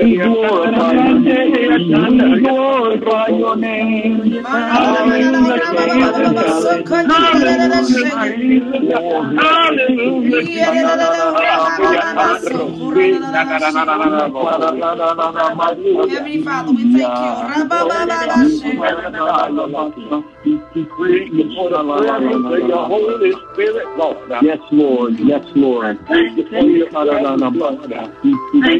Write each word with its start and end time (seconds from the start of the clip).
We 0.00 0.16
glorify 0.16 0.92
your 0.92 1.20
name. 1.20 2.32
We 2.32 2.40
glorify 2.40 3.26
your 3.28 3.56
name. 3.56 4.42
Heavenly 16.10 16.42
Father, 16.42 16.72
we 16.72 16.82
thank 16.92 17.06
you. 17.06 17.30
Yes, 24.42 24.58
Lord. 24.70 25.18
Yes, 25.20 25.44
Lord. 25.54 25.98
Thank 26.08 26.36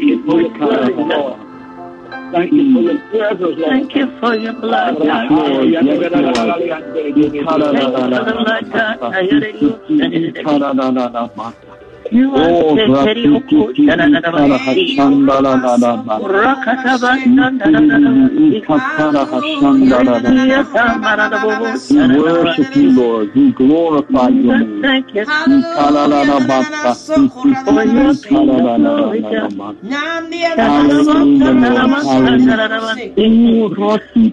you 0.03 0.23
for 0.23 0.41
your 0.41 1.50
Thank 2.31 2.53
you 2.53 2.73
for 2.73 2.81
your 2.81 2.97
presence, 3.09 3.41
Lord. 3.41 3.69
Thank 3.69 3.95
you 3.95 4.19
for 4.19 4.35
your 4.35 4.53
Lord. 4.53 4.97
Thank 4.97 5.05
you 5.05 5.05
for 5.05 5.05
your 5.05 5.05
blood, 5.05 5.05
God. 5.05 5.31
Lord, 5.31 5.69
yes, 5.69 5.83
Thank 6.93 7.17
you 7.17 7.43
for 7.43 7.59
the 7.59 7.69
blood, 8.33 8.71
God. 8.71 9.13
I 9.13 9.23
hear 9.23 9.49
you. 9.49 9.69
Lord. 10.43 11.55
You 12.11 12.35
are 12.35 12.49
Oh, 12.51 12.75
the 12.75 12.87
very 13.05 13.25
Oko, 13.25 13.71
Shananabasi. 13.71 14.97
Rakataba, 16.27 17.11
We 21.89 22.19
worship 22.19 22.75
you, 22.75 22.89
Lord. 22.91 23.33
We 23.33 23.51
glorify 23.53 24.27
name. 24.27 24.81
Thank 24.83 25.13
you 25.15 25.23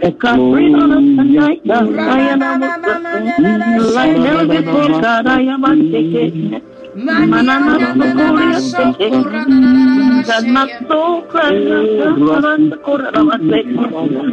breathe 0.00 0.74
on 0.74 0.92
us 0.92 0.98
tonight, 0.98 1.60
God. 1.66 1.98
I 1.98 2.20
am 2.30 2.42
a 2.42 3.82
Like 3.92 4.16
never 4.16 4.46
before, 4.46 5.00
God, 5.00 5.26
I 5.26 5.40
am 5.42 5.64
a 5.64 5.76
ticket. 5.76 6.62
Manana 6.94 7.94
God, 7.94 8.34
my 8.34 8.58
soul 8.60 8.94
cries 8.94 9.99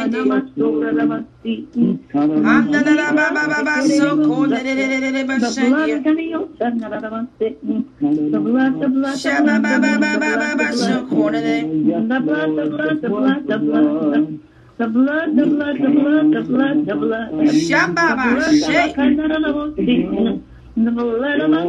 Andadadabababa 2.52 3.73
sokodededededebashe. 3.97 5.68
Shababababababa 9.22 10.68
sokodede. 10.73 11.56
The 12.09 12.19
blood, 12.19 12.56
the 12.56 12.66
blood, 12.66 13.02
the 13.02 13.09
blood, 13.09 13.47
the 13.47 13.57
blood, 13.59 14.40
the 14.78 14.88
blood. 14.88 15.35
the 15.35 15.45
blood, 15.45 15.78
The 20.75 20.91
blood 20.91 21.39
of 21.41 21.53
us, 21.53 21.63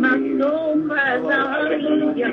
my 0.00 0.16
soul 0.38 0.86
cries 0.86 1.24
out, 1.30 1.48
hallelujah. 1.50 2.32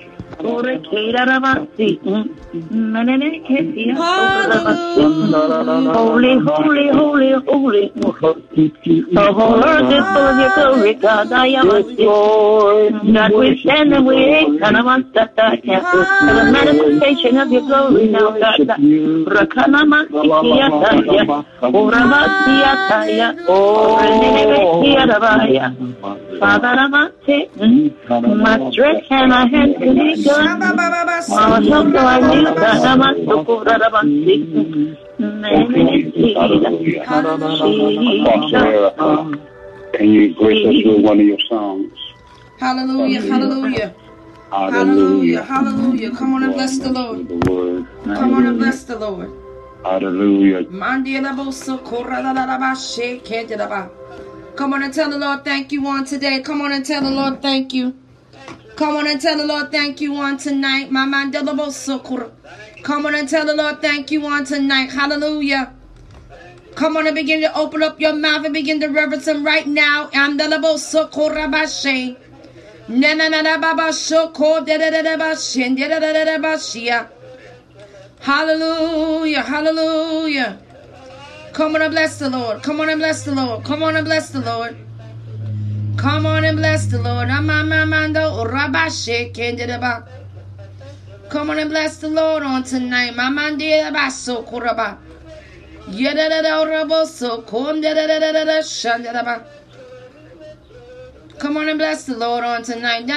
Hallelujah. 0.41 1.57
Hallelujah. 3.95 5.93
Holy, 5.93 6.37
holy, 6.39 6.89
holy, 6.89 7.31
holy. 7.47 7.91
The 7.95 9.33
whole 9.33 9.63
earth 9.63 9.91
is 9.93 10.03
full 10.13 10.27
of 10.27 10.37
your 10.37 10.49
glory, 10.51 10.93
God. 10.95 11.31
I 11.31 11.47
am 11.47 11.69
a 11.69 11.81
God, 13.13 13.31
we 13.33 13.59
stand 13.61 13.93
and 13.93 14.05
we 14.05 14.15
ain't 14.15 14.59
kind 14.59 14.77
of 14.77 14.85
on 14.87 15.11
that 15.13 15.33
I 15.37 15.57
can't. 15.57 15.87
For 15.87 16.05
the 16.33 16.43
manifestation 16.51 17.37
of 17.37 17.51
your 17.51 17.61
glory 17.61 18.07
now, 18.09 18.31
God. 18.31 18.59
Rakana 18.59 19.85
Masikia 19.85 20.69
Taya. 20.81 21.25
Uramasia 21.61 22.73
Taya. 22.89 23.35
Oh, 23.47 23.97
Renebekia 24.01 25.03
Rabaya. 25.07 25.67
Father, 26.39 26.67
I'm 26.67 26.93
a 26.93 27.11
my 28.35 28.71
strength 28.71 29.07
and 29.11 29.29
my 29.29 29.45
hands 29.45 29.75
to 29.77 29.93
be 29.93 30.15
God. 30.37 31.29
Mama, 31.29 31.61
so 31.63 31.97
I 31.99 32.19
need 32.21 32.47
that. 32.57 32.85
I'm 32.85 33.01
a 33.01 33.15
so 33.45 33.63
that 33.63 33.81
I'm 33.83 34.07
Can 39.93 40.09
you 40.09 40.33
grace 40.33 40.65
us 40.65 40.85
with 40.85 41.03
one 41.03 41.19
of 41.19 41.25
your 41.25 41.39
songs? 41.49 41.91
Hallelujah, 42.59 43.21
hallelujah. 43.21 43.95
Hallelujah, 44.51 45.43
hallelujah. 45.43 46.11
Come 46.11 46.33
on 46.33 46.43
and 46.43 46.53
bless 46.53 46.77
the 46.77 46.91
Lord. 46.91 47.27
Come 48.03 48.33
on 48.33 48.45
and 48.47 48.57
bless 48.57 48.83
the 48.83 48.99
Lord. 48.99 49.31
Hallelujah. 49.83 50.63
Come 54.55 54.73
on 54.73 54.83
and 54.83 54.93
tell 54.93 55.09
the 55.09 55.17
Lord 55.17 55.43
thank 55.43 55.71
you 55.71 55.87
on 55.87 56.05
today. 56.05 56.41
Come 56.41 56.61
on 56.61 56.71
and 56.71 56.85
tell 56.85 57.01
the 57.01 57.09
Lord 57.09 57.41
thank 57.41 57.73
you. 57.73 57.95
Come 58.75 58.95
on 58.95 59.07
and 59.07 59.21
tell 59.21 59.37
the 59.37 59.45
Lord 59.45 59.71
thank 59.71 60.01
you 60.01 60.15
on 60.15 60.37
tonight. 60.37 60.89
Come 62.83 63.05
on 63.05 63.15
and 63.15 63.29
tell 63.29 63.45
the 63.45 63.55
Lord 63.55 63.81
thank 63.81 64.11
you 64.11 64.25
on 64.25 64.45
tonight. 64.45 64.91
Hallelujah. 64.91 65.73
Come 66.75 66.97
on 66.97 67.05
and 67.05 67.15
begin 67.15 67.41
to 67.41 67.55
open 67.57 67.83
up 67.83 67.99
your 67.99 68.13
mouth 68.13 68.45
and 68.45 68.53
begin 68.53 68.79
to 68.79 68.87
reverence 68.87 69.27
Him 69.27 69.45
right 69.45 69.67
now. 69.67 70.09
Hallelujah, 78.19 79.41
hallelujah. 79.41 80.59
Come 81.53 81.75
on 81.75 81.81
and 81.81 81.91
bless 81.91 82.19
the 82.19 82.29
Lord. 82.29 82.63
Come 82.63 82.79
on 82.81 82.89
and 82.89 82.99
bless 82.99 83.23
the 83.23 83.33
Lord. 83.33 83.63
Come 83.63 83.83
on 83.83 83.95
and 83.95 84.05
bless 84.05 84.29
the 84.29 84.39
Lord. 84.41 84.77
Come 85.97 86.25
on 86.25 86.43
and 86.43 86.57
bless 86.57 86.85
the 86.87 86.97
Lord. 86.97 87.27
Come 91.29 91.49
on 91.49 91.59
and 91.59 91.69
bless 91.69 91.97
the 91.97 92.09
Lord 92.09 92.43
on 92.43 92.63
tonight. 92.63 93.15
Come 101.39 101.57
on 101.57 101.69
and 101.69 101.79
bless 101.79 102.03
the 102.03 102.15
Lord 102.17 102.43
on 102.43 102.63
tonight. 102.63 103.07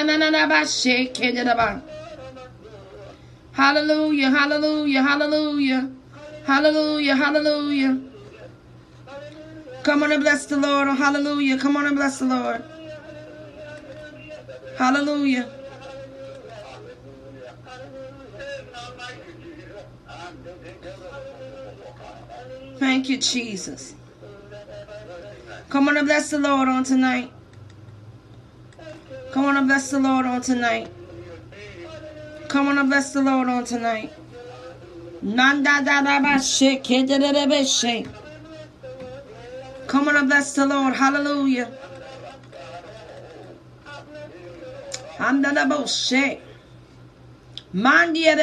Hallelujah, 3.51 4.29
hallelujah, 4.29 5.01
hallelujah, 5.01 5.89
hallelujah, 6.45 7.15
hallelujah. 7.15 8.14
Come 9.85 10.01
on 10.01 10.11
and 10.11 10.23
bless 10.23 10.47
the 10.47 10.57
Lord. 10.57 10.87
Oh, 10.87 10.95
hallelujah. 10.95 11.59
Come 11.59 11.77
on 11.77 11.85
and 11.85 11.95
bless 11.95 12.17
the 12.17 12.25
Lord. 12.25 12.63
Hallelujah. 14.79 15.47
Thank 22.79 23.09
you, 23.09 23.17
Jesus. 23.17 23.93
Come 25.69 25.87
on 25.87 25.97
and 25.97 26.07
bless 26.07 26.31
the 26.31 26.39
Lord 26.39 26.67
on 26.67 26.83
tonight. 26.83 27.31
Come 29.33 29.45
on 29.45 29.55
and 29.55 29.67
bless 29.67 29.91
the 29.91 29.99
Lord 29.99 30.25
on 30.25 30.41
tonight. 30.41 30.91
Come 32.47 32.69
on 32.69 32.79
and 32.79 32.89
bless 32.89 33.13
the 33.13 33.21
Lord 33.21 33.47
on 33.49 33.63
tonight. 33.65 34.11
Nanda 35.21 35.83
da 35.85 36.01
da 36.01 36.19
ba 36.19 36.41
shake, 36.41 37.05
da 37.07 37.19
da 37.19 37.31
da 37.31 37.45
ba 37.45 37.63
shake. 37.63 38.07
Come 39.87 40.07
on 40.07 40.17
and 40.17 40.27
bless 40.27 40.53
the 40.53 40.65
Lord. 40.65 40.95
Hallelujah. 40.95 41.71
Andala 45.17 45.87
shake. 45.87 46.41
Mandia 47.73 48.35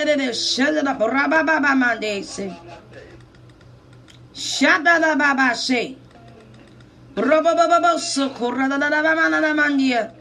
mandia. 9.54 10.12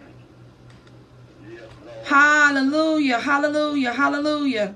Hallelujah, 2.06 3.19
hallelujah, 3.19 3.94
hallelujah. 3.94 4.75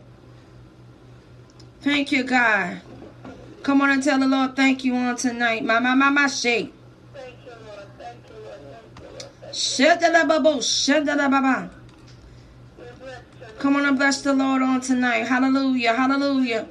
Thank 1.82 2.12
you, 2.12 2.24
God. 2.24 2.82
Come 3.66 3.82
on 3.82 3.90
and 3.90 4.04
tell 4.04 4.20
the 4.20 4.28
Lord 4.28 4.56
thank 4.56 4.86
you 4.86 4.94
on 4.94 5.16
tonight. 5.16 5.66
My, 5.66 5.80
my, 5.80 5.96
my, 5.96 6.12
my, 6.12 6.28
shake. 6.28 6.72
Come 13.58 13.76
on 13.76 13.86
and 13.88 13.98
bless 13.98 14.22
the 14.22 14.34
Lord 14.34 14.62
on 14.62 14.82
tonight. 14.82 15.26
Hallelujah, 15.26 15.96
hallelujah. 15.96 16.68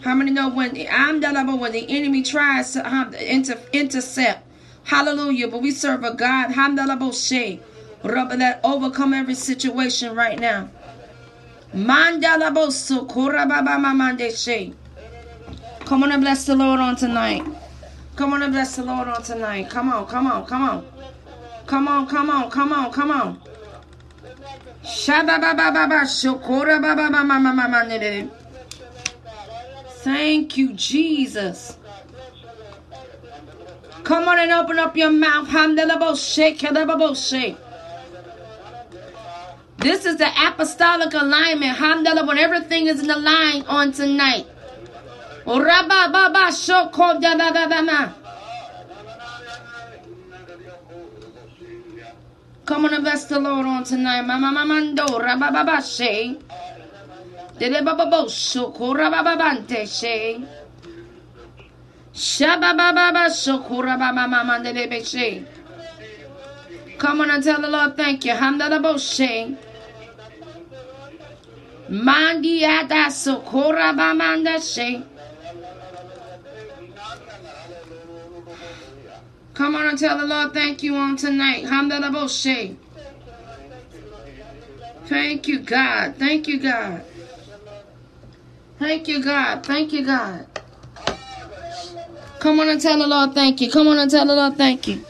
How 0.00 0.16
many 0.16 0.32
know 0.32 0.50
when 0.50 0.76
I'm 0.90 1.20
when 1.60 1.70
the 1.70 1.86
enemy 1.88 2.24
tries 2.24 2.72
to 2.72 2.84
um, 2.84 3.14
inter, 3.14 3.62
intercept? 3.72 4.44
Hallelujah. 4.82 5.46
But 5.46 5.62
we 5.62 5.70
serve 5.70 6.02
a 6.02 6.14
God. 6.14 6.50
Hamdalabo 6.50 7.60
Rubber 8.02 8.36
that 8.38 8.60
overcome 8.64 9.14
every 9.14 9.36
situation 9.36 10.16
right 10.16 10.40
now. 10.40 10.68
Mandalaboso 11.72 13.06
korababa 13.06 13.78
mamande 13.78 14.36
she. 14.36 14.74
Come 15.92 16.04
on 16.04 16.12
and 16.12 16.22
bless 16.22 16.46
the 16.46 16.56
Lord 16.56 16.80
on 16.80 16.96
tonight. 16.96 17.44
Come 18.16 18.32
on 18.32 18.40
and 18.42 18.50
bless 18.50 18.76
the 18.76 18.82
Lord 18.82 19.08
on 19.08 19.22
tonight. 19.22 19.68
Come 19.68 19.92
on, 19.92 20.06
come 20.06 20.26
on, 20.26 20.46
come 20.46 20.62
on. 20.62 20.86
Come 21.66 21.86
on, 21.86 22.06
come 22.06 22.30
on, 22.30 22.50
come 22.50 22.72
on, 22.72 22.90
come 22.90 23.10
on. 23.10 23.38
Thank 30.02 30.56
you, 30.56 30.72
Jesus. 30.72 31.76
Come 34.02 34.28
on 34.28 34.38
and 34.38 34.50
open 34.50 34.78
up 34.78 34.96
your 34.96 35.10
mouth. 35.10 35.46
This 39.76 40.06
is 40.06 40.16
the 40.16 40.30
apostolic 40.48 41.12
alignment. 41.12 41.78
When 42.26 42.38
everything 42.38 42.86
is 42.86 43.00
in 43.00 43.08
the 43.08 43.18
line 43.18 43.66
on 43.68 43.92
tonight. 43.92 44.46
Come 45.44 45.64
on 52.84 52.94
and 52.94 53.02
bless 53.02 53.24
the 53.24 53.40
Lord 53.40 53.66
on 53.66 53.82
tonight. 53.84 54.22
Mama 54.22 54.52
Mamando 54.52 55.06
Rabababashe. 55.08 56.40
Dede 57.58 57.82
Bababo 57.84 58.26
Shoko 58.26 58.94
Rabababante 58.94 59.86
She. 59.86 60.44
Shabababa 62.14 63.26
Shoko 63.26 63.82
Rababamama 63.82 64.62
Dede 64.62 64.88
Beshe. 64.88 65.44
Come 66.98 67.22
on 67.22 67.30
and 67.30 67.42
tell 67.42 67.60
the 67.60 67.68
Lord 67.68 67.96
thank 67.96 68.24
you. 68.24 68.32
Hamdalaboshe. 68.32 69.56
Mandiada 71.90 73.10
Sokora 73.10 73.92
Bamanda 73.92 74.62
She. 74.62 75.04
Come 79.54 79.76
on 79.76 79.86
and 79.86 79.98
tell 79.98 80.18
the 80.18 80.26
Lord 80.26 80.54
thank 80.54 80.82
you 80.82 80.96
on 80.96 81.16
tonight. 81.16 81.64
Hamdalaboshe. 81.64 82.76
Thank 85.06 85.48
you, 85.48 85.58
God. 85.60 86.16
Thank 86.16 86.48
you, 86.48 86.58
God. 86.58 87.04
Thank 88.78 89.08
you, 89.08 89.22
God. 89.22 89.64
Thank 89.64 89.92
you, 89.92 90.06
God. 90.06 90.46
Come 92.40 92.60
on 92.60 92.68
and 92.68 92.80
tell 92.80 92.98
the 92.98 93.06
Lord 93.06 93.34
thank 93.34 93.60
you. 93.60 93.70
Come 93.70 93.88
on 93.88 93.98
and 93.98 94.10
tell 94.10 94.26
the 94.26 94.34
Lord 94.34 94.56
thank 94.56 94.88
you. 94.88 95.04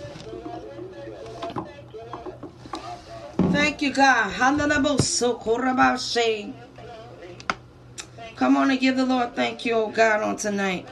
Thank 3.52 3.80
you, 3.80 3.92
God. 3.92 4.32
Hamdalaboshe. 4.32 6.52
Come 8.36 8.56
on 8.56 8.70
and 8.70 8.80
give 8.80 8.96
the 8.96 9.06
Lord 9.06 9.36
thank 9.36 9.64
you, 9.64 9.74
oh 9.74 9.88
God, 9.88 10.22
on 10.22 10.36
tonight. 10.36 10.86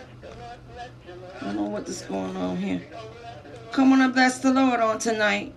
I 1.40 1.44
don't 1.46 1.56
know 1.56 1.62
what 1.64 1.88
is 1.88 2.02
going 2.02 2.36
on 2.36 2.56
here. 2.58 2.82
Come 3.72 3.92
on 3.92 4.00
and 4.02 4.12
bless 4.12 4.38
the 4.40 4.52
Lord 4.52 4.80
on 4.80 4.98
tonight. 4.98 5.52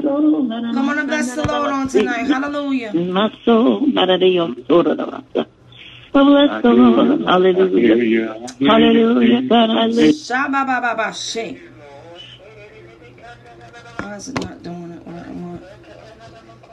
Come 0.00 0.88
on 0.88 0.98
and 0.98 1.08
bless 1.08 1.34
the 1.34 1.44
Lord 1.46 1.70
on 1.70 1.88
tonight. 1.88 2.24
Hallelujah. 2.26 2.92
My 2.94 3.30
soul. 3.44 3.86
Baradium 3.88 4.66
Sora 4.66 4.94
Rabasa. 4.96 5.46
Bless 6.12 6.62
the 6.62 6.70
Lord. 6.72 7.22
Hallelujah. 7.24 8.46
Hallelujah. 8.60 9.42
God, 9.48 9.70
I 9.70 9.86
lift 9.86 10.18
Shabba 10.18 10.66
ba 10.66 10.80
ba 10.80 10.94
ba 10.96 11.12
shake. 11.14 11.60
Why 14.00 14.16
is 14.16 14.28
it 14.28 14.40
not 14.40 14.62
doing 14.62 14.92
it 14.92 15.06
when 15.06 15.18
I 15.18 15.30
want 15.30 15.62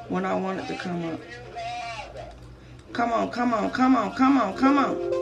when 0.09 0.25
I 0.25 0.33
want 0.35 0.59
it 0.59 0.67
to 0.67 0.75
come 0.77 1.05
up? 1.13 1.19
Come 2.99 3.13
on, 3.13 3.31
come 3.31 3.53
on, 3.53 3.71
come 3.71 3.95
on, 3.95 4.11
come 4.13 4.37
on, 4.37 4.53
come 4.57 4.77
on. 4.77 5.13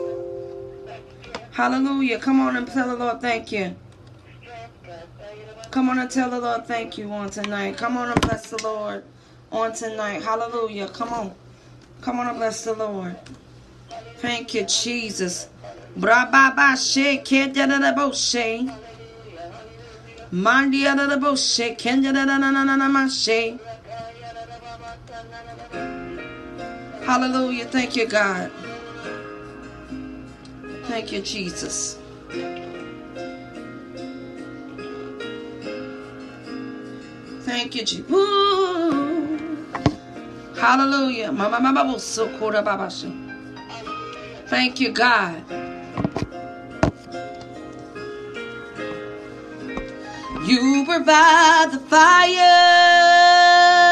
Hallelujah. 1.52 2.18
Come 2.18 2.40
on 2.40 2.56
and 2.56 2.66
tell 2.66 2.88
the 2.88 2.96
Lord 2.96 3.20
thank 3.20 3.52
you. 3.52 3.76
Come 5.70 5.88
on 5.88 6.00
and 6.00 6.10
tell 6.10 6.28
the 6.28 6.40
Lord 6.40 6.66
thank 6.66 6.98
you 6.98 7.08
on 7.12 7.30
tonight. 7.30 7.76
Come 7.76 7.96
on 7.96 8.10
and 8.10 8.20
bless 8.20 8.50
the 8.50 8.60
Lord 8.64 9.04
on 9.52 9.72
tonight. 9.74 10.24
Hallelujah. 10.24 10.88
Come 10.88 11.12
on. 11.12 11.34
Come 12.00 12.18
on 12.18 12.26
and 12.26 12.38
bless 12.38 12.64
the 12.64 12.72
Lord. 12.72 13.16
Thank 14.16 14.54
you, 14.54 14.64
Jesus. 14.64 15.48
Bra 15.94 16.28
ba 16.32 16.52
ba 16.56 16.76
she 16.76 17.18
ke 17.18 17.54
da 17.54 17.66
da 17.66 17.92
bo 17.94 18.10
she. 18.10 18.68
Mandi 20.32 20.82
da 20.82 20.96
da 20.96 21.16
bo 21.16 21.36
she 21.36 21.76
ken 21.76 22.02
da 22.02 22.10
da 22.10 22.24
da 22.26 22.38
na 22.38 22.50
na 22.50 22.64
na 22.74 22.88
ma. 22.88 23.06
Hallelujah. 27.08 27.64
Thank 27.64 27.96
you, 27.96 28.06
God. 28.06 28.52
Thank 30.84 31.10
you, 31.10 31.22
Jesus. 31.22 31.98
Thank 37.48 37.74
you, 37.76 37.84
Jesus. 37.86 38.10
Hallelujah. 40.60 41.32
Ba 41.32 41.48
she. 42.90 43.10
Thank 44.48 44.78
you, 44.78 44.92
God. 44.92 45.42
You 50.44 50.84
provide 50.84 51.70
the 51.72 51.78
fire. 51.88 53.87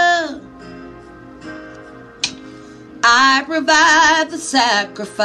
I 3.08 3.44
provide 3.46 4.30
the 4.30 4.38
sacrifice. 4.38 5.16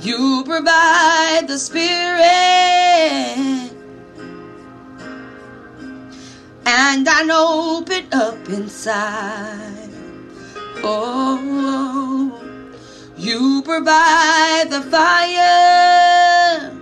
You 0.00 0.42
provide 0.44 1.44
the 1.46 1.56
spirit. 1.56 2.26
And 6.66 7.08
I 7.08 7.22
open 7.30 8.08
up 8.10 8.48
inside. 8.48 9.90
Oh, 10.82 12.42
you 13.16 13.62
provide 13.62 14.70
the 14.70 14.82
fire. 14.90 16.72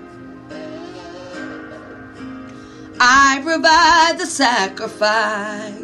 I 2.98 3.40
provide 3.44 4.18
the 4.18 4.24
sacrifice. 4.24 5.83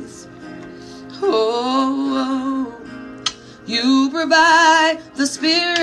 Oh, 1.22 2.74
you 3.66 4.10
provide 4.10 5.00
the 5.16 5.26
spirit. 5.26 5.80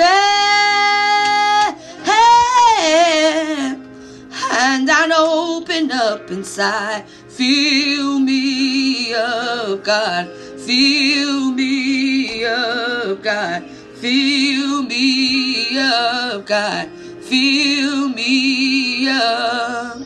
And 4.59 4.89
I 4.89 5.09
open 5.17 5.91
up 5.91 6.29
inside. 6.31 7.07
Fill 7.29 8.19
me 8.19 9.13
up, 9.13 9.83
God. 9.83 10.27
Fill 10.59 11.51
me 11.51 12.45
up, 12.45 13.21
God. 13.23 13.63
Fill 13.95 14.83
me 14.83 15.77
up, 15.77 16.45
God. 16.45 16.89
Fill 17.21 18.09
me 18.09 19.07
up. 19.09 19.97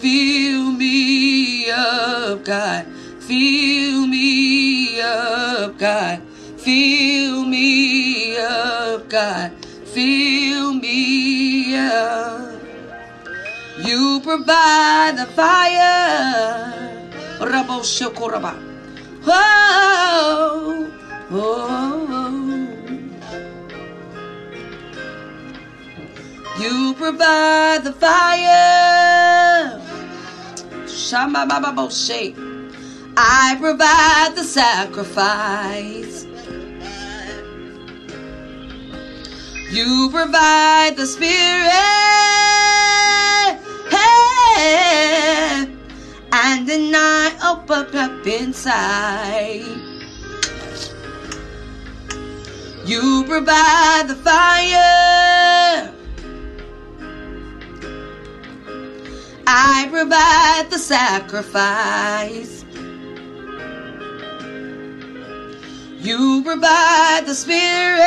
Fill 0.00 0.72
me 0.72 1.70
up, 1.70 2.44
God. 2.44 2.86
Fill 3.26 4.06
me 4.06 5.00
up, 5.00 5.76
God. 5.78 6.22
Fill 6.58 7.44
me 7.44 8.36
up, 8.36 9.08
God. 9.08 9.50
Fill 9.84 10.72
me 10.74 11.76
up. 11.76 12.62
You 13.82 14.20
provide 14.22 15.14
the 15.16 15.26
fire. 15.34 17.02
Rabo 17.40 17.82
shokoraba. 17.82 18.54
Oh, 19.26 20.88
oh, 21.32 22.06
oh. 22.08 22.46
You 26.60 26.94
provide 26.94 27.82
the 27.82 27.92
fire. 27.92 29.82
Shama 30.86 31.44
baba 31.48 31.72
boshe. 31.74 32.55
I 33.16 33.56
provide 33.58 34.36
the 34.36 34.44
sacrifice. 34.44 36.26
You 39.70 40.10
provide 40.10 40.96
the 40.96 41.06
spirit. 41.06 41.72
And 46.32 46.68
then 46.68 46.94
I 46.94 47.32
open 47.42 47.96
up 47.96 48.26
inside. 48.26 49.64
You 52.84 53.24
provide 53.26 54.04
the 54.08 54.14
fire. 54.14 55.92
I 59.46 59.88
provide 59.90 60.70
the 60.70 60.78
sacrifice. 60.78 62.55
You 66.06 66.40
provide 66.44 67.24
the 67.26 67.34
spirit. 67.34 68.06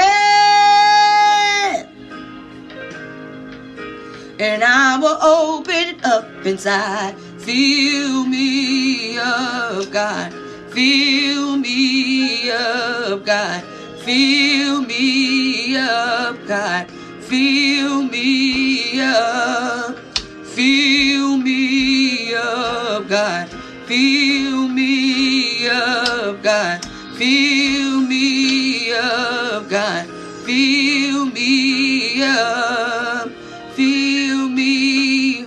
And 4.40 4.64
I 4.64 4.98
will 4.98 5.22
open 5.22 5.76
it 5.76 6.06
up 6.06 6.24
inside. 6.46 7.20
Fill 7.40 8.24
me 8.24 9.18
up, 9.18 9.92
God. 9.92 10.32
Fill 10.70 11.58
me 11.58 12.50
up, 12.50 13.26
God. 13.26 13.64
Fill 14.06 14.82
me 14.84 15.76
up, 15.76 16.38
God. 16.48 16.90
Fill 17.20 18.04
me 18.04 19.02
up. 19.02 20.00
Fill 20.46 21.36
me 21.36 22.34
up, 22.34 23.10
God. 23.10 23.50
Fill 23.88 24.70
me 24.70 25.68
up, 25.68 26.42
God. 26.42 26.86
Fill 27.20 28.00
me 28.00 28.94
up, 28.94 29.68
God. 29.68 30.08
Fill 30.46 31.26
me 31.26 32.24
up. 32.24 33.30
Fill 33.76 34.48
me. 34.48 35.44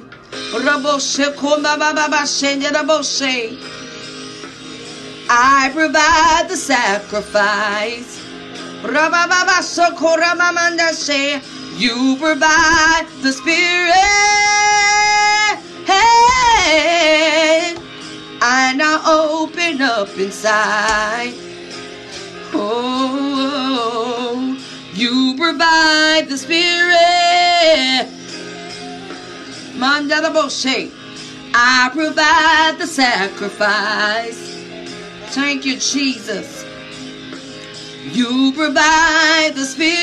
Raboshe 0.52 1.35
koma 1.35 1.79
baba. 1.79 2.26
I 5.31 5.71
provide 5.73 6.50
the 6.50 6.59
sacrifice. 6.59 8.21
Rababa 8.83 9.62
sokora 9.62 10.35
mamanda 10.37 10.93
she. 10.93 11.41
You 11.79 12.17
provide 12.19 13.07
the 13.23 13.33
spirit. 13.33 13.95
Hey, 15.87 17.75
I 18.43 18.75
open 19.07 19.81
up 19.81 20.11
inside. 20.19 21.51
Oh, 22.54 24.49
you 24.94 25.35
provide 25.37 26.28
the 26.28 26.37
spirit. 26.38 28.09
Mandala 29.76 30.30
Boshe. 30.32 30.90
I 31.54 31.90
provide 31.92 32.78
the 32.78 32.87
sacrifice. 32.87 34.56
Thank 35.35 35.64
you, 35.64 35.76
Jesus. 35.76 36.64
You 38.12 38.52
provide 38.54 39.52
the 39.54 39.64
spirit. 39.64 40.02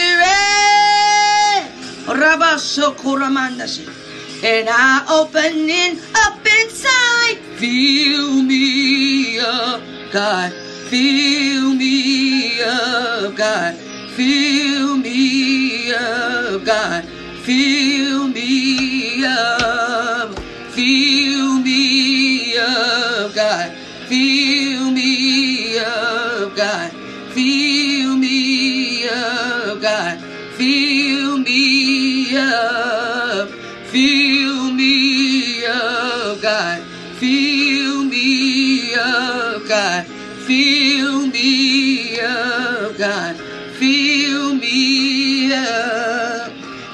And 4.41 4.69
I 4.71 5.05
open 5.09 5.69
it 5.69 5.99
up 6.15 6.39
inside. 6.61 7.37
Fill 7.57 8.41
me 8.41 9.39
up, 9.39 9.81
God. 10.11 10.53
Fill 10.89 11.75
me 11.75 12.63
up, 12.63 13.35
God. 13.35 13.75
Fill 14.15 14.97
me 14.97 15.91
up, 15.93 16.65
God. 16.65 17.05
Fill 17.43 18.27
me 18.27 19.23
up. 19.23 20.39
Fill 20.71 21.59
me 21.59 22.57
up, 22.57 23.35
God. 23.35 23.71
Fill 24.07 24.89
me 24.89 25.77
up, 25.77 26.55
God. 26.55 26.91
Fill 27.35 28.15
me 28.17 29.07
up, 29.07 29.79
God. 29.79 30.19
Fill 30.57 31.37
me 31.37 32.35
up. 32.35 33.49
Fill 33.91 34.71
me 34.73 35.65
up, 35.67 36.41
God. 36.41 36.81
Fill 37.19 38.05
me 38.05 38.95
up, 38.95 39.67
God. 39.67 40.18
Fill 40.49 41.27
me 41.27 42.19
up, 42.19 42.97
God. 42.97 43.35
Fill 43.77 44.55
me 44.55 45.53
oh. 45.53 46.47
up. 46.47 46.51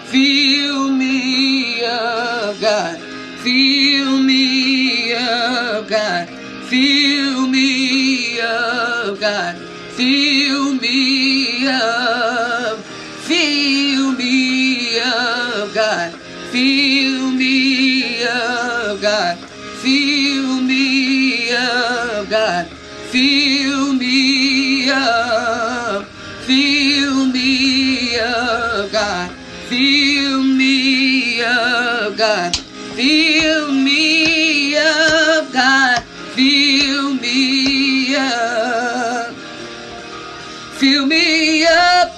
Fill 0.07 0.89
me 0.91 1.81
up, 1.85 2.59
God. 2.59 2.99
Fill 3.39 4.21
me 4.21 5.13
up, 5.13 5.87
God. 5.87 6.27
Fill 6.67 7.47
me 7.47 8.41
up, 8.41 9.19
God. 9.21 9.55
Fill 9.95 10.73
me 10.75 11.65
up. 11.65 12.77
Fill 13.23 14.11
me 14.17 14.99
up, 14.99 15.73
God. 15.73 16.13
Fill 16.51 17.31
me 17.31 18.21
up, 18.25 18.99
God. 19.01 19.37
Fill 19.79 20.59
me 20.59 21.53
up, 21.53 22.29
God. 22.29 22.84
Fill 23.15 23.93
me 23.93 24.89
up. 24.89 26.03
Fill 26.45 27.27
me 27.27 28.19
up, 28.19 28.91
God. 28.91 29.31
Fill 29.69 30.43
me 30.43 31.41
up, 31.41 32.17
God. 32.17 32.53
Fill 32.97 33.71
me 33.71 34.75
up, 34.75 35.53
God. 35.53 36.03
Fill 36.35 37.13
me 37.13 38.17
up. 38.17 39.33
Fill 40.73 41.05
me 41.05 41.65
up 41.67 42.11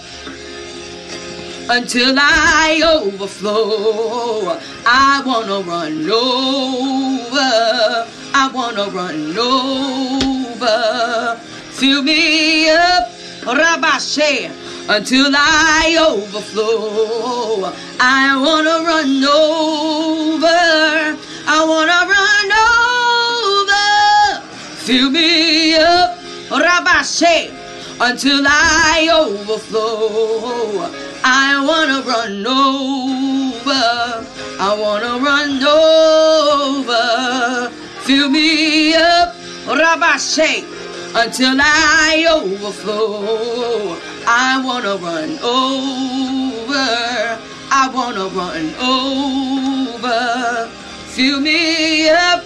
until 1.70 2.16
I 2.18 2.82
overflow. 2.84 4.60
I 4.84 5.22
wanna 5.24 5.60
run 5.60 6.10
over. 6.10 7.38
I 8.34 8.50
wanna 8.51 8.89
run 8.89 9.38
over. 9.38 10.37
Fill 10.60 12.02
me 12.02 12.68
up, 12.70 13.10
Rabashe, 13.44 14.50
until 14.90 15.32
I 15.36 15.96
overflow. 16.00 17.72
I 18.00 18.36
wanna 18.38 18.82
run 18.84 19.24
over. 19.24 20.48
I 21.48 21.64
wanna 21.64 22.08
run 22.10 22.52
over. 23.62 24.42
Fill 24.78 25.12
me 25.12 25.76
up, 25.76 26.18
Rabashe, 26.50 27.52
until 28.02 28.44
I 28.48 29.10
overflow. 29.14 30.90
I 31.24 31.64
wanna 31.64 32.02
run 32.02 32.48
over. 32.48 34.26
I 34.60 34.74
wanna 34.74 35.20
run 35.20 35.64
over. 35.64 37.70
Fill 38.02 38.30
me 38.30 38.96
up, 38.96 39.36
Rabashe, 39.68 40.64
until 41.14 41.58
I 41.60 42.26
overflow. 42.30 43.98
I 44.26 44.62
wanna 44.64 44.96
run 44.96 45.38
over. 45.40 47.38
I 47.70 47.90
wanna 47.94 48.28
run 48.28 48.74
over. 48.80 50.70
Fill 51.10 51.42
me 51.42 52.08
up 52.10 52.46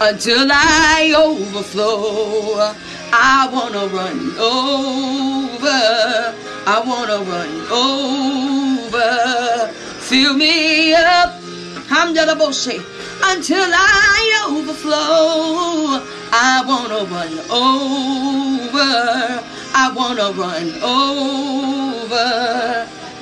until 0.00 0.46
I 0.50 1.12
overflow. 1.16 2.72
I 3.12 3.48
wanna 3.52 3.86
run 3.88 4.38
over. 4.38 6.34
I 6.66 6.80
wanna 6.86 7.18
run 7.18 7.66
over. 7.72 9.72
Fill 9.98 10.34
me 10.34 10.94
up. 10.94 11.40
Hamdala 11.88 12.36
Boshe. 12.38 12.80
Until 13.24 13.70
I 13.72 14.46
overflow. 14.48 16.02
I 16.32 16.62
wanna 16.66 17.04
run 17.04 17.38
over. 17.50 18.90
I 19.74 19.90
wanna 19.94 20.32
run 20.32 20.82
over. 20.82 22.28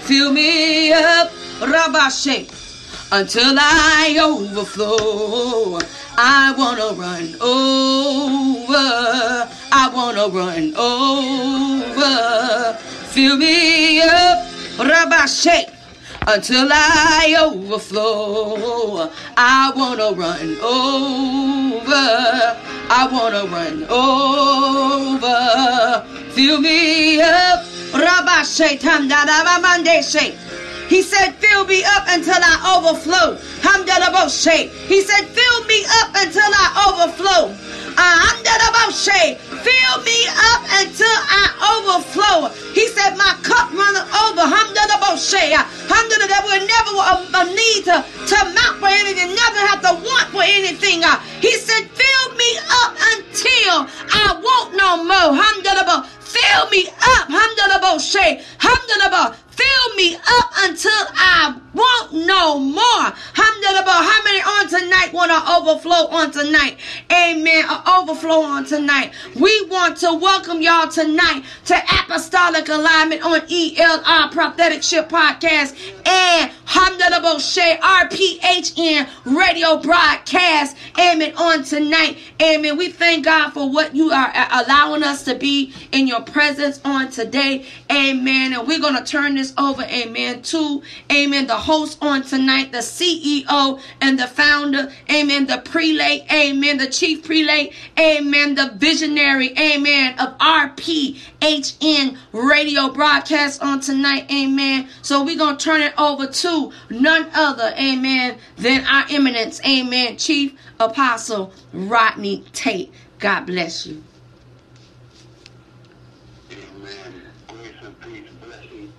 Fill 0.02 0.32
me 0.32 0.92
up. 0.92 1.30
Rabashe 1.60 2.60
until 3.12 3.56
I 3.58 4.18
overflow. 4.22 5.78
I 6.16 6.54
wanna 6.56 6.92
run 6.94 7.34
over. 7.40 8.76
I 9.72 9.90
wanna 9.92 10.28
run 10.28 10.74
over. 10.76 12.10
Fill 13.10 13.36
me 13.36 14.00
up, 14.02 14.46
Rabashe, 14.78 15.68
until 16.26 16.68
I 16.70 17.37
overflow. 17.40 19.11
I 19.37 19.72
wanna 19.74 20.12
run 20.12 20.59
over. 20.61 21.90
I 22.92 23.09
wanna 23.11 23.46
run 23.46 23.85
over. 23.88 25.40
Fill 26.33 26.61
me 26.61 27.20
up, 27.20 27.64
Rabashe, 27.92 28.78
Tamdadavamandeshe. 28.80 30.35
He 30.88 31.02
said, 31.02 31.35
fill 31.37 31.64
me 31.66 31.85
up 31.85 32.04
until 32.09 32.35
I 32.35 32.76
overflow. 32.76 33.37
Hamdalaboshe. 33.62 34.70
He 34.88 35.02
said, 35.02 35.26
fill 35.26 35.64
me 35.66 35.85
up 36.02 36.11
until 36.16 36.42
I 36.42 36.66
overflow. 36.90 37.54
Uh, 37.96 38.16
Hamdalaboshe. 38.26 39.38
Fill 39.38 39.94
me 40.05 40.18
up 40.53 40.62
until 40.81 41.18
I 41.31 41.44
overflow. 41.74 42.48
He 42.72 42.88
said, 42.88 43.16
my 43.16 43.35
cup 43.42 43.72
runneth 43.72 44.09
over. 44.26 44.46
That 46.31 46.44
will 46.46 46.62
never 46.62 46.92
a, 46.94 47.14
a 47.35 47.44
need 47.50 47.85
to, 47.90 48.00
to 48.00 48.38
mount 48.55 48.79
for 48.79 48.87
anything, 48.87 49.35
never 49.35 49.61
have 49.66 49.83
to 49.83 49.92
want 49.98 50.31
for 50.31 50.42
anything. 50.42 51.03
Uh, 51.03 51.18
he 51.40 51.53
said, 51.59 51.90
fill 51.90 52.26
me 52.38 52.50
up 52.70 52.94
until 53.18 53.87
I 54.14 54.38
want 54.38 54.76
no 54.79 55.03
more. 55.05 55.35
Fill 56.31 56.70
me 56.70 56.87
up. 56.87 57.29
Hamdalaboshe. 57.29 58.42
Hamdallah. 58.59 59.37
Fill 59.50 59.94
me 59.96 60.16
up 60.16 60.50
until 60.58 60.90
I 60.92 61.56
want 61.74 62.12
no 62.12 62.58
more. 62.58 63.12
How 63.32 64.22
many 64.24 64.40
on 64.40 64.68
tonight 64.68 65.12
want 65.12 65.30
to 65.30 65.52
overflow 65.52 66.06
on 66.08 66.30
tonight? 66.30 66.78
Amen. 67.12 67.64
Overflow 67.86 68.42
on 68.42 68.64
tonight. 68.64 69.12
We 69.34 69.66
want 69.66 69.96
to 69.98 70.14
welcome 70.14 70.62
y'all 70.62 70.88
tonight 70.88 71.44
to 71.66 71.76
Apostolic 71.76 72.68
Alignment 72.68 73.24
on 73.24 73.40
ELR 73.40 74.32
Prophetic 74.32 74.82
Shift 74.82 75.10
Podcast 75.10 75.76
and 76.06 76.50
Hamdalabo 76.66 77.40
Shay 77.40 77.78
RPHN 77.82 79.08
radio 79.24 79.76
broadcast. 79.78 80.76
Amen. 80.98 81.32
On 81.36 81.62
tonight. 81.64 82.18
Amen. 82.40 82.76
We 82.76 82.90
thank 82.90 83.24
God 83.24 83.50
for 83.50 83.70
what 83.70 83.94
you 83.94 84.10
are 84.10 84.32
uh, 84.34 84.64
allowing 84.64 85.02
us 85.02 85.24
to 85.24 85.34
be 85.34 85.72
in 85.92 86.06
your 86.06 86.22
presence 86.22 86.80
on 86.84 87.10
today. 87.10 87.66
Amen. 87.90 88.52
And 88.52 88.66
we're 88.66 88.80
going 88.80 88.96
to 88.96 89.04
turn 89.04 89.36
over. 89.57 89.83
Amen. 89.83 90.42
To, 90.42 90.83
amen, 91.11 91.46
the 91.46 91.57
host 91.57 91.98
on 92.00 92.22
tonight, 92.22 92.72
the 92.72 92.79
CEO 92.79 93.81
and 94.00 94.18
the 94.18 94.26
founder, 94.26 94.92
amen, 95.11 95.46
the 95.46 95.59
prelate, 95.59 96.31
amen, 96.33 96.79
the 96.79 96.88
chief 96.88 97.24
prelate, 97.24 97.72
amen, 97.98 98.55
the 98.55 98.72
visionary, 98.76 99.57
amen, 99.59 100.18
of 100.18 100.37
RPHN 100.38 102.16
radio 102.33 102.90
broadcast 102.90 103.62
on 103.62 103.81
tonight, 103.81 104.31
amen. 104.31 104.88
So 105.03 105.24
we're 105.24 105.38
going 105.38 105.57
to 105.57 105.64
turn 105.64 105.81
it 105.81 105.94
over 105.98 106.26
to 106.26 106.72
none 106.90 107.31
other, 107.35 107.74
amen, 107.79 108.38
than 108.57 108.85
our 108.87 109.07
eminence, 109.11 109.61
amen, 109.66 110.16
chief 110.16 110.59
apostle 110.79 111.53
Rodney 111.72 112.44
Tate. 112.53 112.92
God 113.18 113.46
bless 113.46 113.87
you. 113.87 114.03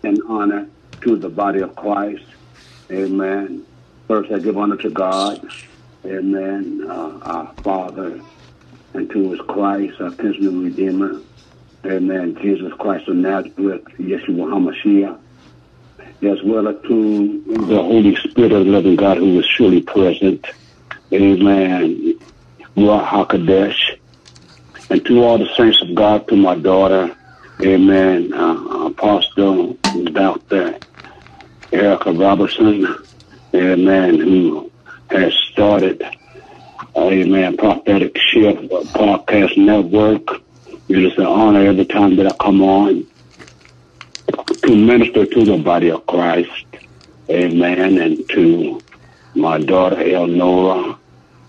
And 0.03 0.21
honor 0.27 0.67
to 1.01 1.15
the 1.15 1.29
body 1.29 1.59
of 1.59 1.75
Christ. 1.75 2.23
Amen. 2.91 3.65
First, 4.07 4.31
I 4.31 4.39
give 4.39 4.57
honor 4.57 4.77
to 4.77 4.89
God. 4.89 5.47
Amen. 6.05 6.85
Uh, 6.89 7.19
our 7.21 7.55
Father, 7.63 8.21
and 8.93 9.09
to 9.09 9.31
His 9.31 9.41
Christ, 9.41 10.01
our 10.01 10.11
kinsman 10.11 10.63
Redeemer. 10.63 11.21
Amen. 11.85 12.37
Jesus 12.41 12.73
Christ 12.79 13.07
of 13.07 13.15
Nazareth, 13.15 13.83
Yeshua 13.97 14.47
HaMashiach. 14.51 15.19
As 16.23 16.43
well 16.43 16.67
as 16.67 16.75
to 16.83 17.43
the 17.47 17.81
Holy 17.81 18.15
Spirit 18.17 18.51
of 18.51 18.65
the 18.65 18.71
living 18.71 18.95
God 18.95 19.17
who 19.17 19.39
is 19.39 19.45
surely 19.45 19.81
present. 19.81 20.45
Amen. 21.11 22.19
Ruach. 22.75 23.75
And 24.89 25.05
to 25.05 25.23
all 25.23 25.37
the 25.37 25.49
saints 25.55 25.81
of 25.81 25.95
God, 25.95 26.27
to 26.27 26.35
my 26.35 26.55
daughter, 26.55 27.15
Amen. 27.63 28.33
Uh, 28.33 28.87
Apostle 28.87 29.77
Dr. 30.13 30.79
Erica 31.71 32.11
Robertson, 32.13 32.87
Amen, 33.55 34.19
who 34.19 34.71
has 35.09 35.33
started, 35.51 36.03
Amen, 36.97 37.57
Prophetic 37.57 38.17
Shift 38.17 38.61
Podcast 38.93 39.57
Network. 39.57 40.23
It 40.89 40.97
is 41.05 41.17
an 41.17 41.25
honor 41.25 41.65
every 41.67 41.85
time 41.85 42.15
that 42.17 42.27
I 42.27 42.35
come 42.43 42.61
on 42.61 43.07
to 44.63 44.75
minister 44.75 45.25
to 45.25 45.45
the 45.45 45.57
body 45.57 45.91
of 45.91 46.05
Christ. 46.05 46.65
Amen. 47.29 47.97
And 47.99 48.27
to 48.29 48.83
my 49.35 49.59
daughter 49.59 49.97
Elnora. 49.97 50.99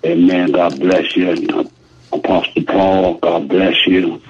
Amen. 0.04 0.52
God 0.52 0.78
bless 0.80 1.16
you. 1.16 1.30
And 1.30 1.70
Apostle 2.12 2.64
Paul, 2.64 3.18
God 3.18 3.48
bless 3.48 3.86
you. 3.86 4.22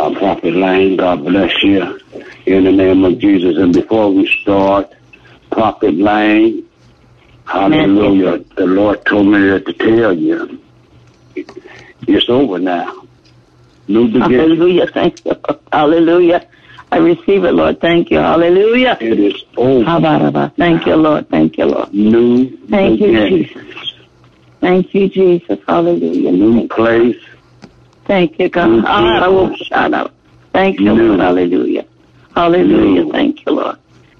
Uh, 0.00 0.18
Prophet 0.18 0.54
Lane, 0.54 0.96
God 0.96 1.26
bless 1.26 1.62
you. 1.62 2.00
In 2.46 2.64
the 2.64 2.72
name 2.72 3.04
of 3.04 3.18
Jesus. 3.18 3.58
And 3.58 3.74
before 3.74 4.10
we 4.10 4.26
start, 4.40 4.90
Prophet 5.50 5.94
Lane, 5.94 6.66
hallelujah. 7.44 8.38
The 8.56 8.64
Lord 8.64 9.04
told 9.04 9.26
me 9.26 9.40
to 9.40 9.72
tell 9.74 10.14
you 10.16 10.58
it's 12.08 12.30
over 12.30 12.58
now. 12.58 13.02
New 13.88 14.06
beginning. 14.06 14.38
Hallelujah. 14.38 14.86
Thank 14.86 15.22
you. 15.26 15.36
Hallelujah. 15.70 16.48
I 16.90 16.96
receive 16.96 17.44
it, 17.44 17.52
Lord. 17.52 17.78
Thank 17.82 18.10
you. 18.10 18.20
Hallelujah. 18.20 18.96
It 19.02 19.20
is 19.20 19.44
over. 19.58 20.50
Thank 20.56 20.86
you, 20.86 20.96
Lord. 20.96 21.28
Thank 21.28 21.58
you, 21.58 21.66
Lord. 21.66 21.92
New 21.92 22.56
Thank 22.68 23.00
you, 23.00 23.06
beginning. 23.08 23.44
Jesus. 23.44 23.94
Thank 24.62 24.94
you, 24.94 25.10
Jesus. 25.10 25.58
Hallelujah. 25.68 26.32
New 26.32 26.60
Thank, 26.60 26.72
place. 26.72 27.22
Thank 28.10 28.40
you, 28.40 28.48
God. 28.48 28.84
Ah, 28.86 29.24
I 29.24 29.28
will 29.28 29.54
shout 29.54 29.94
out. 29.94 30.12
Thank 30.52 30.80
you. 30.80 30.92
Lord. 30.92 31.20
Hallelujah. 31.20 31.86
Hallelujah. 32.34 33.12
Thank 33.12 33.46
you, 33.46 33.52
Lord. 33.52 33.76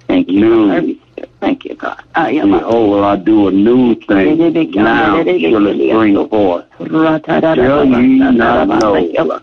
Thank 0.06 0.28
you. 0.28 0.40
New. 0.40 0.68
God. 0.68 0.72
I 0.72 0.78
receive 0.78 1.00
it. 1.16 1.30
Thank 1.40 1.64
you, 1.64 1.74
God. 1.74 2.02
I 2.14 2.30
am 2.32 2.54
a 2.54 2.58
Behold, 2.58 3.04
I 3.04 3.16
do 3.16 3.48
a 3.48 3.50
new 3.50 3.96
thing. 3.96 4.38
Now 4.74 5.16
shall 5.24 5.26
it 5.26 5.90
spring 5.90 6.28
forth. 6.28 6.66
Shall 6.78 7.84
ye 7.84 8.18
not 8.18 8.68
know? 8.68 8.94
Lord. 9.24 9.42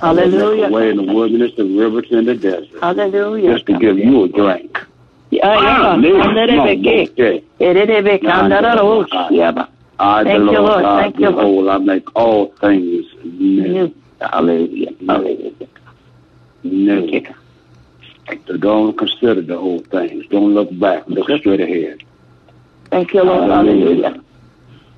Hallelujah. 0.00 0.70
way 0.70 0.90
in 0.90 0.96
the 0.98 1.12
wilderness 1.12 1.52
and 1.56 1.78
rivers 1.78 2.06
in 2.10 2.26
the 2.26 2.34
desert. 2.34 2.80
Hallelujah. 2.82 3.54
Just 3.54 3.66
to 3.66 3.78
give 3.78 3.98
you 3.98 4.24
a 4.24 4.28
drink. 4.28 4.78
Yeah, 5.30 5.46
Ah, 5.46 5.96
yeah. 9.30 9.68
Live. 9.98 10.04
Anderebeke. 10.04 10.04
Okay. 10.04 10.04
Erebeke. 10.04 10.04
Anderebeke. 10.04 10.04
Yeah. 10.04 10.04
I, 10.04 10.22
the 10.24 10.30
Thank 10.30 10.38
you, 10.38 10.46
Lord, 10.46 10.70
Lord. 10.70 10.82
God, 10.82 11.02
Thank 11.02 11.18
you, 11.18 11.30
Lord. 11.30 11.68
I 11.68 11.78
make 11.78 12.16
all 12.16 12.54
things 12.60 13.04
new. 13.24 13.94
Hallelujah. 14.20 14.90
Hallelujah. 15.06 15.52
Thank 16.62 17.12
new. 17.12 17.26
So 18.46 18.56
don't 18.58 18.96
consider 18.96 19.40
the 19.40 19.56
old 19.56 19.88
things. 19.90 20.24
Don't 20.30 20.54
look 20.54 20.76
back. 20.78 21.04
Look 21.06 21.30
straight 21.40 21.60
ahead. 21.60 21.98
Thank 22.90 23.14
you, 23.14 23.22
Lord. 23.22 23.50
Hallelujah. 23.50 24.22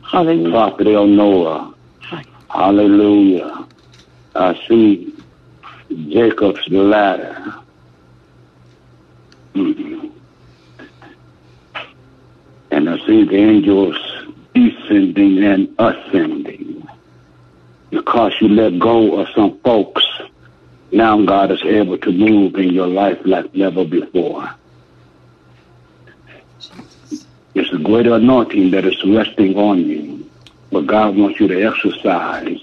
Hallelujah. 0.02 0.50
Prophet 0.50 0.86
El 0.88 1.06
Noah. 1.06 1.74
Hallelujah. 2.50 3.68
I 4.34 4.60
see 4.68 5.14
Jacob's 6.08 6.66
ladder. 6.68 7.44
Mhm. 9.54 10.10
And 12.72 12.88
I 12.90 12.98
see 13.06 13.24
the 13.24 13.36
angels 13.36 13.96
descending 14.54 15.42
and 15.44 15.74
ascending. 15.78 16.86
Because 17.90 18.32
you 18.40 18.48
let 18.48 18.78
go 18.78 19.20
of 19.20 19.28
some 19.34 19.58
folks, 19.60 20.04
now 20.92 21.24
God 21.24 21.50
is 21.50 21.62
able 21.64 21.98
to 21.98 22.12
move 22.12 22.54
in 22.56 22.70
your 22.70 22.86
life 22.86 23.18
like 23.24 23.54
never 23.54 23.84
before. 23.84 24.48
It's 27.54 27.72
a 27.72 27.78
greater 27.78 28.14
anointing 28.14 28.70
that 28.72 28.84
is 28.84 29.04
resting 29.04 29.56
on 29.56 29.78
you. 29.78 30.30
But 30.70 30.86
God 30.86 31.16
wants 31.16 31.40
you 31.40 31.48
to 31.48 31.62
exercise 31.62 32.60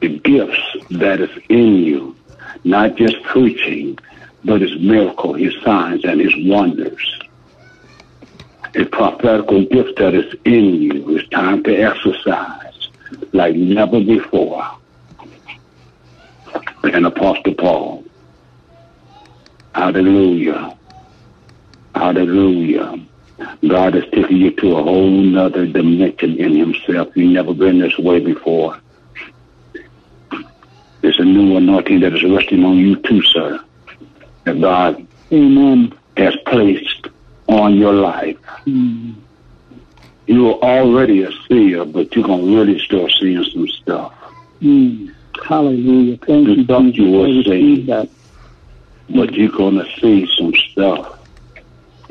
the 0.00 0.18
gifts 0.20 0.76
that 0.90 1.20
is 1.20 1.30
in 1.50 1.74
you, 1.76 2.16
not 2.64 2.96
just 2.96 3.22
preaching, 3.24 3.98
but 4.42 4.62
His 4.62 4.78
miracle, 4.80 5.34
His 5.34 5.54
signs, 5.62 6.04
and 6.04 6.20
His 6.20 6.32
wonders. 6.38 7.20
A 8.74 8.84
prophetical 8.84 9.64
gift 9.66 9.98
that 9.98 10.14
is 10.14 10.34
in 10.44 10.74
you. 10.74 11.16
It's 11.16 11.28
time 11.30 11.62
to 11.64 11.74
exercise 11.76 12.88
like 13.32 13.56
never 13.56 14.00
before. 14.00 14.64
And 16.84 17.06
Apostle 17.06 17.54
Paul. 17.54 18.04
Hallelujah. 19.74 20.78
Hallelujah. 21.94 23.06
God 23.66 23.94
is 23.96 24.04
taking 24.12 24.36
you 24.38 24.50
to 24.52 24.76
a 24.76 24.82
whole 24.82 25.10
nother 25.10 25.66
dimension 25.66 26.38
in 26.38 26.56
Himself. 26.56 27.08
You've 27.16 27.32
never 27.32 27.54
been 27.54 27.80
this 27.80 27.96
way 27.98 28.20
before. 28.20 28.80
There's 31.02 31.18
a 31.18 31.24
new 31.24 31.56
anointing 31.56 32.00
that 32.00 32.14
is 32.14 32.22
resting 32.24 32.64
on 32.64 32.76
you 32.76 32.96
too, 32.96 33.22
sir. 33.22 33.60
That 34.44 34.60
God 34.60 35.06
Amen. 35.32 35.92
has 36.16 36.36
placed 36.46 36.99
on 37.50 37.74
your 37.76 37.92
life. 37.92 38.36
Mm. 38.66 39.16
You 40.26 40.50
are 40.50 40.80
already 40.80 41.24
a 41.24 41.30
seer, 41.48 41.84
but 41.84 42.14
you're 42.14 42.24
gonna 42.24 42.44
really 42.44 42.78
start 42.78 43.10
seeing 43.20 43.42
some 43.44 43.66
stuff. 43.68 44.12
Mm. 44.62 45.08
Hallelujah. 45.44 46.18
Thank 46.26 46.46
The 46.46 46.54
you, 46.54 46.64
stuff 46.64 46.82
Jesus. 46.84 46.96
you 46.98 47.10
were 47.12 47.42
saying. 47.44 47.86
that. 47.86 48.08
But 49.08 49.34
you're 49.34 49.50
gonna 49.50 49.84
see 50.00 50.28
some 50.38 50.54
stuff. 50.70 51.18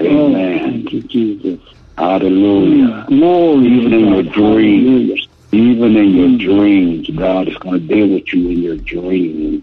Oh, 0.01 0.05
Amen. 0.05 0.59
thank 0.59 0.93
you, 0.93 1.01
Jesus. 1.03 1.59
Hallelujah. 1.97 3.05
Glory 3.09 3.67
Even 3.67 3.91
to 3.91 3.97
in 3.97 4.13
your 4.13 4.23
dreams, 4.23 5.27
even 5.51 5.95
in 5.97 6.09
your 6.15 6.27
Mm. 6.29 6.39
dreams, 6.39 7.09
God 7.09 7.49
is 7.49 7.57
going 7.57 7.81
to 7.81 7.87
deal 7.87 8.07
with 8.07 8.33
you 8.33 8.49
in 8.49 8.59
your 8.59 8.77
dreams 8.77 9.61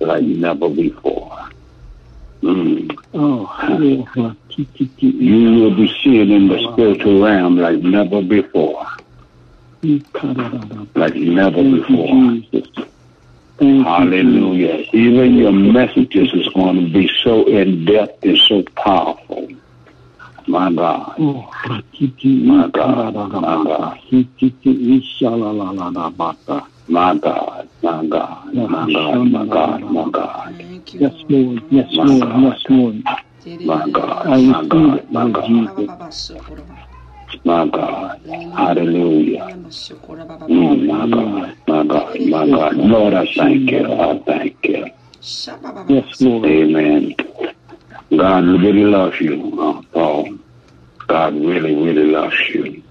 like 0.00 0.22
never 0.24 0.70
before. 0.70 1.36
Mm. 2.42 2.96
Oh. 3.14 3.50
You 4.98 5.60
will 5.60 5.74
be 5.76 5.92
seeing 6.02 6.30
in 6.30 6.48
the 6.48 6.72
spiritual 6.72 7.24
realm 7.24 7.58
like 7.58 7.78
never 7.78 8.22
before, 8.22 8.86
like 9.82 11.14
never 11.14 11.62
before. 11.62 12.08
you, 12.08 12.40
Jesus. 12.42 12.68
Thank 13.58 13.78
you, 13.78 13.82
Hallelujah. 13.82 14.86
Even 14.92 15.34
your 15.34 15.52
messages 15.52 16.32
is 16.32 16.48
going 16.50 16.76
to 16.76 16.92
be 16.92 17.10
so 17.24 17.44
in 17.48 17.84
depth 17.84 18.24
and 18.24 18.38
so 18.38 18.62
powerful. 18.76 19.48
My 20.46 20.72
God. 20.72 21.14
Oh, 21.18 21.50
My 21.66 22.68
God, 22.68 23.14
my 23.14 23.64
God. 26.46 26.77
My 26.88 27.16
God, 27.18 27.68
my 27.82 28.06
God, 28.06 28.54
my 28.54 28.66
God, 28.92 29.30
my 29.30 29.46
God, 29.46 29.80
my 29.82 30.10
God, 30.10 30.54
Thank 30.58 30.94
you. 30.94 31.00
Yes, 31.00 31.12
Lord. 31.28 31.62
Yes, 31.70 31.88
Lord. 31.92 32.42
Yes, 32.42 32.64
Lord. 32.70 33.04
my 33.66 33.90
God, 33.90 34.26
I 34.26 34.30
my 34.40 34.60
receive 34.60 34.70
God, 34.70 34.98
it, 34.98 35.12
my 35.12 35.22
Lord 35.24 35.34
God, 35.34 35.76
Jesus. 35.76 37.44
my 37.44 37.68
God. 37.68 38.20
Hallelujah. 38.56 39.40
Mm, 40.48 40.86
my 40.86 41.08
God, 41.10 41.56
my 41.68 41.84
God, 41.84 42.20
my 42.20 42.46
God. 42.46 42.76
Lord, 42.76 43.14
I 43.14 43.26
thank 43.34 43.70
you. 43.70 43.92
I 43.92 44.22
thank 44.26 44.56
you. 44.64 44.86
Yes, 45.88 46.20
Lord. 46.22 46.46
Amen. 46.46 47.14
God 48.16 48.44
really 48.44 48.84
loves 48.84 49.20
you, 49.20 49.60
uh, 49.60 49.82
Paul. 49.92 50.38
God 51.08 51.34
really, 51.34 51.74
really 51.74 52.06
loves 52.10 52.36
you. 52.54 52.82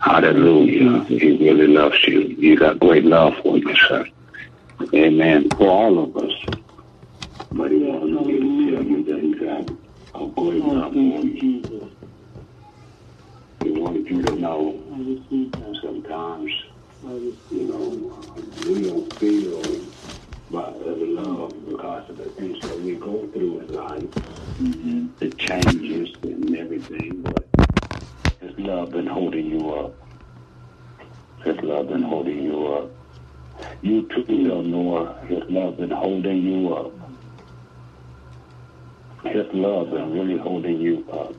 Hallelujah. 0.00 1.04
He 1.04 1.36
really 1.38 1.66
loves 1.66 2.02
you. 2.06 2.20
You 2.20 2.56
got 2.56 2.78
great 2.78 3.04
love 3.04 3.34
for 3.42 3.58
you, 3.58 3.74
sir. 3.88 4.06
Amen. 4.94 5.50
For 5.50 5.68
all 5.68 5.98
of 6.04 6.16
us. 6.16 6.32
But 7.52 7.70
he 7.70 7.78
wants 7.78 8.26
me 8.26 8.38
to 8.38 8.74
tell 8.74 8.84
you 8.84 9.04
that 9.04 9.20
he's 9.22 9.38
got 9.40 9.70
a 10.20 10.26
great 10.28 10.62
love 10.64 10.92
for 10.92 10.98
you. 10.98 11.90
He 13.62 13.70
wants 13.72 14.10
you 14.10 14.22
to 14.22 14.36
know 14.36 14.82
sometimes, 15.82 16.52
you 17.50 17.64
know, 17.64 17.88
we 18.68 18.74
don't 18.88 19.18
feel 19.18 19.62
by 20.50 20.70
the 20.72 20.94
love 21.06 21.52
because 21.66 22.10
of 22.10 22.16
the 22.18 22.24
things 22.30 22.60
that 22.62 22.78
we 22.80 22.94
go 22.94 23.26
through 23.32 23.60
in 23.60 23.68
life, 23.74 24.04
the 25.18 25.30
changes 25.30 26.14
and 26.22 26.56
everything, 26.56 27.22
but 27.22 27.48
his 28.46 28.58
love 28.58 28.90
been 28.90 29.06
holding 29.06 29.46
you 29.46 29.70
up. 29.74 29.92
His 31.44 31.56
love 31.62 31.88
been 31.88 32.02
holding 32.02 32.42
you 32.44 32.66
up. 32.74 32.90
You 33.82 34.02
too, 34.08 34.24
Eleanor, 34.28 35.14
his 35.26 35.42
love 35.48 35.78
been 35.78 35.90
holding 35.90 36.42
you 36.42 36.74
up. 36.74 36.92
His 39.24 39.46
love 39.52 39.90
been 39.90 40.12
really 40.12 40.38
holding 40.38 40.80
you 40.80 41.04
up. 41.12 41.34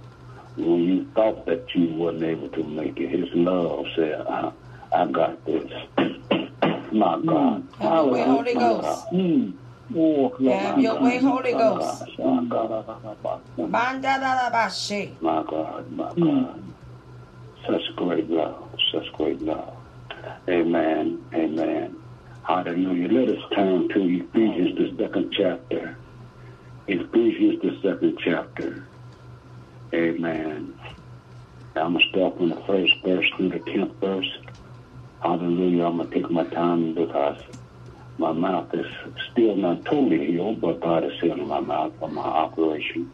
When 0.58 0.84
you 0.84 1.06
thought 1.16 1.46
that 1.46 1.66
you 1.74 1.94
wasn't 1.94 2.24
able 2.24 2.50
to 2.50 2.64
make 2.64 3.00
it, 3.00 3.10
his 3.10 3.30
love 3.34 3.86
said, 3.96 4.22
I, 4.28 4.52
I 4.94 5.06
got 5.06 5.46
this. 5.46 5.72
My 6.92 7.22
God. 7.26 7.64
Have 7.80 7.94
your 7.94 8.12
way, 8.12 8.24
Holy 8.24 8.54
Ghost. 8.54 9.08
Mm. 9.14 9.54
Oh, 9.96 10.30
Have 10.50 10.82
your 10.82 11.02
way, 11.02 11.20
Holy 11.20 11.54
Ghost. 11.54 12.04
My 12.20 12.44
God, 12.50 12.88
my 15.22 15.44
God, 15.44 15.92
my 15.92 16.14
God. 16.16 16.64
Such 17.68 17.96
great 17.98 18.30
love, 18.30 18.70
such 18.94 19.12
great 19.14 19.42
love. 19.42 19.74
Amen, 20.50 21.26
amen. 21.36 21.98
Hallelujah. 22.44 23.10
Let 23.10 23.30
us 23.30 23.44
turn 23.56 23.90
to 23.90 24.00
Ephesians, 24.00 24.78
the 24.78 25.04
second 25.04 25.34
chapter. 25.38 26.00
Ephesians, 26.88 27.62
the 27.62 27.72
second 27.84 28.18
chapter. 28.24 28.90
Amen. 29.94 30.76
I'm 31.76 31.94
going 31.94 32.04
to 32.04 32.10
start 32.10 32.38
from 32.38 32.50
the 32.50 32.64
first 32.66 32.94
verse 33.06 33.26
through 33.36 33.50
the 33.50 33.60
tenth 33.60 34.00
verse. 34.02 34.30
Hallelujah. 35.20 35.86
I'm 35.86 35.98
going 35.98 36.10
to 36.10 36.16
take 36.16 36.32
my 36.32 36.46
time 36.46 36.96
because 36.96 37.36
my 38.18 38.32
mouth 38.32 38.70
is 38.74 38.86
still 39.32 39.58
not 39.58 39.84
totally 39.86 40.28
healed, 40.28 40.62
but 40.62 40.82
God 40.82 41.04
is 41.04 41.12
healing 41.22 41.48
my 41.48 41.60
mouth 41.60 41.94
from 42.00 42.16
my 42.16 42.22
operation. 42.24 43.12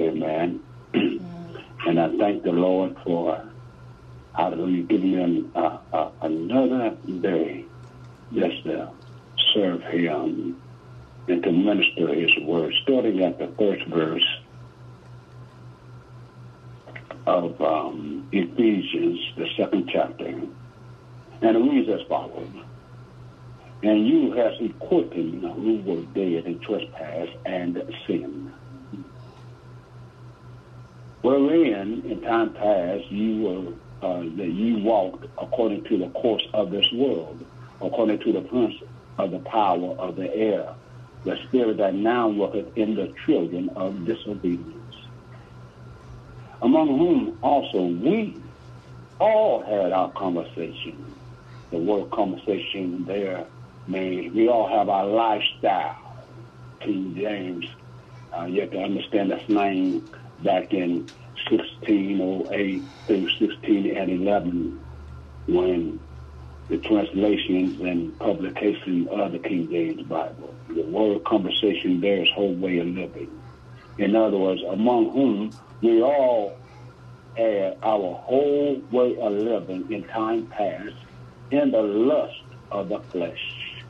Amen. 0.00 0.62
Mm-hmm. 0.94 1.52
And 1.86 2.00
I 2.00 2.08
thank 2.18 2.44
the 2.44 2.50
Lord 2.50 2.96
for 3.04 3.53
hallelujah, 4.34 4.82
giving 4.84 5.16
me 5.16 5.50
uh, 5.54 5.78
uh, 5.92 6.10
another 6.22 6.96
day 7.20 7.66
just 8.32 8.64
to 8.64 8.90
serve 9.54 9.82
Him 9.82 10.60
and 11.28 11.42
to 11.42 11.52
minister 11.52 12.14
His 12.14 12.30
word. 12.42 12.72
Starting 12.82 13.22
at 13.22 13.38
the 13.38 13.52
first 13.58 13.86
verse 13.86 14.26
of 17.26 17.60
um, 17.60 18.28
Ephesians, 18.32 19.20
the 19.36 19.46
second 19.56 19.88
chapter, 19.92 20.26
and 20.26 20.50
it 21.42 21.58
reads 21.58 21.88
as 21.88 22.06
follows. 22.08 22.52
And 23.82 24.06
you 24.06 24.32
has 24.32 24.54
equipped 24.60 25.12
him 25.12 25.40
who 25.40 25.82
were 25.84 26.02
dead 26.14 26.46
in 26.46 26.58
trespass 26.60 27.28
and 27.44 27.82
sin. 28.06 28.52
Wherein, 31.20 32.02
in 32.04 32.20
time 32.22 32.54
past, 32.54 33.10
you 33.10 33.42
were 33.42 33.72
uh, 34.04 34.18
that 34.36 34.50
you 34.52 34.78
walked 34.84 35.24
according 35.40 35.82
to 35.84 35.96
the 35.96 36.10
course 36.10 36.42
of 36.52 36.70
this 36.70 36.84
world, 36.92 37.42
according 37.80 38.18
to 38.20 38.32
the 38.32 38.42
prince 38.42 38.74
of 39.16 39.30
the 39.30 39.42
power 39.50 39.94
of 39.98 40.16
the 40.16 40.28
air, 40.34 40.66
the 41.24 41.36
spirit 41.46 41.78
that 41.78 41.94
now 41.94 42.28
worketh 42.28 42.66
in 42.76 42.94
the 42.94 43.14
children 43.24 43.70
of 43.76 44.04
disobedience, 44.04 44.94
among 46.60 46.88
whom 46.98 47.38
also 47.42 47.86
we 47.86 48.42
all 49.20 49.64
had 49.64 49.92
our 49.92 50.12
conversation. 50.12 51.16
The 51.72 51.78
word 51.78 52.10
conversation 52.10 53.04
there 53.06 53.46
means 53.86 54.34
we 54.36 54.48
all 54.48 54.68
have 54.68 54.90
our 54.90 55.06
lifestyle. 55.06 55.96
King 56.84 57.14
James, 57.16 57.64
uh, 58.38 58.44
you 58.44 58.60
have 58.60 58.70
to 58.72 58.78
understand 58.78 59.30
the 59.30 59.38
slang 59.46 60.02
back 60.44 60.72
in 60.72 61.08
1608 61.50 62.88
through 63.06 63.28
1611 63.40 64.80
when 65.46 66.00
the 66.68 66.78
translations 66.78 67.80
and 67.80 68.18
publication 68.18 69.06
of 69.10 69.32
the 69.32 69.38
King 69.38 69.68
James 69.70 70.02
Bible. 70.08 70.54
The 70.68 70.82
word 70.82 71.24
conversation 71.24 72.02
is 72.02 72.28
whole 72.34 72.54
way 72.56 72.78
of 72.78 72.86
living. 72.86 73.42
In 73.98 74.16
other 74.16 74.38
words, 74.38 74.62
among 74.70 75.12
whom 75.12 75.58
we 75.82 76.02
all 76.02 76.60
had 77.36 77.76
our 77.82 78.14
whole 78.14 78.82
way 78.90 79.16
of 79.20 79.32
living 79.32 79.86
in 79.90 80.04
time 80.04 80.48
past 80.48 80.94
in 81.50 81.70
the 81.70 81.82
lust 81.82 82.32
of 82.70 82.88
the 82.88 83.04
flesh, 83.12 83.84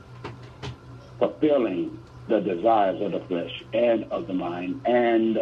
fulfilling 1.19 1.99
the 2.27 2.41
desires 2.41 3.01
of 3.03 3.13
the 3.13 3.25
flesh 3.29 3.53
and 3.73 4.05
of 4.11 4.27
the 4.27 4.35
mind, 4.35 4.81
and 4.85 5.39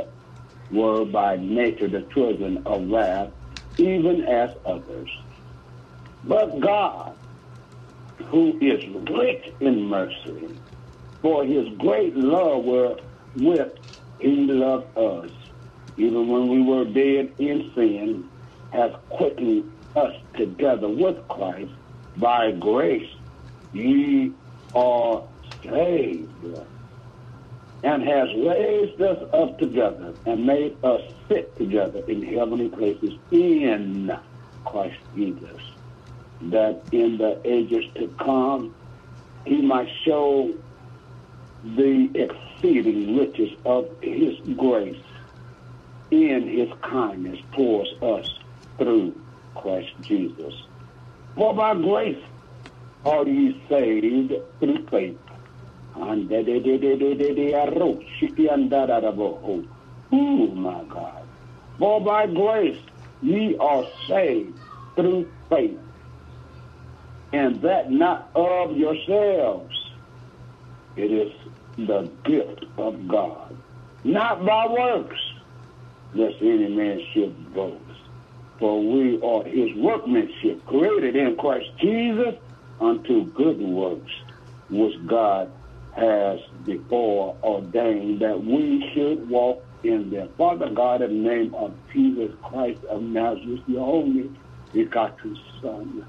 were 0.72 1.04
by 1.04 1.36
nature 1.36 1.88
the 1.88 2.06
children 2.14 2.62
of 2.66 2.88
wrath, 2.88 3.30
even 3.78 4.24
as 4.24 4.50
others. 4.64 5.10
But 6.24 6.60
God, 6.60 7.14
who 8.30 8.58
is 8.60 8.80
rich 9.10 9.44
in 9.60 9.84
mercy, 9.84 10.48
for 11.20 11.44
his 11.44 11.68
great 11.78 12.16
love 12.16 12.64
wherewith 12.64 13.72
he 14.18 14.46
loved 14.46 14.96
us, 14.96 15.30
even 15.96 16.28
when 16.28 16.48
we 16.48 16.62
were 16.62 16.84
dead 16.84 17.34
in 17.38 17.70
sin, 17.74 18.24
has 18.70 18.92
quickened 19.10 19.64
us 19.94 20.12
together 20.36 20.88
with 20.88 21.16
Christ. 21.28 21.72
By 22.16 22.52
grace 22.52 23.08
ye 23.72 24.32
are 24.74 25.28
saved 25.64 26.44
and 27.82 28.02
has 28.02 28.28
raised 28.36 29.00
us 29.00 29.18
up 29.32 29.58
together 29.58 30.14
and 30.24 30.46
made 30.46 30.76
us 30.84 31.00
sit 31.28 31.56
together 31.56 32.00
in 32.06 32.22
heavenly 32.22 32.68
places 32.68 33.12
in 33.30 34.10
Christ 34.64 34.98
Jesus, 35.14 35.60
that 36.42 36.84
in 36.92 37.18
the 37.18 37.40
ages 37.44 37.84
to 37.96 38.08
come 38.18 38.74
he 39.44 39.60
might 39.60 39.88
show 40.04 40.52
the 41.64 42.08
exceeding 42.14 43.16
riches 43.16 43.50
of 43.64 43.88
his 44.00 44.34
grace 44.56 44.96
in 46.10 46.46
his 46.46 46.68
kindness 46.82 47.38
towards 47.52 47.90
us 48.02 48.26
through 48.78 49.18
Christ 49.54 49.90
Jesus. 50.02 50.54
For 51.34 51.54
by 51.54 51.74
grace 51.74 52.22
are 53.04 53.26
ye 53.26 53.60
saved 53.68 54.34
through 54.60 54.86
faith 54.88 55.18
Oh 60.12 60.46
my 60.48 60.84
God. 60.84 61.22
For 61.78 62.00
by 62.00 62.26
grace 62.26 62.78
ye 63.22 63.56
are 63.56 63.84
saved 64.08 64.58
through 64.94 65.30
faith, 65.48 65.78
and 67.32 67.60
that 67.62 67.90
not 67.90 68.30
of 68.34 68.76
yourselves. 68.76 69.74
It 70.96 71.10
is 71.10 71.32
the 71.76 72.10
gift 72.24 72.66
of 72.76 73.08
God, 73.08 73.56
not 74.04 74.44
by 74.44 74.66
works, 74.66 75.20
lest 76.14 76.36
any 76.42 76.68
man 76.68 77.00
should 77.12 77.54
boast. 77.54 77.78
For 78.58 78.80
we 78.80 79.20
are 79.22 79.44
his 79.44 79.74
workmanship, 79.76 80.64
created 80.66 81.16
in 81.16 81.36
Christ 81.36 81.70
Jesus 81.80 82.34
unto 82.80 83.24
good 83.32 83.58
works, 83.58 84.12
which 84.68 84.94
God 85.06 85.50
has 85.96 86.38
before 86.64 87.36
ordained 87.42 88.20
that 88.22 88.42
we 88.42 88.90
should 88.94 89.28
walk 89.28 89.62
in 89.84 90.10
them. 90.10 90.30
Father 90.38 90.70
God, 90.74 91.02
in 91.02 91.22
the 91.22 91.28
name 91.28 91.54
of 91.54 91.74
Jesus 91.94 92.30
Christ 92.42 92.80
of 92.90 93.02
Nazareth, 93.02 93.60
your 93.66 93.86
only 93.86 94.30
begotten 94.72 95.36
Son. 95.60 96.06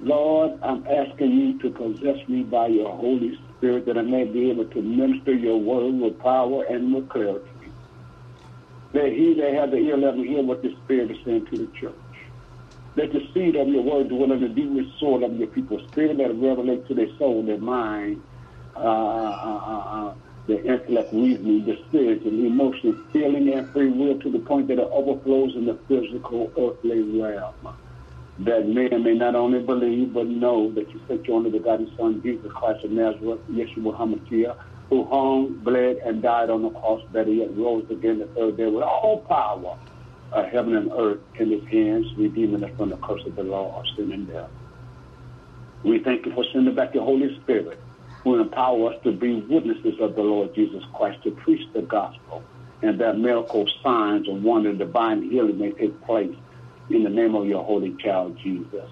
Lord, 0.00 0.52
I'm 0.62 0.84
asking 0.86 1.32
you 1.32 1.58
to 1.60 1.76
possess 1.76 2.28
me 2.28 2.42
by 2.42 2.68
your 2.68 2.96
Holy 2.96 3.32
Spirit 3.56 3.86
that 3.86 3.96
I 3.96 4.02
may 4.02 4.24
be 4.24 4.50
able 4.50 4.66
to 4.66 4.82
minister 4.82 5.32
your 5.32 5.58
word 5.58 5.94
with 5.94 6.18
power 6.18 6.64
and 6.68 6.94
with 6.94 7.08
clarity. 7.08 7.72
That 8.92 9.12
he 9.12 9.34
that 9.40 9.60
has 9.60 9.70
the 9.70 9.76
ear, 9.78 9.96
let 9.96 10.14
him 10.14 10.24
hear 10.24 10.42
what 10.42 10.62
the 10.62 10.76
Spirit 10.84 11.10
is 11.10 11.16
saying 11.24 11.46
to 11.50 11.58
the 11.58 11.72
church. 11.80 11.94
Let 12.96 13.12
the 13.12 13.20
seed 13.34 13.56
of 13.56 13.66
your 13.68 13.82
word 13.82 14.08
dwell 14.08 14.30
in 14.30 14.40
the 14.40 14.48
deepest 14.48 15.00
soul 15.00 15.24
of 15.24 15.32
your 15.34 15.48
people's 15.48 15.82
spirit, 15.90 16.18
that 16.18 16.30
it 16.30 16.40
revelate 16.40 16.86
to 16.86 16.94
their 16.94 17.08
soul, 17.18 17.44
their 17.44 17.58
mind, 17.58 18.18
uh, 18.76 18.80
uh, 18.80 20.08
uh, 20.10 20.14
the 20.46 20.58
intellect, 20.64 21.12
reasoning, 21.12 21.64
the 21.64 21.76
spirit, 21.88 22.22
and 22.24 22.46
emotion, 22.46 23.04
feeling, 23.12 23.52
and 23.54 23.72
free 23.72 23.90
will 23.90 24.18
to 24.20 24.30
the 24.30 24.40
point 24.40 24.68
that 24.68 24.78
it 24.78 24.88
overflows 24.92 25.52
in 25.56 25.66
the 25.66 25.80
physical 25.88 26.52
earthly 26.58 27.20
realm. 27.20 27.74
That 28.38 28.66
man 28.68 29.04
may 29.04 29.14
not 29.14 29.36
only 29.36 29.60
believe, 29.62 30.12
but 30.12 30.26
know 30.26 30.72
that 30.74 30.92
you 30.92 31.00
sent 31.08 31.26
your 31.26 31.36
only 31.36 31.50
begotten 31.50 31.90
Son, 31.98 32.20
Jesus 32.22 32.50
Christ 32.54 32.84
of 32.84 32.90
Nazareth, 32.90 33.40
Yeshua 33.50 33.96
HaMashiach, 33.98 34.56
who 34.90 35.08
hung, 35.10 35.60
bled, 35.62 35.96
and 36.04 36.22
died 36.22 36.50
on 36.50 36.62
the 36.62 36.70
cross, 36.70 37.00
that 37.12 37.26
he 37.28 37.34
yet 37.34 37.56
rose 37.56 37.84
again 37.90 38.18
the 38.18 38.30
third 38.36 38.56
day 38.56 38.66
with 38.66 38.82
all 38.84 39.24
power 39.28 39.76
of 40.32 40.52
heaven 40.52 40.76
and 40.76 40.90
earth 40.98 41.20
in 41.38 41.50
his 41.50 41.62
hands, 41.70 42.06
redeeming 42.18 42.64
us 42.64 42.70
from 42.76 42.90
the 42.90 42.98
curse 42.98 43.22
of 43.26 43.36
the 43.36 43.42
law 43.42 43.78
of 43.78 43.84
sin 43.96 44.12
and 44.12 44.26
death. 44.26 44.50
We 45.84 46.02
thank 46.04 46.26
you 46.26 46.32
for 46.34 46.44
sending 46.52 46.74
back 46.74 46.94
your 46.94 47.04
Holy 47.04 47.38
Spirit 47.42 47.83
who 48.24 48.40
empower 48.40 48.90
us 48.90 48.96
to 49.04 49.12
be 49.12 49.46
witnesses 49.48 49.94
of 50.00 50.14
the 50.16 50.22
Lord 50.22 50.54
Jesus 50.54 50.82
Christ, 50.94 51.22
to 51.24 51.30
preach 51.32 51.60
the 51.74 51.82
gospel, 51.82 52.42
and 52.82 52.98
that 53.00 53.18
miracle 53.18 53.66
signs 53.82 54.26
and 54.28 54.42
wonder, 54.42 54.72
divine 54.72 55.22
healing 55.22 55.58
may 55.58 55.72
take 55.72 56.02
place 56.02 56.34
in 56.88 57.04
the 57.04 57.10
name 57.10 57.34
of 57.34 57.46
your 57.46 57.64
holy 57.64 57.96
child, 58.02 58.38
Jesus. 58.42 58.88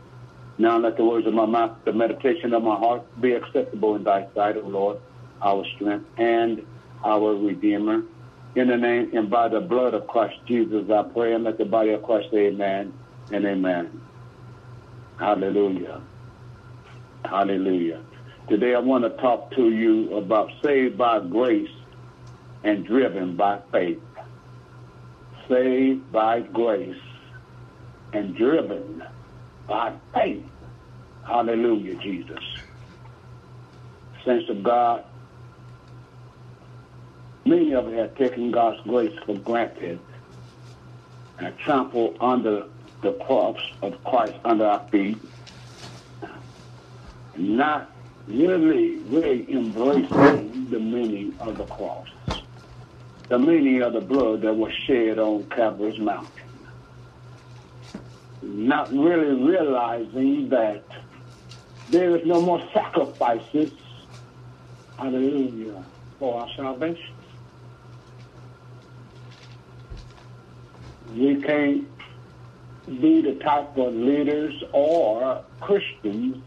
Now 0.59 0.79
let 0.79 0.97
the 0.97 1.05
words 1.05 1.27
of 1.27 1.35
my 1.35 1.47
mouth, 1.47 1.79
the 1.85 1.93
meditation 1.93 2.53
of 2.53 2.63
my 2.63 2.77
heart 2.77 3.03
be 3.21 3.33
acceptable 3.33 3.97
in 3.97 4.05
thy 4.05 4.27
sight, 4.35 4.57
O 4.57 4.61
Lord, 4.61 4.99
our 5.43 5.65
strength 5.75 6.07
and 6.19 6.63
our 7.05 7.35
Redeemer. 7.35 8.03
In 8.55 8.69
the 8.69 8.77
name 8.77 9.11
and 9.15 9.31
by 9.31 9.49
the 9.49 9.61
blood 9.61 9.95
of 9.95 10.07
Christ 10.07 10.37
Jesus, 10.47 10.85
I 10.91 11.05
pray, 11.15 11.33
and 11.33 11.45
let 11.45 11.57
the 11.57 11.65
body 11.65 11.91
of 11.91 12.03
Christ 12.03 12.29
say 12.31 12.49
amen 12.49 12.93
and 13.31 13.47
amen. 13.47 14.03
Hallelujah. 15.19 16.03
Hallelujah. 17.25 18.03
Today 18.49 18.75
I 18.75 18.81
want 18.81 19.05
to 19.05 19.11
talk 19.23 19.53
to 19.53 19.71
you 19.71 20.17
about 20.17 20.51
saved 20.63 20.99
by 20.99 21.21
grace 21.21 21.71
and 22.65 22.85
driven 22.85 23.37
by 23.37 23.61
faith. 23.71 24.01
Saved 25.49 26.11
by 26.11 26.41
grace 26.41 27.01
and 28.13 28.37
driven 28.37 29.03
by 29.69 29.93
faith. 30.13 30.45
Hallelujah, 31.25 31.95
Jesus. 31.97 32.43
Saints 34.25 34.51
of 34.51 34.63
God, 34.63 35.05
many 37.45 37.73
of 37.75 37.87
us 37.87 37.95
have 37.95 38.15
taken 38.17 38.51
God's 38.51 38.81
grace 38.83 39.17
for 39.25 39.37
granted 39.39 40.01
and 41.39 41.57
trampled 41.59 42.17
under 42.21 42.67
the 43.03 43.13
cross 43.25 43.59
of 43.83 44.03
Christ 44.05 44.35
under 44.45 44.67
our 44.67 44.87
feet, 44.91 45.19
not 47.37 47.92
really, 48.27 48.97
really 48.99 49.51
embracing 49.53 50.69
the 50.71 50.79
meaning 50.79 51.35
of 51.41 51.59
the 51.59 51.65
cross, 51.65 52.09
the 53.29 53.39
meaning 53.39 53.83
of 53.83 53.93
the 53.93 54.01
blood 54.01 54.43
that 54.43 54.55
was 54.55 54.73
shed 54.87 55.19
on 55.19 55.45
Calvary's 55.45 55.99
mountain. 55.99 56.29
Not 58.43 58.93
really 58.93 59.35
realizing 59.35 60.49
that 60.51 60.85
there 61.91 62.17
is 62.17 62.27
no 62.27 62.41
more 62.41 62.63
sacrifices, 62.73 63.73
hallelujah, 64.99 65.85
for 66.19 66.41
our 66.41 66.49
salvation. 66.57 67.15
We 71.15 71.43
can't 71.43 71.89
be 72.87 73.21
the 73.21 73.35
type 73.35 73.77
of 73.77 73.95
leaders 73.95 74.63
or 74.73 75.45
Christians 75.61 76.43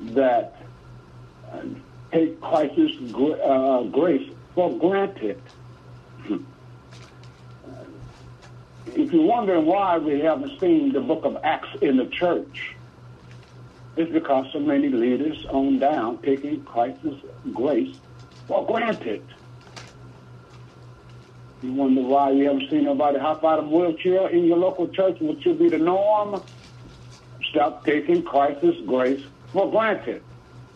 that 0.00 0.61
take 2.12 2.40
Christ's 2.40 2.96
uh, 3.12 3.82
grace 3.84 4.30
for 4.54 4.76
granted. 4.78 5.40
if 8.86 9.12
you're 9.12 9.22
wondering 9.22 9.66
why 9.66 9.98
we 9.98 10.20
haven't 10.20 10.58
seen 10.60 10.92
the 10.92 11.00
book 11.00 11.24
of 11.24 11.38
Acts 11.42 11.68
in 11.80 11.96
the 11.96 12.06
church, 12.06 12.74
it's 13.96 14.12
because 14.12 14.46
so 14.52 14.60
many 14.60 14.88
leaders 14.88 15.44
on 15.50 15.78
down 15.78 16.18
taking 16.22 16.62
Christ's 16.64 17.16
grace 17.52 17.96
for 18.46 18.66
granted. 18.66 19.24
You 21.62 21.72
wonder 21.74 22.02
why 22.02 22.32
you 22.32 22.46
haven't 22.46 22.70
seen 22.70 22.84
nobody 22.84 23.18
hop 23.18 23.44
out 23.44 23.60
of 23.60 23.66
a 23.66 23.68
wheelchair 23.68 24.28
in 24.30 24.44
your 24.46 24.56
local 24.56 24.88
church, 24.88 25.20
which 25.20 25.42
should 25.42 25.58
be 25.58 25.68
the 25.68 25.78
norm. 25.78 26.42
Stop 27.50 27.84
taking 27.84 28.22
Christ's 28.22 28.80
grace 28.86 29.22
for 29.52 29.70
granted. 29.70 30.22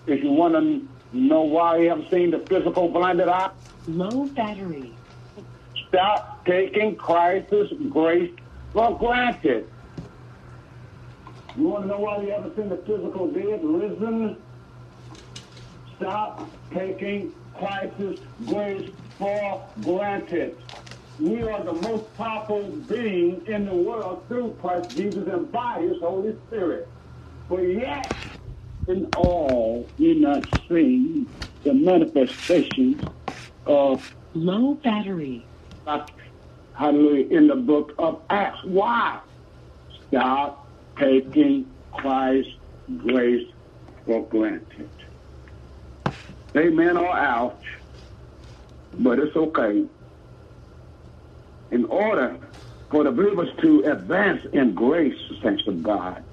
If 0.07 0.23
you 0.23 0.31
want 0.31 0.55
to 0.55 0.87
know 1.17 1.43
why 1.43 1.79
you 1.79 1.89
haven't 1.89 2.11
seen 2.11 2.31
the 2.31 2.39
physical 2.49 2.89
blinded 2.89 3.29
eye, 3.29 3.51
Low 3.89 4.27
battery. 4.27 4.93
stop 5.89 6.45
taking 6.45 6.97
Christ's 6.97 7.73
grace 7.91 8.33
for 8.73 8.99
granted. 8.99 9.69
You 11.57 11.69
want 11.69 11.85
to 11.85 11.89
know 11.89 11.99
why 11.99 12.21
you 12.23 12.31
haven't 12.31 12.57
seen 12.57 12.69
the 12.69 12.77
physical 12.79 13.29
dead 13.31 13.65
risen? 13.65 14.37
Stop 15.97 16.51
taking 16.75 17.33
Christ's 17.59 18.21
grace 18.47 18.91
for 19.19 19.67
granted. 19.83 20.57
We 21.19 21.43
are 21.43 21.65
the 21.65 21.73
most 21.73 22.15
powerful 22.19 22.65
being 22.89 23.47
in 23.47 23.65
the 23.65 23.75
world 23.75 24.25
through 24.29 24.57
Christ 24.61 24.95
Jesus 24.95 25.27
and 25.33 25.51
by 25.51 25.81
his 25.81 25.99
Holy 26.01 26.37
Spirit. 26.47 26.89
But 27.49 27.63
yet, 27.63 28.13
in 28.89 29.07
all, 29.15 29.93
you're 29.97 30.15
not 30.17 30.45
seeing 30.69 31.29
the 31.65 31.75
manifestations 31.75 33.03
of 33.67 34.05
Low 34.35 34.75
battery. 34.75 35.51
hallelujah, 36.75 37.27
in 37.37 37.49
the 37.49 37.57
book 37.57 37.95
of 37.99 38.23
Acts. 38.31 38.59
Why? 38.65 39.21
Stop 40.09 40.71
taking 40.99 41.75
Christ's 41.93 42.53
grace 42.99 43.47
for 44.05 44.29
granted. 44.29 44.93
Amen 46.57 46.99
or 46.99 47.17
ouch, 47.17 47.65
but 48.93 49.19
it's 49.19 49.37
okay. 49.37 49.89
In 51.71 51.87
order 51.87 52.39
for 52.91 53.05
the 53.05 53.13
believers 53.13 53.51
to 53.63 53.81
advance 53.85 54.43
in 54.53 54.75
grace, 54.75 55.19
thanks 55.43 55.65
to 55.65 55.73
God, 55.73 56.26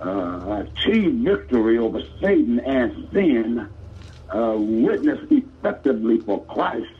uh, 0.00 0.64
achieve 0.66 1.14
victory 1.14 1.78
over 1.78 2.02
Satan 2.20 2.60
and 2.60 3.08
sin, 3.12 3.68
uh, 4.34 4.54
witness 4.56 5.20
effectively 5.30 6.18
for 6.20 6.44
Christ, 6.44 6.92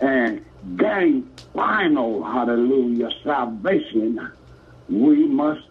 and 0.00 0.44
gain 0.76 1.30
final, 1.54 2.22
hallelujah, 2.22 3.10
salvation, 3.22 4.30
we 4.88 5.26
must 5.26 5.66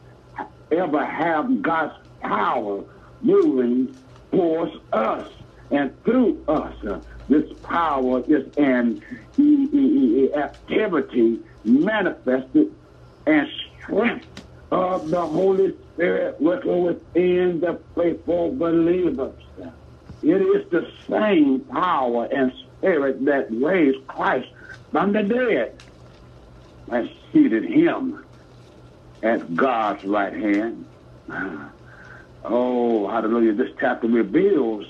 ever 0.72 1.06
have 1.06 1.62
God's 1.62 1.96
power 2.22 2.84
moving 3.22 3.96
towards 4.32 4.76
us 4.94 5.30
and 5.72 6.04
through 6.04 6.44
us. 6.48 6.74
Uh, 6.84 7.00
this 7.28 7.52
power 7.62 8.24
is 8.28 8.48
an 8.58 9.04
activity 10.36 11.40
manifested 11.64 12.74
and 13.26 13.48
strength 13.84 14.28
of 14.72 15.10
the 15.10 15.22
Holy 15.22 15.76
Spirit 16.00 16.38
working 16.40 16.84
within 16.84 17.60
the 17.60 17.84
faithful 17.98 18.56
believers. 18.58 19.36
It 20.22 20.42
is 20.42 20.66
the 20.72 20.88
same 21.12 21.66
power 21.68 22.26
and 22.32 22.54
spirit 22.78 23.26
that 23.26 23.48
raised 23.52 24.08
Christ 24.08 24.48
from 24.94 25.12
the 25.12 25.24
dead 25.24 25.74
and 26.90 27.10
seated 27.34 27.66
him 27.66 28.24
at 29.24 29.58
God's 29.58 30.00
right 30.06 30.34
hand. 30.34 30.86
Ah. 31.30 31.74
Oh, 32.46 33.10
hallelujah. 33.10 33.54
This 33.54 33.70
chapter 33.82 34.08
reveals 34.08 34.86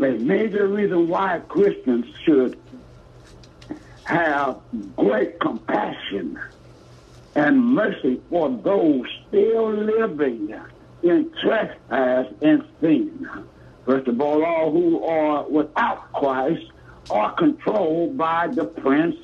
a 0.00 0.10
major 0.12 0.66
reason 0.66 1.08
why 1.08 1.40
Christians 1.48 2.06
should 2.26 2.58
have 4.04 4.62
great 4.96 5.38
compassion 5.40 6.36
and 7.36 7.64
mercy 7.64 8.20
for 8.28 8.50
those 8.64 9.06
still 9.30 9.72
living 9.72 10.54
in 11.02 11.32
trespass 11.42 12.26
and 12.42 12.62
sin. 12.80 13.28
First 13.86 14.08
of 14.08 14.20
all, 14.20 14.44
all 14.44 14.70
who 14.70 15.02
are 15.04 15.48
without 15.48 16.12
Christ 16.12 16.66
are 17.08 17.32
controlled 17.34 18.18
by 18.18 18.48
the 18.48 18.66
prince 18.66 19.16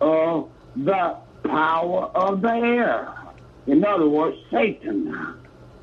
of 0.00 0.50
the 0.76 1.16
power 1.44 2.04
of 2.14 2.42
the 2.42 2.52
air. 2.52 3.14
In 3.66 3.84
other 3.84 4.08
words, 4.08 4.36
Satan. 4.50 5.36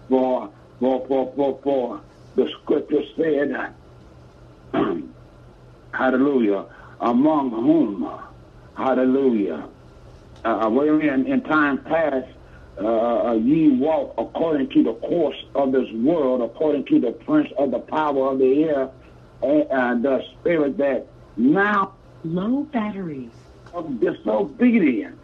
For, 0.10 0.50
for, 0.80 1.08
for, 1.08 1.34
for, 1.36 1.60
for 1.64 2.02
the 2.36 2.50
scripture 2.62 3.02
said, 3.16 3.74
hallelujah, 5.94 6.66
among 7.00 7.50
whom, 7.52 8.12
hallelujah, 8.76 9.68
uh, 10.44 10.70
wherein 10.70 11.26
in 11.26 11.42
time 11.42 11.80
past 11.84 12.28
uh, 12.80 13.34
ye 13.34 13.70
walk 13.70 14.14
according 14.18 14.70
to 14.70 14.84
the 14.84 14.94
course 14.96 15.38
of 15.56 15.72
this 15.72 15.90
world, 15.94 16.42
according 16.42 16.86
to 16.86 17.00
the 17.00 17.12
prince 17.12 17.50
of 17.58 17.72
the 17.72 17.80
power 17.80 18.32
of 18.32 18.40
the 18.40 18.64
air, 18.64 18.90
and, 19.42 19.68
and 19.70 20.04
the 20.06 20.24
spirit 20.40 20.78
that 20.78 21.08
now 21.38 21.94
Low 22.24 22.64
battery. 22.64 23.30
of 23.74 24.00
disobedience. 24.00 25.20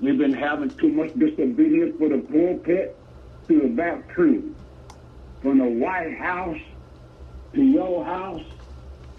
We've 0.00 0.18
been 0.18 0.34
having 0.34 0.70
too 0.70 0.88
much 0.88 1.14
disobedience 1.14 1.96
for 1.98 2.08
the 2.08 2.18
pulpit 2.18 2.96
to 3.48 3.60
the 3.60 3.68
back 3.68 4.08
tree, 4.12 4.42
from 5.40 5.58
the 5.58 5.64
White 5.64 6.16
House 6.18 6.58
to 7.54 7.62
your 7.62 8.04
house 8.04 8.42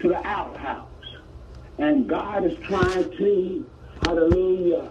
to 0.00 0.08
the 0.08 0.26
outhouse. 0.26 0.88
And 1.78 2.08
God 2.08 2.44
is 2.44 2.56
trying 2.58 3.10
to, 3.16 3.66
hallelujah, 4.04 4.90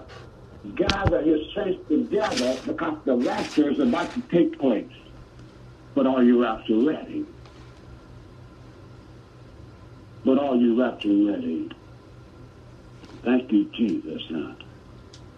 gather 0.75 1.21
his 1.21 1.39
saints 1.55 1.87
together 1.87 2.57
because 2.65 2.97
the 3.05 3.15
rapture 3.15 3.69
is 3.69 3.79
about 3.79 4.13
to 4.13 4.21
take 4.21 4.59
place. 4.59 4.91
But 5.93 6.07
are 6.07 6.23
you 6.23 6.41
rapture 6.41 6.79
ready? 6.79 7.25
But 10.23 10.39
are 10.39 10.55
you 10.55 10.81
rapture 10.81 11.09
ready? 11.09 11.69
Thank 13.23 13.51
you, 13.51 13.69
Jesus. 13.77 14.21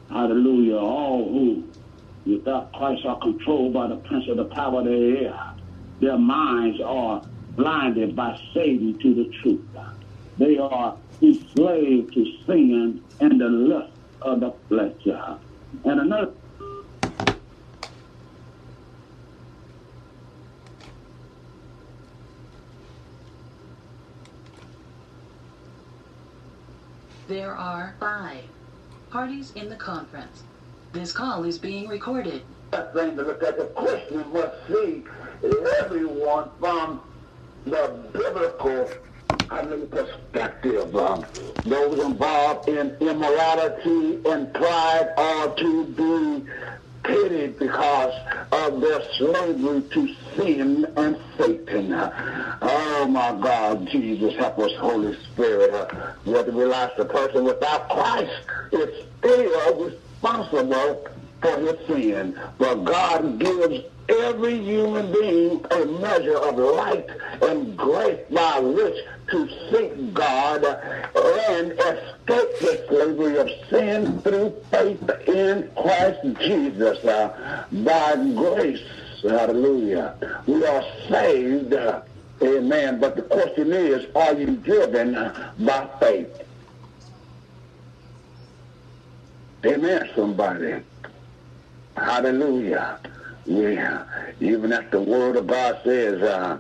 Hallelujah. 0.10 0.78
All 0.78 1.30
who 1.30 1.64
without 2.26 2.72
Christ 2.74 3.06
are 3.06 3.20
controlled 3.20 3.74
by 3.74 3.88
the 3.88 3.98
prince 3.98 4.28
of 4.30 4.38
the 4.38 4.46
power 4.46 4.80
of 4.80 4.86
the 4.86 5.20
air. 5.22 5.40
Their 6.00 6.18
minds 6.18 6.80
are 6.82 7.26
blinded 7.56 8.16
by 8.16 8.40
Satan 8.54 8.98
to 9.02 9.14
the 9.14 9.32
truth. 9.42 9.66
They 10.38 10.58
are 10.58 10.98
enslaved 11.22 12.14
to 12.14 12.26
sin 12.46 13.02
and 13.20 13.42
the 13.42 13.48
lust 13.50 13.97
of 14.22 14.40
the 14.40 14.54
flesh. 14.68 15.08
uh. 15.08 15.38
And 15.86 16.00
another 16.02 16.32
There 27.28 27.54
are 27.54 27.94
five 28.00 28.46
parties 29.10 29.52
in 29.56 29.68
the 29.68 29.76
conference. 29.76 30.44
This 30.94 31.12
call 31.12 31.44
is 31.44 31.58
being 31.58 31.88
recorded. 31.90 32.42
thing 32.72 33.18
to 33.18 33.24
look 33.24 33.44
at 33.44 33.58
the 33.58 33.66
question 33.66 34.24
must 34.32 34.56
see 34.68 35.04
everyone 35.80 36.50
from 36.60 37.02
the 37.66 38.00
biblical 38.14 38.90
I 39.50 39.64
perspective. 39.64 40.96
Um, 40.96 41.26
those 41.66 42.00
involved 42.04 42.70
in 42.70 42.96
immorality 43.00 44.20
and 44.26 44.54
pride 44.54 45.10
are 45.18 45.56
to 45.56 45.86
be 45.86 46.50
pitied 47.04 47.58
because 47.58 48.14
of 48.52 48.82
their 48.82 49.02
slavery 49.18 49.82
to 49.90 50.16
sin 50.36 50.86
and 50.98 51.18
Satan. 51.38 51.94
Oh 52.62 53.08
my 53.10 53.32
God, 53.42 53.88
Jesus, 53.90 54.36
help 54.36 54.60
us, 54.60 54.72
Holy 54.78 55.18
Spirit. 55.32 55.92
We 56.26 56.34
have 56.34 56.46
to 56.46 56.52
realize 56.52 56.92
the 56.98 57.06
person 57.06 57.46
without 57.46 57.90
Christ 57.90 58.32
is 58.74 59.06
still 59.20 59.86
responsible 59.86 61.08
for 61.42 61.58
his 61.60 61.88
sin. 61.88 62.40
But 62.58 62.84
God 62.84 63.40
gives 63.40 63.86
every 64.10 64.60
human 64.60 65.12
being 65.12 65.66
a 65.72 65.86
measure 65.86 66.38
of 66.38 66.58
light 66.58 67.08
and 67.42 67.78
grace 67.78 68.20
by 68.32 68.60
which 68.60 68.96
to 69.30 69.48
seek 69.72 70.14
God 70.14 70.64
and 70.64 71.72
escape 71.72 72.60
the 72.60 72.86
slavery 72.88 73.38
of 73.38 73.50
sin 73.70 74.22
through 74.22 74.56
faith 74.72 75.10
in 75.28 75.70
Christ 75.76 76.20
Jesus. 76.40 77.04
Uh, 77.04 77.66
by 77.72 78.16
grace, 78.36 78.82
hallelujah, 79.22 80.16
we 80.46 80.66
are 80.66 80.84
saved. 81.10 81.74
Amen. 82.42 83.00
But 83.00 83.16
the 83.16 83.24
question 83.24 83.74
is, 83.74 84.06
are 84.16 84.34
you 84.34 84.58
driven 84.58 85.14
by 85.60 85.90
faith? 86.00 86.42
Amen, 89.66 90.10
somebody. 90.16 90.76
Hallelujah. 91.96 93.00
Yeah. 93.46 94.04
Even 94.40 94.72
as 94.72 94.90
the 94.92 95.02
Word 95.02 95.36
of 95.36 95.48
God 95.48 95.80
says, 95.84 96.22
uh, 96.22 96.60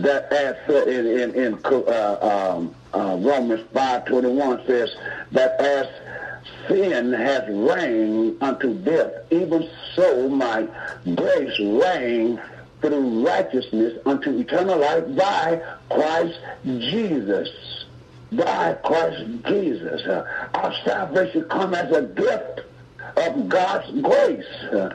that 0.00 0.32
as 0.32 0.56
uh, 0.70 0.84
in 0.86 1.06
in, 1.06 1.34
in 1.34 1.58
uh, 1.64 2.54
um, 2.56 2.74
uh, 2.94 3.16
Romans 3.20 3.66
five 3.74 4.06
twenty 4.06 4.28
one 4.28 4.64
says 4.66 4.88
that 5.32 5.60
as 5.60 5.86
sin 6.66 7.12
has 7.12 7.46
reigned 7.48 8.42
unto 8.42 8.74
death, 8.74 9.12
even 9.30 9.68
so 9.94 10.28
my 10.28 10.66
grace 11.14 11.58
reign 11.60 12.40
through 12.80 13.26
righteousness 13.26 13.98
unto 14.06 14.38
eternal 14.38 14.78
life 14.78 15.04
by 15.14 15.60
Christ 15.90 16.38
Jesus. 16.64 17.48
By 18.32 18.72
Christ 18.84 19.26
Jesus. 19.46 20.00
Uh, 20.06 20.48
our 20.54 20.74
salvation 20.84 21.44
come 21.50 21.74
as 21.74 21.92
a 21.94 22.02
gift 22.02 22.62
of 23.16 23.48
God's 23.48 24.00
grace. 24.00 24.90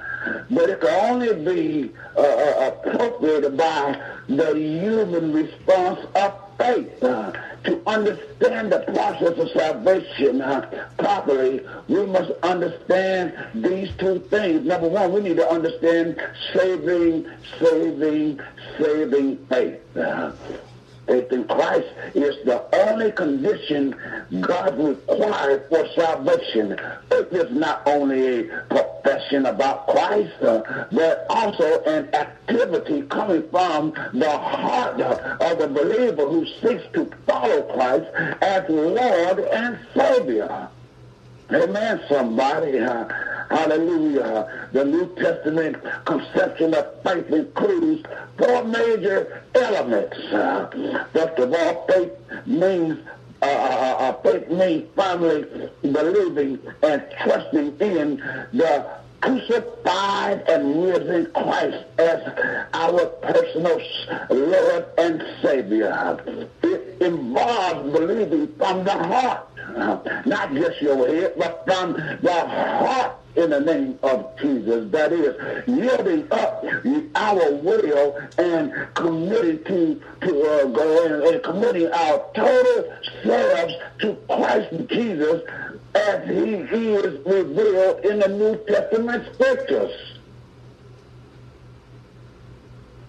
But 0.50 0.70
it 0.70 0.82
can 0.82 1.12
only 1.12 1.34
be 1.34 1.92
uh, 2.16 2.22
uh, 2.22 2.72
appropriated 2.86 3.58
by 3.58 4.02
the 4.28 4.54
human 4.56 5.34
response 5.34 6.00
of 6.16 6.34
faith. 6.58 7.04
Uh, 7.04 7.32
to 7.64 7.82
understand 7.86 8.72
the 8.72 8.80
process 8.80 9.38
of 9.38 9.50
salvation 9.52 10.42
uh, 10.42 10.88
properly, 10.98 11.66
we 11.90 12.06
must 12.06 12.32
understand 12.44 13.34
these 13.56 13.90
two 13.98 14.20
things. 14.30 14.66
Number 14.66 14.88
one, 14.88 15.12
we 15.12 15.22
need 15.22 15.38
to 15.38 15.50
understand 15.50 16.22
saving, 16.54 17.28
saving, 17.60 18.40
saving 18.80 19.38
faith. 19.48 19.80
Uh, 19.98 20.32
faith 21.08 21.32
in 21.32 21.45
Christ 21.45 21.88
is 22.14 22.36
the 22.45 22.64
only 22.88 23.12
condition 23.12 23.95
God 24.41 24.78
requires 24.78 25.62
for 25.70 25.88
salvation. 25.95 26.78
It 27.12 27.32
is 27.32 27.51
not 27.51 27.82
only 27.88 28.49
a 28.49 28.62
profession 28.70 29.45
about 29.45 29.88
Christ, 29.88 30.34
uh, 30.41 30.86
but 30.91 31.26
also 31.30 31.82
an 31.84 32.14
activity 32.14 33.03
coming 33.03 33.49
from 33.49 33.93
the 34.14 34.38
heart 34.38 34.99
of 34.99 35.60
the 35.60 35.68
believer 35.68 36.28
who 36.28 36.45
seeks 36.62 36.84
to 36.93 37.10
follow 37.26 37.62
Christ 37.74 38.05
as 38.41 38.70
Lord 38.70 39.39
and 39.39 39.80
Savior. 39.95 40.70
Amen, 41.52 42.02
somebody. 42.10 42.80
Uh, 42.80 43.08
hallelujah. 43.50 44.70
The 44.74 44.84
New 44.84 45.16
Testament 45.16 45.78
conception 46.06 46.74
of 46.74 47.02
faith 47.04 47.30
includes 47.32 48.04
four 48.38 48.66
major 48.66 49.43
elements. 49.56 50.18
Uh, 50.18 51.06
first 51.14 51.39
of 51.39 51.54
all, 51.54 51.86
faith 51.88 52.12
means 52.45 53.00
uh, 53.41 53.45
uh, 53.45 53.95
uh 54.00 54.14
faith 54.24 54.50
means 54.50 54.89
firmly 54.95 55.45
believing 55.84 56.60
and 56.82 57.04
trusting 57.22 57.80
in 57.80 58.18
the 58.52 58.86
crucified 59.22 60.43
and 60.49 60.84
risen 60.84 61.32
Christ 61.34 61.86
as 61.97 62.22
our 62.74 63.05
personal 63.22 63.82
Lord 64.30 64.86
and 64.97 65.24
Savior. 65.41 66.47
It 66.63 67.01
involves 67.01 67.91
believing 67.91 68.55
from 68.57 68.84
the 68.84 68.91
heart 68.91 69.47
not 70.26 70.53
just 70.53 70.82
your 70.82 71.07
head, 71.07 71.34
but 71.38 71.63
from 71.65 71.93
the 71.93 72.47
heart 72.47 73.15
in 73.38 73.52
the 73.52 73.60
name 73.60 74.00
of 74.02 74.38
Jesus. 74.40 74.92
That 74.92 75.14
is, 75.14 75.68
yielding 75.68 76.28
up 76.32 76.66
our 77.16 77.54
will 77.54 78.18
and 78.38 78.74
committing 78.96 79.64
to, 79.66 80.02
to 80.22 80.42
uh, 80.44 81.30
and 81.30 81.44
committing 81.44 81.92
our 81.92 82.26
total 82.34 82.94
selves 83.24 83.74
to 84.00 84.18
Christ 84.28 84.74
Jesus 84.90 85.44
as 85.96 86.28
he 86.28 86.56
is 86.56 87.26
revealed 87.26 88.06
in 88.06 88.20
the 88.20 88.28
New 88.28 88.58
Testament 88.68 89.24
scriptures. 89.34 90.18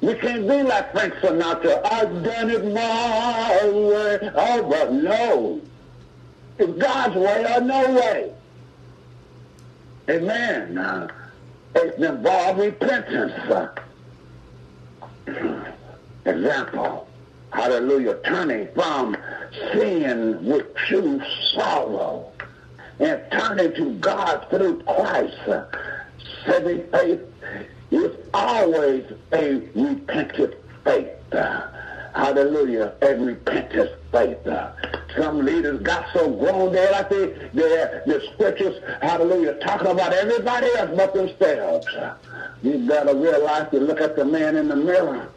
We 0.01 0.14
can't 0.14 0.47
be 0.49 0.62
like 0.62 0.93
Frank 0.93 1.14
Sinatra. 1.14 1.85
I've 1.85 2.22
done 2.22 2.51
it 2.51 2.64
my 2.72 3.68
way. 3.68 4.31
Oh, 4.35 4.62
but 4.68 4.93
no. 4.93 5.61
It's 6.59 6.79
God's 6.79 7.16
way 7.16 7.45
or 7.53 7.61
no 7.61 7.95
way. 7.95 8.33
Amen. 10.09 10.78
Uh, 10.78 11.09
it 11.74 11.94
involves 11.98 12.61
repentance. 12.61 13.32
Uh, 13.50 13.68
example. 16.24 17.09
Hallelujah. 17.52 18.18
Turning 18.24 18.68
from 18.74 19.16
sin 19.72 20.44
with 20.44 20.74
true 20.74 21.20
sorrow 21.52 22.30
and 23.00 23.22
turning 23.30 23.74
to 23.74 23.94
God 23.94 24.46
through 24.50 24.82
Christ. 24.82 25.36
Uh, 25.46 25.64
saving 26.46 26.86
faith 26.88 27.20
is 27.90 28.16
always 28.34 29.04
a 29.32 29.54
repentant 29.74 30.54
faith. 30.84 31.09
Uh, 31.32 31.66
hallelujah, 32.19 32.95
a 33.01 33.14
repentant 33.14 33.91
faith. 34.11 34.45
Uh, 34.45 34.73
some 35.16 35.39
leaders 35.45 35.81
got 35.83 36.12
so 36.12 36.29
grown 36.29 36.73
there 36.73 36.91
like 36.91 37.09
they, 37.09 37.27
they, 37.55 38.03
the 38.07 38.29
scriptures, 38.35 38.83
hallelujah, 39.01 39.55
talking 39.61 39.87
about 39.87 40.12
everybody 40.12 40.66
else 40.77 40.91
but 40.97 41.14
themselves. 41.14 41.87
You 42.62 42.89
gotta 42.89 43.14
realize 43.14 43.71
to 43.71 43.79
look 43.79 44.01
at 44.01 44.16
the 44.16 44.25
man 44.25 44.57
in 44.57 44.66
the 44.66 44.77
mirror. 44.77 45.31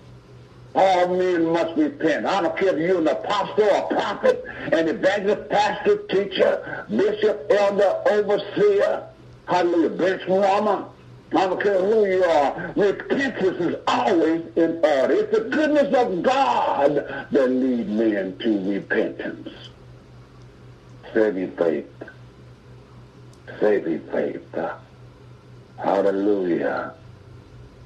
All 0.74 1.16
men 1.16 1.46
must 1.46 1.78
repent. 1.78 2.26
I 2.26 2.42
don't 2.42 2.58
care 2.58 2.76
if 2.76 2.80
you're 2.80 3.00
an 3.00 3.08
apostle, 3.08 3.64
a 3.64 3.88
prophet, 3.90 4.44
an 4.72 4.88
evangelist, 4.88 5.50
pastor, 5.50 5.98
teacher, 6.10 6.86
bishop, 6.90 7.46
elder, 7.52 8.02
overseer, 8.10 9.04
hallelujah, 9.46 9.90
bench 9.90 10.28
warmer. 10.28 10.86
I 11.34 11.48
don't 11.48 11.62
care 11.62 11.80
who 11.80 12.06
you 12.06 12.24
are. 12.24 12.74
Repentance 12.76 13.58
is 13.62 13.76
always 13.88 14.44
in 14.58 14.80
order. 14.84 15.14
It's 15.14 15.32
the 15.32 15.50
goodness 15.50 15.94
of 15.94 16.24
God 16.24 17.28
that 17.32 17.48
leads 17.50 17.90
men 17.90 18.38
to 18.40 18.70
repentance. 18.70 19.50
Saving 21.14 21.52
faith. 21.52 21.90
Saving 23.60 24.02
faith. 24.12 24.56
Hallelujah. 25.78 26.94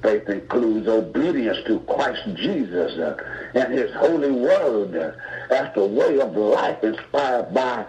Faith 0.02 0.30
includes 0.30 0.88
obedience 0.88 1.58
to 1.66 1.80
Christ 1.82 2.22
Jesus 2.36 2.98
uh, 3.00 3.16
and 3.56 3.74
his 3.74 3.92
holy 3.96 4.32
word 4.32 5.16
as 5.50 5.74
the 5.74 5.86
way 5.86 6.20
of 6.20 6.36
life 6.36 6.84
inspired 6.84 7.54
by 7.54 7.86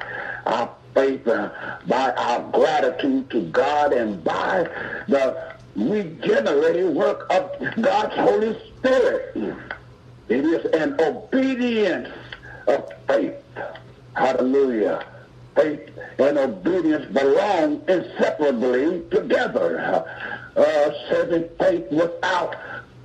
our 0.46 0.74
faith, 0.96 1.28
uh, 1.28 1.50
by 1.86 2.10
our 2.12 2.40
gratitude 2.50 3.30
to 3.30 3.42
God, 3.50 3.92
and 3.92 4.24
by 4.24 4.68
the 5.06 5.54
regenerating 5.76 6.94
work 6.94 7.26
of 7.30 7.50
God's 7.82 8.14
Holy 8.14 8.58
Spirit. 8.78 9.36
It 10.28 10.44
is 10.44 10.64
an 10.72 10.96
obedience 11.00 12.08
of 12.66 12.90
faith. 13.06 13.34
Hallelujah. 14.14 15.04
Faith 15.54 15.90
and 16.18 16.38
obedience 16.38 17.04
belong 17.12 17.82
inseparably 17.88 19.02
together. 19.10 20.04
Uh, 20.56 20.90
saving 21.10 21.48
faith 21.58 21.84
without 21.90 22.56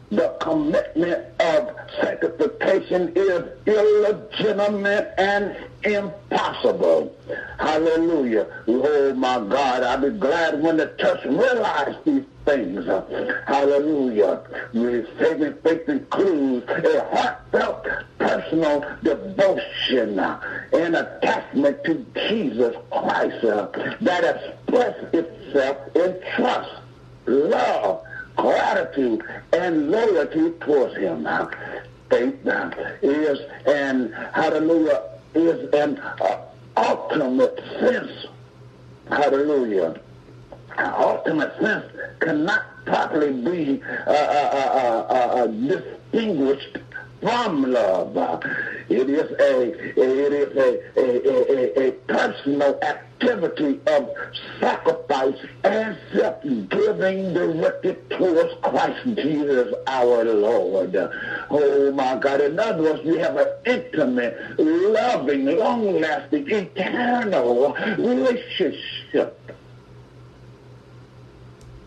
the 0.09 0.29
commitment 0.39 1.25
of 1.41 1.75
sanctification 2.01 3.11
is 3.15 3.43
illegitimate 3.65 5.13
and 5.17 5.55
impossible. 5.83 7.15
Hallelujah. 7.59 8.47
Oh 8.67 9.13
my 9.13 9.37
God, 9.37 9.83
I'll 9.83 10.01
be 10.01 10.17
glad 10.17 10.61
when 10.61 10.77
the 10.77 10.87
church 10.99 11.23
realized 11.25 12.03
these 12.05 12.23
things. 12.45 12.85
Hallelujah. 13.45 14.41
Saving 15.19 15.53
faith 15.63 15.87
includes 15.87 16.67
a 16.69 17.05
heartfelt 17.15 17.87
personal 18.17 18.85
devotion 19.03 20.19
and 20.19 20.95
attachment 20.95 21.83
to 21.83 22.05
Jesus 22.15 22.75
Christ 22.91 23.41
that 24.01 24.23
expresses 24.23 25.13
itself 25.13 25.95
in 25.95 26.19
trust, 26.35 26.71
love, 27.25 28.03
gratitude 28.35 29.23
and 29.53 29.91
loyalty 29.91 30.51
towards 30.61 30.95
him. 30.95 31.27
Faith 32.09 32.35
is 33.01 33.39
and 33.65 34.13
hallelujah, 34.33 35.03
is 35.33 35.73
an 35.73 35.97
uh, 35.97 36.41
ultimate 36.77 37.57
sense, 37.79 38.27
hallelujah, 39.09 39.99
an 40.77 40.93
ultimate 40.97 41.53
sense 41.59 41.85
cannot 42.19 42.63
properly 42.85 43.31
be 43.31 43.81
uh, 43.83 44.11
uh, 44.11 44.13
uh, 44.13 45.13
uh 45.13 45.47
distinguished 45.47 46.77
from 47.21 47.71
love. 47.71 48.43
It 48.89 49.09
is 49.09 49.31
a 49.39 49.71
it 49.71 50.33
is 50.33 50.57
a, 50.57 50.99
a, 50.99 51.85
a, 51.85 51.87
a 51.87 51.91
personal 51.91 52.79
activity 52.81 53.79
of 53.87 54.09
sacrifice 54.59 55.37
and 55.63 55.97
self-giving 56.13 57.33
directed 57.33 58.09
towards 58.09 58.53
Christ 58.63 59.05
Jesus 59.15 59.73
our 59.87 60.25
Lord. 60.25 60.95
Oh 61.49 61.91
my 61.93 62.17
God. 62.17 62.41
In 62.41 62.59
other 62.59 62.81
words, 62.81 63.03
we 63.03 63.17
have 63.19 63.37
an 63.37 63.47
intimate, 63.65 64.59
loving, 64.59 65.45
long-lasting, 65.45 66.49
eternal 66.49 67.73
relationship 67.97 69.37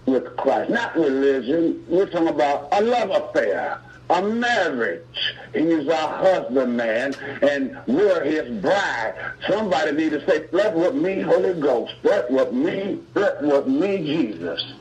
with 0.07 0.37
Christ. 0.37 0.71
Not 0.71 0.95
religion. 0.95 1.85
We're 1.89 2.07
talking 2.07 2.29
about 2.29 2.69
a 2.73 2.81
love 2.83 3.11
affair 3.11 3.81
a 4.11 4.23
marriage. 4.23 5.35
He's 5.55 5.89
our 5.89 6.09
husband, 6.09 6.77
man, 6.77 7.15
and 7.43 7.77
we're 7.87 8.23
his 8.25 8.61
bride. 8.61 9.15
Somebody 9.49 9.93
need 9.93 10.11
to 10.11 10.27
say, 10.27 10.47
flirt 10.49 10.75
with 10.75 10.95
me, 10.95 11.21
Holy 11.21 11.55
Ghost. 11.55 11.95
Flirt 12.03 12.31
with 12.31 12.53
me, 12.53 13.01
flirt 13.13 13.41
with 13.43 13.67
me, 13.67 13.99
Jesus. 13.99 14.73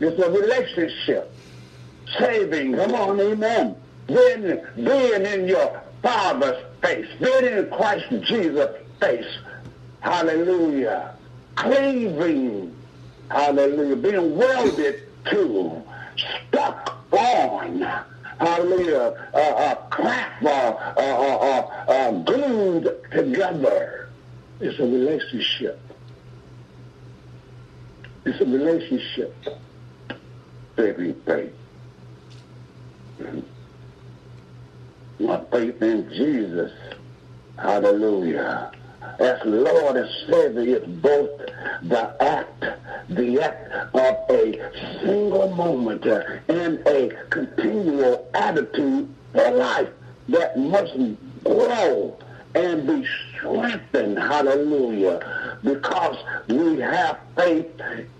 It's 0.00 0.20
a 0.20 0.30
relationship. 0.30 1.32
Saving, 2.18 2.76
come 2.76 2.94
on, 2.94 3.20
amen. 3.20 3.76
Being, 4.08 4.60
being 4.76 5.26
in 5.26 5.46
your 5.46 5.80
Father's 6.02 6.62
face, 6.82 7.06
being 7.20 7.44
in 7.44 7.70
Christ 7.70 8.06
Jesus' 8.24 8.76
face. 9.00 9.38
Hallelujah. 10.00 11.14
Cleaving, 11.54 12.74
hallelujah, 13.30 13.96
being 13.96 14.36
welded 14.36 15.02
to 15.30 15.82
stuck 16.16 16.96
on, 17.12 17.80
hallelujah, 18.38 19.30
uh, 19.34 19.36
uh, 19.36 19.74
clap, 19.90 20.42
uh, 20.42 20.48
uh, 20.48 21.00
uh, 21.00 21.90
uh, 21.90 22.10
glued 22.22 22.96
together. 23.10 24.08
It's 24.60 24.78
a 24.78 24.84
relationship. 24.84 25.80
It's 28.24 28.40
a 28.40 28.44
relationship. 28.44 29.34
Baby. 30.76 31.14
My 35.18 35.40
faith 35.50 35.82
in 35.82 36.08
Jesus. 36.10 36.72
Hallelujah 37.58 38.72
as 39.18 39.40
Lord 39.44 39.96
and 39.96 40.10
Savior 40.28 40.76
is 40.78 40.86
both 40.86 41.30
the 41.82 42.16
act, 42.22 42.64
the 43.08 43.40
act 43.40 43.72
of 43.94 44.16
a 44.30 45.00
single 45.00 45.50
moment 45.54 46.04
and 46.06 46.86
a 46.86 47.10
continual 47.30 48.28
attitude 48.34 49.08
for 49.32 49.50
life 49.50 49.88
that 50.28 50.58
must 50.58 50.96
grow 51.44 52.16
and 52.54 52.86
be 52.86 53.08
strengthened, 53.30 54.18
hallelujah, 54.18 55.58
because 55.64 56.16
we 56.48 56.78
have 56.80 57.18
faith 57.34 57.66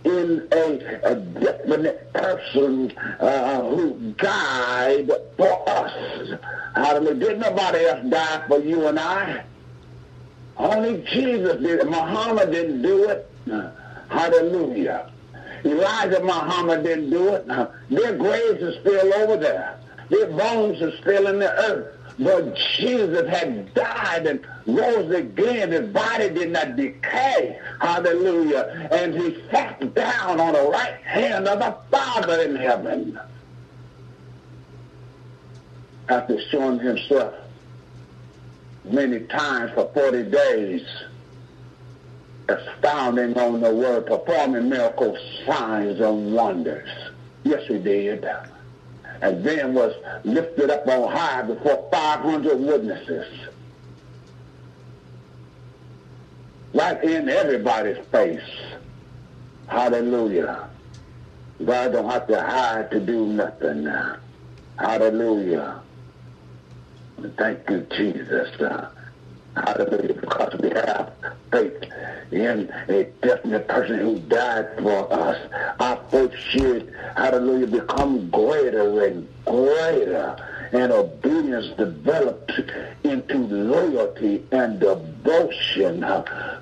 in 0.05 0.49
a, 0.53 1.01
a 1.05 1.15
definite 1.17 2.13
person 2.13 2.91
uh, 3.21 3.63
who 3.63 4.15
died 4.19 5.11
for 5.37 5.69
us. 5.69 6.39
Hallelujah. 6.75 7.15
Did 7.15 7.41
nobody 7.41 7.85
else 7.85 8.07
die 8.09 8.45
for 8.49 8.61
you 8.61 8.87
and 8.87 8.99
I? 8.99 9.45
Only 10.57 11.03
Jesus 11.03 11.61
did 11.61 11.81
it. 11.81 11.87
Muhammad 11.87 12.51
didn't 12.51 12.83
do 12.83 13.09
it. 13.09 13.31
Uh, 13.51 13.71
hallelujah. 14.09 15.11
Elijah 15.65 16.21
Muhammad 16.21 16.83
didn't 16.83 17.11
do 17.11 17.35
it. 17.35 17.49
Uh, 17.49 17.69
their 17.91 18.17
graves 18.17 18.63
are 18.63 18.81
still 18.81 19.15
over 19.15 19.37
there. 19.37 19.79
Their 20.11 20.27
bones 20.27 20.83
are 20.83 20.97
still 20.99 21.29
in 21.29 21.39
the 21.39 21.51
earth. 21.51 21.97
But 22.19 22.55
Jesus 22.77 23.29
had 23.29 23.73
died 23.75 24.27
and 24.27 24.47
rose 24.67 25.11
again. 25.11 25.73
His 25.73 25.89
body 25.89 26.29
did 26.29 26.51
not 26.51 26.77
decay. 26.77 27.59
Hallelujah. 27.81 28.89
And 28.93 29.15
he 29.15 29.43
sat 29.51 29.95
down 29.95 30.39
on 30.39 30.53
the 30.53 30.69
right 30.71 31.01
hand 31.03 31.49
of 31.49 31.59
the 31.59 31.77
Father 31.91 32.43
in 32.43 32.57
heaven. 32.57 33.19
After 36.09 36.39
showing 36.51 36.79
himself 36.81 37.35
many 38.85 39.21
times 39.21 39.73
for 39.73 39.91
40 39.95 40.25
days, 40.25 40.87
expounding 42.49 43.39
on 43.39 43.61
the 43.61 43.73
word, 43.75 44.07
performing 44.07 44.69
miracles, 44.69 45.19
signs, 45.47 46.01
and 46.01 46.35
wonders. 46.35 46.89
Yes, 47.45 47.63
he 47.67 47.79
did. 47.79 48.25
And 49.21 49.45
then 49.45 49.75
was 49.75 49.95
lifted 50.25 50.71
up 50.71 50.87
on 50.89 51.13
high 51.13 51.43
before 51.43 51.89
500 51.93 52.59
witnesses. 52.59 53.27
Right 56.75 57.03
in 57.05 57.29
everybody's 57.29 58.05
face. 58.11 58.41
Hallelujah. 59.69 60.69
God 61.65 61.93
don't 61.93 62.11
have 62.11 62.27
to 62.27 62.41
hide 62.41 62.91
to 62.91 63.01
do 63.01 63.27
nothing. 63.27 63.89
Hallelujah. 64.79 65.83
Thank 67.37 67.69
you, 67.71 67.87
Jesus. 67.97 68.61
Uh, 68.61 68.91
hallelujah, 69.57 70.15
because 70.15 70.55
we 70.61 70.71
have 70.71 71.13
faith 71.51 71.83
in 72.31 72.73
a 72.89 73.05
definite 73.23 73.69
person 73.69 73.99
who 73.99 74.19
died 74.21 74.69
for 74.79 75.13
us. 75.13 75.39
Our 75.79 75.97
faith 76.11 76.35
should, 76.51 76.93
hallelujah, 77.17 77.67
become 77.67 78.31
greater 78.31 79.05
and 79.07 79.29
greater. 79.45 80.37
And 80.73 80.91
obedience 80.91 81.77
developed 81.77 82.53
into 83.05 83.37
loyalty 83.37 84.43
and 84.53 84.81
devotion. 84.81 86.01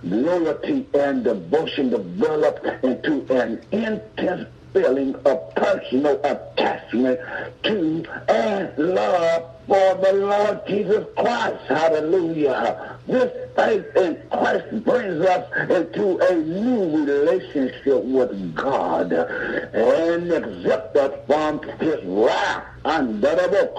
Loyalty 0.03 0.89
and 0.95 1.23
devotion 1.23 1.91
developed 1.91 2.85
into 2.85 3.25
an 3.33 3.65
intense 3.71 4.49
feeling 4.73 5.15
of 5.27 5.55
personal 5.55 6.21
attachment 6.25 7.21
to 7.63 8.05
and 8.29 8.79
love 8.79 9.60
for 9.71 9.95
the 10.03 10.13
Lord 10.15 10.67
Jesus 10.67 11.07
Christ. 11.17 11.65
Hallelujah. 11.69 12.99
This 13.07 13.31
faith 13.55 13.87
in 13.95 14.21
Christ 14.29 14.85
brings 14.85 15.25
us 15.25 15.71
into 15.71 16.19
a 16.19 16.35
new 16.35 17.07
relationship 17.07 18.03
with 18.03 18.57
God 18.57 19.13
and 19.13 20.33
accept 20.33 20.97
us 20.97 21.13
from 21.29 21.63
his 21.79 22.03
wrath. 22.05 22.65
Unbearable 22.85 23.75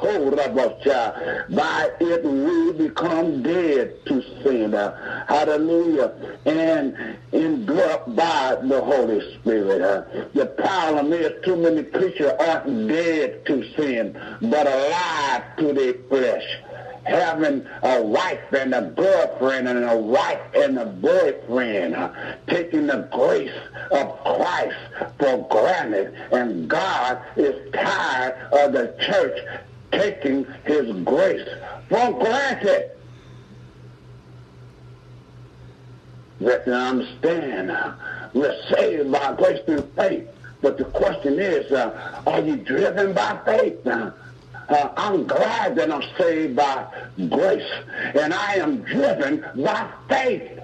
By 1.50 1.90
it 2.00 2.24
we 2.24 2.88
become 2.88 3.42
dead 3.42 3.96
to 4.06 4.22
sin. 4.44 4.72
Hallelujah. 5.28 6.14
And 6.46 7.18
indwelt 7.32 8.16
by 8.16 8.58
the 8.62 8.82
Holy 8.82 9.36
Spirit. 9.36 10.34
The 10.36 10.46
problem 10.46 11.14
is 11.14 11.44
too 11.44 11.56
many 11.56 11.84
preachers 11.84 12.32
aren't 12.40 12.88
dead 12.88 13.46
to 13.48 13.64
sin, 13.76 14.14
but 14.42 14.68
alive 14.68 15.56
to 15.58 15.74
the 15.74 15.81
having 17.04 17.66
a 17.82 18.02
wife 18.02 18.54
and 18.54 18.74
a 18.74 18.82
girlfriend 18.96 19.68
and 19.68 19.84
a 19.84 19.98
wife 19.98 20.42
and 20.54 20.78
a 20.78 20.86
boyfriend, 20.86 21.96
uh, 21.96 22.12
taking 22.48 22.88
the 22.88 23.08
grace 23.12 23.58
of 23.92 24.24
Christ 24.24 24.78
for 25.18 25.48
granted. 25.50 26.14
And 26.32 26.70
God 26.70 27.22
is 27.36 27.72
tired 27.74 28.36
of 28.54 28.74
the 28.74 28.96
church 29.00 29.38
taking 29.92 30.46
his 30.64 30.92
grace 31.04 31.48
for 31.90 32.12
granted. 32.14 32.92
Let 36.40 36.66
them 36.66 37.00
understand 37.00 37.72
uh, 37.72 37.94
we're 38.34 38.60
saved 38.70 39.12
by 39.12 39.36
grace 39.36 39.62
through 39.66 39.90
faith. 39.96 40.28
But 40.62 40.78
the 40.78 40.86
question 40.86 41.40
is, 41.40 41.72
uh, 41.72 42.22
are 42.26 42.40
you 42.40 42.56
driven 42.56 43.14
by 43.14 43.40
faith? 43.46 43.86
Uh, 43.86 44.12
uh, 44.70 44.90
I'm 44.98 45.26
glad 45.28 45.76
that 45.76 45.92
I'm 45.92 46.04
saved 46.18 46.56
by 46.56 46.88
grace, 47.30 47.72
and 48.16 48.34
I 48.34 48.56
am 48.56 48.82
driven 48.82 49.46
by 49.56 49.90
faith. 50.08 50.60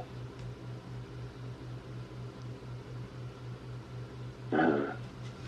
Uh, 4.51 4.79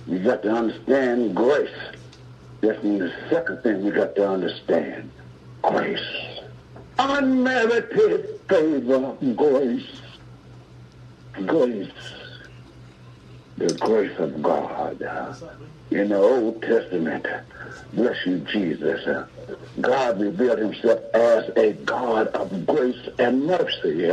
you 0.08 0.20
got 0.20 0.44
to 0.44 0.52
understand 0.52 1.36
grace. 1.36 1.70
That's 2.62 2.82
the 2.82 3.14
second 3.30 3.62
thing 3.64 3.86
we 3.86 3.92
got 3.92 4.16
to 4.16 4.30
understand. 4.30 5.10
Grace. 5.62 6.00
Unmerited 6.98 8.40
favor, 8.50 9.16
grace. 9.36 9.88
Grace. 11.46 11.92
the 13.58 13.74
grace 13.76 14.18
of 14.20 14.42
God. 14.42 15.02
In 15.92 16.10
the 16.10 16.18
Old 16.18 16.62
Testament, 16.62 17.26
bless 17.94 18.26
you, 18.26 18.40
Jesus. 18.40 19.26
God 19.82 20.20
revealed 20.20 20.60
himself 20.60 21.00
as 21.16 21.50
a 21.56 21.74
God 21.86 22.28
of 22.28 22.66
grace 22.68 23.10
and 23.18 23.46
mercy 23.46 24.12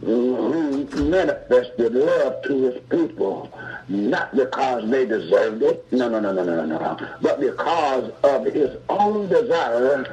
who 0.00 0.88
manifested 0.92 1.94
love 1.94 2.42
to 2.44 2.62
his 2.70 2.82
people, 2.88 3.52
not 3.88 4.34
because 4.34 4.88
they 4.90 5.04
deserved 5.04 5.62
it, 5.62 5.86
no, 5.92 6.08
no, 6.08 6.18
no, 6.18 6.32
no, 6.32 6.44
no, 6.44 6.64
no, 6.64 7.08
but 7.20 7.40
because 7.40 8.10
of 8.22 8.46
his 8.46 8.76
own 8.88 9.28
desire 9.28 10.04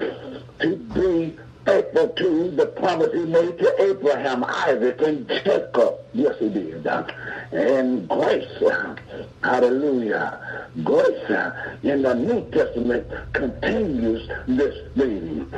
to 0.60 0.76
be 0.76 1.38
faithful 1.66 2.10
to 2.10 2.52
the 2.52 2.66
promise 2.66 3.12
he 3.14 3.26
made 3.26 3.58
to 3.60 3.82
Abraham, 3.82 4.44
Isaac, 4.44 5.02
and 5.02 5.28
Jacob. 5.28 5.96
Yes, 6.14 6.36
he 6.40 6.50
did. 6.50 6.86
And 7.52 8.08
grace, 8.08 8.64
hallelujah, 9.44 10.68
grace 10.84 11.30
in 11.84 12.02
the 12.02 12.14
New 12.16 12.50
Testament 12.52 13.08
continues 13.34 14.28
this 14.48 14.76
thing. 14.96 15.52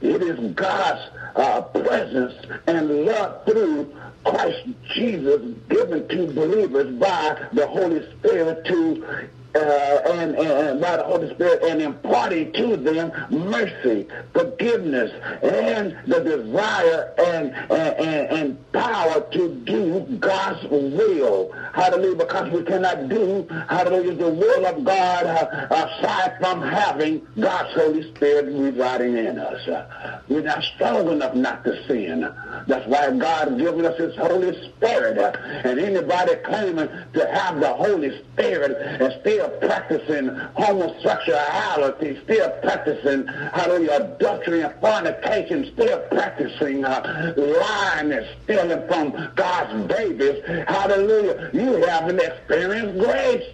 It 0.00 0.22
is 0.22 0.54
God's 0.54 1.10
uh, 1.36 1.62
presence 1.62 2.34
and 2.66 3.04
love 3.06 3.44
through 3.46 3.94
Christ 4.24 4.68
Jesus 4.94 5.42
given 5.68 6.08
to 6.08 6.26
believers 6.32 6.94
by 6.98 7.48
the 7.52 7.66
Holy 7.66 8.02
Spirit 8.18 8.64
to 8.66 9.28
uh, 9.54 10.00
and, 10.06 10.34
and 10.36 10.80
by 10.80 10.96
the 10.96 11.04
Holy 11.04 11.32
Spirit 11.34 11.62
and 11.62 11.80
imparting 11.80 12.52
to 12.52 12.76
them 12.76 13.12
mercy, 13.30 14.06
forgiveness, 14.32 15.12
and 15.42 15.96
the 16.06 16.20
desire 16.20 17.14
and, 17.18 17.54
and, 17.70 18.30
and 18.30 18.72
power 18.72 19.20
to 19.32 19.54
do 19.64 20.00
God's 20.18 20.62
will. 20.68 21.52
Hallelujah, 21.72 22.16
because 22.16 22.50
we 22.50 22.62
cannot 22.64 23.08
do, 23.08 23.46
hallelujah, 23.68 24.14
the 24.14 24.30
will 24.30 24.66
of 24.66 24.84
God 24.84 25.26
uh, 25.26 25.66
aside 25.70 26.36
from 26.40 26.62
having 26.62 27.26
God's 27.38 27.74
Holy 27.74 28.14
Spirit 28.14 28.46
residing 28.46 29.16
in 29.16 29.38
us. 29.38 30.22
We're 30.28 30.42
not 30.42 30.62
strong 30.62 31.08
enough 31.08 31.34
not 31.34 31.64
to 31.64 31.86
sin. 31.86 32.20
That's 32.66 32.86
why 32.86 33.10
God 33.16 33.58
given 33.58 33.84
us 33.84 33.98
his 33.98 34.16
Holy 34.16 34.52
Spirit. 34.70 35.18
And 35.64 35.78
anybody 35.78 36.36
claiming 36.36 36.88
to 36.88 37.26
have 37.32 37.60
the 37.60 37.72
Holy 37.72 38.22
Spirit 38.32 38.76
and 39.00 39.20
still 39.20 39.43
still 39.44 39.68
practicing 39.68 40.28
homosexuality, 40.56 42.22
still 42.24 42.50
practicing, 42.62 43.26
hallelujah, 43.26 44.14
adultery 44.16 44.62
and 44.62 44.74
fornication, 44.80 45.70
still 45.72 45.98
practicing 46.08 46.84
uh, 46.84 47.34
lying 47.36 48.12
and 48.12 48.26
stealing 48.44 48.86
from 48.88 49.32
God's 49.34 49.86
babies, 49.88 50.42
hallelujah, 50.66 51.50
you 51.52 51.84
haven't 51.84 52.20
experienced 52.20 52.98
grace. 53.04 53.44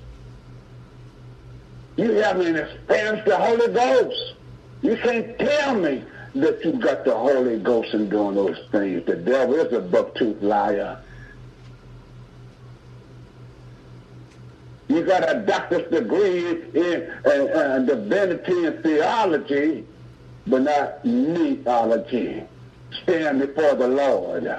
You 1.97 2.13
haven't 2.13 2.57
experienced 2.57 3.27
the 3.27 3.37
Holy 3.37 3.73
Ghost. 3.73 4.35
You 4.81 4.97
can't 4.97 5.39
tell 5.39 5.75
me 5.75 6.05
that 6.35 6.65
you 6.65 6.73
got 6.73 7.05
the 7.05 7.15
Holy 7.15 7.59
Ghost 7.59 7.93
and 7.93 8.09
doing 8.09 8.37
those 8.37 8.59
things. 8.71 9.05
The 9.05 9.17
devil 9.17 9.57
is 9.57 9.73
a 9.73 9.81
buck-toothed 9.81 10.43
liar. 10.43 11.03
You 14.91 15.05
got 15.05 15.23
a 15.31 15.39
doctor's 15.39 15.89
degree 15.89 16.63
in 16.75 17.13
uh, 17.25 17.29
uh, 17.29 17.79
divinity 17.79 18.65
and 18.65 18.83
theology, 18.83 19.87
but 20.49 20.63
not 20.63 21.05
neology. 21.05 22.43
Stand 23.05 23.39
before 23.39 23.77
the 23.77 23.87
Lord, 23.87 24.53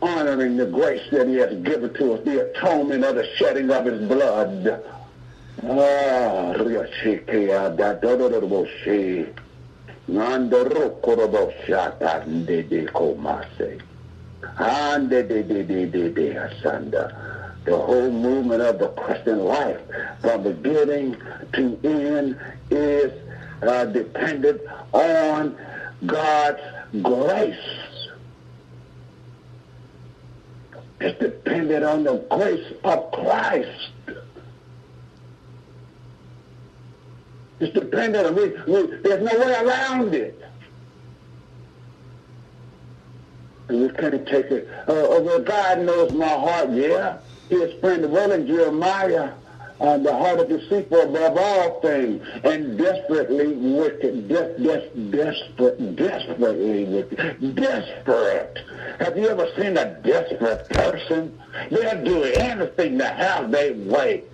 honoring 0.00 0.56
the 0.58 0.66
grace 0.66 1.02
that 1.10 1.26
he 1.26 1.34
has 1.34 1.56
given 1.64 1.92
to 1.94 2.12
us, 2.14 2.24
the 2.24 2.50
atonement 2.50 3.04
of 3.04 3.16
the 3.16 3.26
shedding 3.34 3.68
of 3.72 3.84
his 3.84 4.06
blood. 4.06 4.80
Ah, 5.64 6.52
the 17.68 17.76
whole 17.76 18.10
movement 18.10 18.62
of 18.62 18.78
the 18.78 18.88
Christian 18.88 19.40
life 19.40 19.80
from 20.20 20.42
beginning 20.42 21.16
to 21.52 21.78
end 21.84 22.38
is 22.70 23.12
uh, 23.62 23.84
dependent 23.86 24.62
on 24.92 25.56
God's 26.06 26.60
grace. 27.02 27.56
It's 31.00 31.18
dependent 31.20 31.84
on 31.84 32.04
the 32.04 32.16
grace 32.30 32.72
of 32.84 33.12
Christ. 33.12 33.90
It's 37.60 37.74
dependent 37.74 38.26
on 38.26 38.34
me. 38.34 38.48
There's 39.02 39.32
no 39.32 39.38
way 39.38 39.52
around 39.52 40.14
it. 40.14 40.40
And 43.68 43.82
we 43.82 43.88
can't 43.90 44.26
take 44.26 44.46
it. 44.46 44.68
Uh, 44.88 44.92
uh 44.92 45.20
well, 45.20 45.40
God 45.40 45.80
knows 45.80 46.12
my 46.12 46.26
heart, 46.26 46.70
yeah. 46.70 47.18
The 47.48 48.08
word 48.10 48.30
in 48.30 48.46
Jeremiah, 48.46 49.32
uh, 49.80 49.98
the 49.98 50.12
heart 50.12 50.40
of 50.40 50.48
deceitful 50.48 51.00
above 51.00 51.38
all 51.38 51.80
things, 51.80 52.26
and 52.44 52.76
desperately 52.76 53.54
wicked, 53.54 54.28
des- 54.28 54.58
des- 54.58 54.90
desperate, 55.10 55.96
desperately 55.96 56.84
wicked, 56.84 57.54
desperate. 57.54 58.58
Have 59.00 59.16
you 59.16 59.28
ever 59.28 59.48
seen 59.56 59.76
a 59.78 59.94
desperate 60.02 60.68
person? 60.68 61.38
They'll 61.70 62.04
do 62.04 62.24
anything 62.24 62.98
to 62.98 63.06
have 63.06 63.50
their 63.50 63.72
way. 63.74 64.24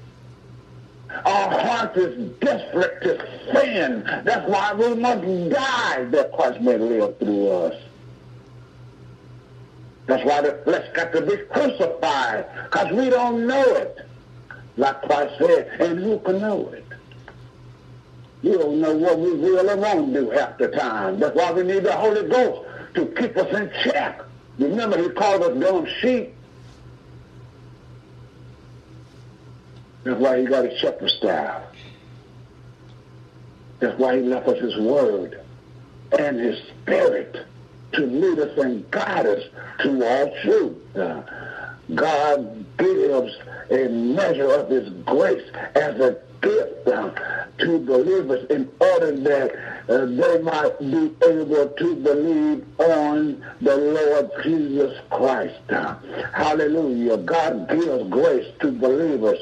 Our 1.25 1.59
heart 1.61 1.97
is 1.97 2.33
desperate 2.41 3.01
to 3.03 3.53
sin. 3.55 4.03
That's 4.25 4.49
why 4.49 4.73
we 4.75 4.95
must 4.95 5.23
die 5.51 6.05
that 6.05 6.33
Christ 6.33 6.61
may 6.61 6.77
live 6.79 7.19
through 7.19 7.49
us. 7.49 7.84
That's 10.07 10.25
why 10.25 10.43
the 10.43 10.61
flesh 10.65 10.87
got 10.93 11.13
to 11.13 11.23
be 11.23 11.37
crucified, 11.37 12.47
because 12.65 12.93
we 12.93 13.09
don't 13.09 13.47
know 13.47 13.63
it. 13.77 14.07
Like 14.77 15.03
Christ 15.03 15.35
said, 15.39 15.69
and 15.81 15.99
who 15.99 16.19
can 16.19 16.41
know 16.41 16.69
it? 16.71 16.85
You 18.43 18.59
don't 18.59 18.81
know 18.81 18.95
what 18.95 19.19
we 19.19 19.33
will 19.33 19.71
or 19.71 19.77
won't 19.77 20.13
do 20.13 20.29
half 20.31 20.59
the 20.59 20.69
time. 20.69 21.19
That's 21.19 21.35
why 21.35 21.53
we 21.53 21.63
need 21.63 21.85
the 21.85 21.97
Holy 21.97 22.29
Ghost 22.29 22.69
to 22.95 23.07
keep 23.07 23.37
us 23.37 23.55
in 23.55 23.71
check. 23.85 24.21
Remember, 24.59 25.03
he 25.03 25.09
called 25.09 25.43
us 25.43 25.59
dumb 25.59 25.87
sheep. 26.01 26.35
That's 30.03 30.21
why 30.21 30.41
he 30.41 30.47
got 30.47 30.67
a 30.67 30.79
shepherd 30.79 31.09
staff. 31.09 31.63
That's 33.81 33.99
why 33.99 34.17
he 34.17 34.23
left 34.23 34.47
us 34.49 34.59
his 34.61 34.77
word 34.77 35.41
and 36.19 36.39
his 36.39 36.61
spirit 36.69 37.47
to 37.95 38.07
lead 38.07 38.39
us 38.39 38.59
and 38.59 38.91
guide 38.91 39.27
us 39.27 39.45
to 39.81 40.05
all 40.05 40.37
truth. 40.43 40.97
Uh, 40.97 41.23
God 41.95 42.65
gives 42.79 43.37
a 43.71 43.89
measure 43.89 44.51
of 44.51 44.71
his 44.71 44.89
grace 45.05 45.49
as 45.75 46.01
a 46.01 46.19
gift 46.41 46.89
uh, 46.89 47.11
to 47.59 47.79
believers 47.79 48.47
in 48.51 48.71
order 48.81 49.17
that 49.17 49.55
uh, 49.89 50.07
they 50.07 50.43
might 50.43 50.79
be 50.79 51.15
able 51.27 51.69
to 51.69 51.97
believe 51.97 52.65
on 52.81 53.45
the 53.61 53.77
Lord 53.77 54.31
Jesus 54.43 54.99
Christ. 55.11 55.61
Hallelujah. 56.33 57.19
God 57.19 57.69
gives 57.69 58.09
grace 58.11 58.53
to 58.61 58.73
believers 58.73 59.39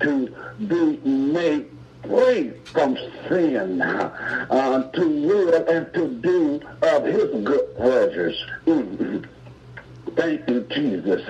to 0.00 0.34
be 0.66 0.98
made 1.08 1.73
free 2.08 2.52
from 2.72 2.96
sin, 3.28 3.80
uh, 3.80 4.90
to 4.92 5.08
will 5.08 5.54
and 5.68 5.92
to 5.94 6.08
do 6.08 6.60
of 6.82 7.04
his 7.04 7.30
good 7.44 7.76
pleasures. 7.76 8.44
Mm-hmm. 8.66 9.24
Thank 10.14 10.48
you, 10.48 10.60
Jesus. 10.70 11.22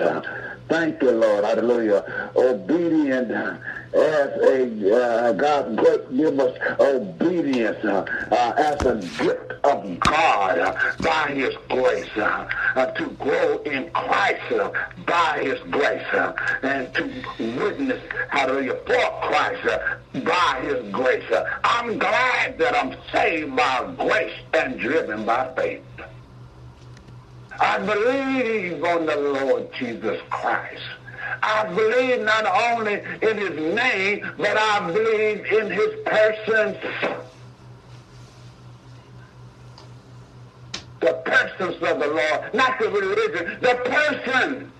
Thank 0.67 1.01
you, 1.01 1.11
Lord. 1.11 1.43
Hallelujah. 1.43 2.31
Obedient 2.35 3.31
as 3.95 4.41
a 4.41 4.95
uh, 4.95 5.33
God 5.33 5.77
give 6.15 6.39
us 6.39 6.57
obedience 6.79 7.83
uh, 7.85 8.05
uh, 8.31 8.53
as 8.57 8.85
a 8.85 8.95
gift 9.23 9.53
of 9.63 9.99
God 10.01 10.59
uh, 10.59 10.75
by 10.99 11.31
His 11.31 11.55
grace 11.69 12.09
uh, 12.17 12.85
to 12.91 13.05
grow 13.11 13.57
in 13.63 13.89
Christ 13.91 14.43
by 15.05 15.39
His 15.41 15.59
grace 15.71 16.05
and 16.61 16.93
to 16.93 17.03
witness 17.39 18.03
hallelujah 18.29 18.77
for 18.85 19.27
Christ 19.27 19.65
by 20.25 20.61
His 20.63 20.91
grace. 20.91 21.23
I'm 21.63 21.97
glad 21.97 22.57
that 22.57 22.75
I'm 22.75 22.97
saved 23.11 23.55
by 23.55 23.93
grace 23.97 24.35
and 24.53 24.79
driven 24.79 25.25
by 25.25 25.53
faith. 25.55 25.83
I 27.59 27.79
believe 27.79 28.83
on 28.83 29.05
the 29.05 29.15
Lord 29.15 29.69
Jesus 29.79 30.19
Christ. 30.29 30.83
I 31.41 31.65
believe 31.65 32.21
not 32.21 32.45
only 32.45 32.95
in 33.21 33.37
his 33.37 33.75
name, 33.75 34.31
but 34.37 34.57
I 34.57 34.91
believe 34.91 35.45
in 35.45 35.71
his 35.71 35.95
person. 36.05 36.77
The 40.99 41.13
persons 41.25 41.75
of 41.83 41.99
the 41.99 42.07
Lord, 42.07 42.53
not 42.53 42.79
the 42.79 42.89
religion, 42.89 43.57
the 43.61 43.75
person. 43.85 44.71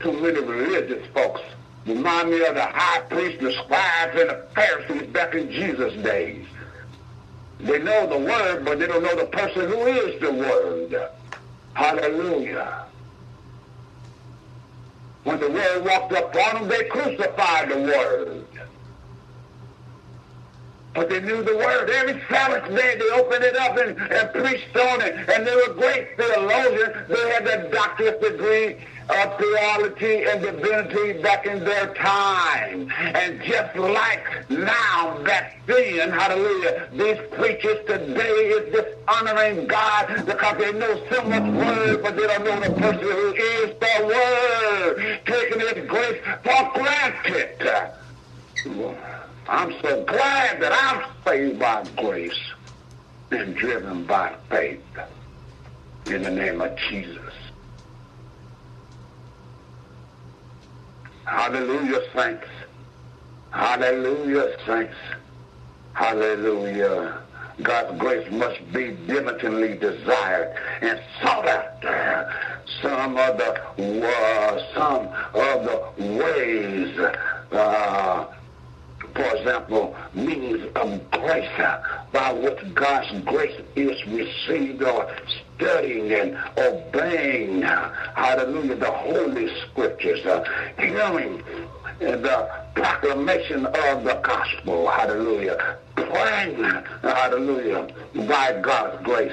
too 0.00 0.12
many 0.20 0.40
religious 0.40 1.06
folks. 1.12 1.40
Remind 1.86 2.30
me 2.30 2.44
of 2.44 2.54
the 2.54 2.66
high 2.66 3.00
priest, 3.02 3.40
the 3.40 3.52
scribes, 3.52 4.20
and 4.20 4.30
the 4.30 4.46
Pharisees 4.54 5.08
back 5.12 5.34
in 5.34 5.50
Jesus' 5.50 5.94
days. 6.02 6.46
They 7.58 7.78
know 7.78 8.06
the 8.06 8.18
word, 8.18 8.64
but 8.64 8.78
they 8.78 8.86
don't 8.86 9.02
know 9.02 9.16
the 9.16 9.26
person 9.26 9.68
who 9.68 9.86
is 9.86 10.20
the 10.20 10.32
word. 10.32 11.10
Hallelujah. 11.74 12.85
When 15.26 15.40
the 15.40 15.50
word 15.50 15.84
walked 15.84 16.12
up 16.12 16.36
on 16.36 16.54
them, 16.54 16.68
they 16.68 16.84
crucified 16.84 17.68
the 17.68 17.78
word. 17.78 18.44
But 20.94 21.08
they 21.08 21.20
knew 21.20 21.42
the 21.42 21.56
word. 21.56 21.90
Every 21.90 22.22
Sabbath 22.28 22.68
day 22.68 22.96
they 22.96 23.10
opened 23.10 23.42
it 23.42 23.56
up 23.56 23.76
and, 23.76 23.98
and 23.98 24.32
preached 24.32 24.76
on 24.76 25.00
it. 25.00 25.28
And 25.28 25.44
they 25.44 25.56
were 25.56 25.74
great 25.74 26.16
theologians. 26.16 27.08
They 27.08 27.28
had 27.28 27.44
a 27.48 27.68
doctorate 27.72 28.22
degree 28.22 28.76
of 29.08 29.38
theology 29.38 30.24
and 30.24 30.42
divinity 30.42 31.22
back 31.22 31.46
in 31.46 31.64
their 31.64 31.94
time. 31.94 32.90
And 32.98 33.40
just 33.42 33.76
like 33.76 34.50
now, 34.50 35.18
that 35.24 35.52
sin, 35.66 36.10
hallelujah, 36.10 36.88
these 36.92 37.18
preachers 37.32 37.78
today 37.86 38.30
is 38.30 38.74
dishonoring 38.74 39.66
God 39.66 40.26
because 40.26 40.58
they 40.58 40.72
know 40.72 41.00
so 41.10 41.22
much 41.24 41.42
word, 41.54 42.02
but 42.02 42.16
they 42.16 42.26
don't 42.26 42.44
know 42.44 42.60
the 42.60 42.70
person 42.80 43.00
who 43.00 43.34
is 43.34 43.74
the 43.78 44.06
word, 44.06 45.20
taking 45.26 45.60
his 45.60 45.86
grace 45.88 46.20
for 46.42 46.70
granted. 46.74 47.92
I'm 49.48 49.72
so 49.80 50.04
glad 50.04 50.60
that 50.60 50.72
I'm 50.72 51.04
saved 51.24 51.60
by 51.60 51.86
grace 51.96 52.32
and 53.30 53.54
driven 53.54 54.04
by 54.04 54.34
faith 54.50 54.82
in 56.06 56.22
the 56.22 56.30
name 56.30 56.60
of 56.60 56.76
Jesus. 56.90 57.25
Hallelujah, 61.26 62.00
saints. 62.14 62.46
Hallelujah, 63.50 64.56
saints. 64.64 64.94
Hallelujah. 65.92 67.20
God's 67.62 67.98
grace 67.98 68.30
must 68.30 68.60
be 68.72 68.92
diligently 69.06 69.76
desired 69.76 70.56
and 70.82 71.00
sought 71.20 71.48
after. 71.48 72.32
Some 72.82 73.16
of 73.16 73.38
the 73.38 74.06
uh, 74.06 74.74
some 74.74 75.08
of 75.34 75.64
the 75.64 76.14
ways 76.16 76.98
uh, 77.52 78.26
for 79.16 79.36
example, 79.36 79.96
means 80.14 80.62
of 80.76 81.10
grace 81.10 81.50
by 82.12 82.32
which 82.32 82.74
God's 82.74 83.24
grace 83.24 83.58
is 83.74 84.06
received 84.06 84.82
or 84.82 85.10
studying 85.56 86.12
and 86.12 86.38
obeying, 86.58 87.62
hallelujah, 87.62 88.76
the 88.76 88.90
Holy 88.90 89.48
Scriptures, 89.62 90.24
uh, 90.26 90.44
hearing 90.78 91.42
the 91.98 92.50
proclamation 92.74 93.64
of 93.64 94.04
the 94.04 94.20
gospel, 94.22 94.86
hallelujah, 94.88 95.78
praying, 95.94 96.62
hallelujah, 97.02 97.88
by 98.28 98.60
God's 98.60 99.02
grace, 99.02 99.32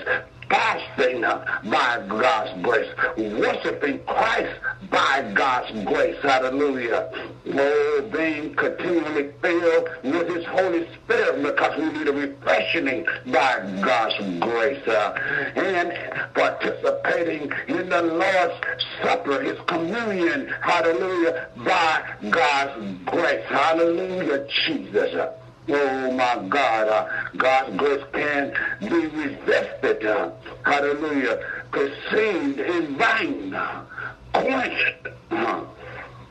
fasting 0.54 1.22
by 1.22 2.06
God's 2.08 2.62
grace, 2.62 2.90
worshiping 3.18 4.00
Christ 4.06 4.60
by 4.92 5.32
God's 5.34 5.72
grace. 5.84 6.16
Hallelujah. 6.22 7.10
Oh, 7.56 8.10
being 8.14 8.54
continually 8.56 9.32
filled 9.42 9.90
with 10.04 10.28
His 10.36 10.46
Holy 10.46 10.88
Spirit 10.94 11.42
because 11.42 11.80
we 11.80 11.86
need 11.98 12.08
a 12.08 12.14
refreshing 12.14 13.04
by 13.26 13.82
God's 13.84 14.16
grace. 14.40 14.88
Uh, 14.88 15.14
and 15.56 16.34
participating 16.36 17.52
in 17.68 17.90
the 17.90 18.02
Lord's 18.04 18.54
Supper, 19.02 19.42
His 19.42 19.60
communion. 19.66 20.54
Hallelujah. 20.62 21.48
By 21.58 22.04
God's 22.30 22.96
grace. 23.06 23.46
Hallelujah, 23.48 24.48
Jesus. 24.66 25.34
Oh 25.70 26.12
my 26.12 26.46
God, 26.50 26.88
uh, 26.90 27.08
God's 27.38 27.78
grace 27.78 28.04
can 28.12 28.54
be 28.82 29.08
resisted. 29.08 30.06
Uh, 30.06 30.32
hallelujah. 30.66 31.40
Perceived 31.72 32.60
in 32.60 32.98
vain, 32.98 33.54
uh, 33.54 33.86
quenched, 34.34 35.08
uh, 35.32 35.64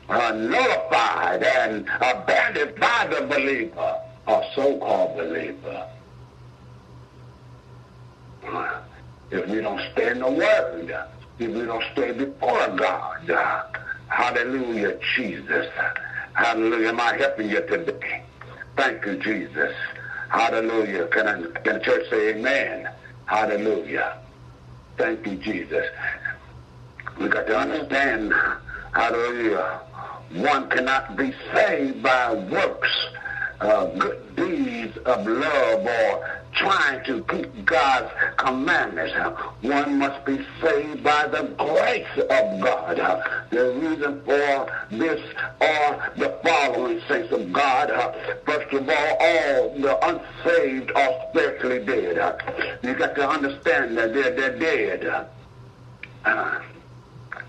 uh, 0.09 0.31
nullified, 0.33 1.41
and 1.41 1.87
abandoned 1.99 2.79
by 2.79 3.07
the 3.09 3.25
believer, 3.25 3.97
or 4.27 4.43
so-called 4.53 5.17
believer. 5.17 5.87
Uh, 8.47 8.81
if 9.31 9.47
we 9.49 9.61
don't 9.61 9.81
stay 9.93 10.11
in 10.11 10.19
the 10.19 10.29
Word, 10.29 10.95
if 11.39 11.49
we 11.49 11.65
don't 11.65 11.83
stay 11.93 12.11
before 12.11 12.67
God, 12.75 13.31
uh, 13.31 13.63
hallelujah, 14.09 14.99
Jesus. 15.15 15.67
Hallelujah. 16.33 16.89
Am 16.89 16.99
I 16.99 17.17
helping 17.17 17.49
you 17.49 17.61
today? 17.61 18.23
Thank 18.75 19.05
you, 19.05 19.17
Jesus. 19.17 19.73
Hallelujah. 20.29 21.07
Can, 21.07 21.27
I, 21.27 21.41
can 21.59 21.73
the 21.75 21.79
church 21.79 22.09
say 22.09 22.29
amen? 22.35 22.89
Hallelujah. 23.25 24.17
Thank 24.97 25.25
you, 25.25 25.35
Jesus. 25.37 25.85
We 27.19 27.27
got 27.27 27.45
to 27.47 27.57
understand, 27.57 28.33
hallelujah, 28.93 29.81
one 30.33 30.69
cannot 30.69 31.15
be 31.15 31.33
saved 31.53 32.01
by 32.01 32.33
works, 32.33 32.89
uh, 33.61 33.85
good 33.97 34.35
deeds 34.35 34.97
of 35.05 35.27
love 35.27 35.85
or 35.85 36.41
trying 36.53 37.03
to 37.05 37.23
keep 37.25 37.65
God's 37.65 38.11
commandments. 38.43 39.13
One 39.61 39.97
must 39.99 40.25
be 40.25 40.45
saved 40.61 41.03
by 41.03 41.27
the 41.27 41.43
grace 41.57 42.07
of 42.17 42.59
God. 42.61 42.97
The 43.49 43.71
reason 43.73 44.21
for 44.25 44.71
this 44.91 45.21
are 45.61 46.11
the 46.17 46.37
following 46.43 47.01
saints 47.07 47.31
of 47.31 47.51
God. 47.53 47.89
First 48.45 48.73
of 48.73 48.89
all, 48.89 49.17
all 49.19 49.79
the 49.79 49.97
unsaved 50.07 50.91
are 50.91 51.27
spiritually 51.29 51.85
dead. 51.85 52.79
You 52.83 52.93
got 52.95 53.15
to 53.15 53.29
understand 53.29 53.97
that 53.97 54.13
they're, 54.13 54.31
they're 54.31 54.59
dead. 54.59 55.27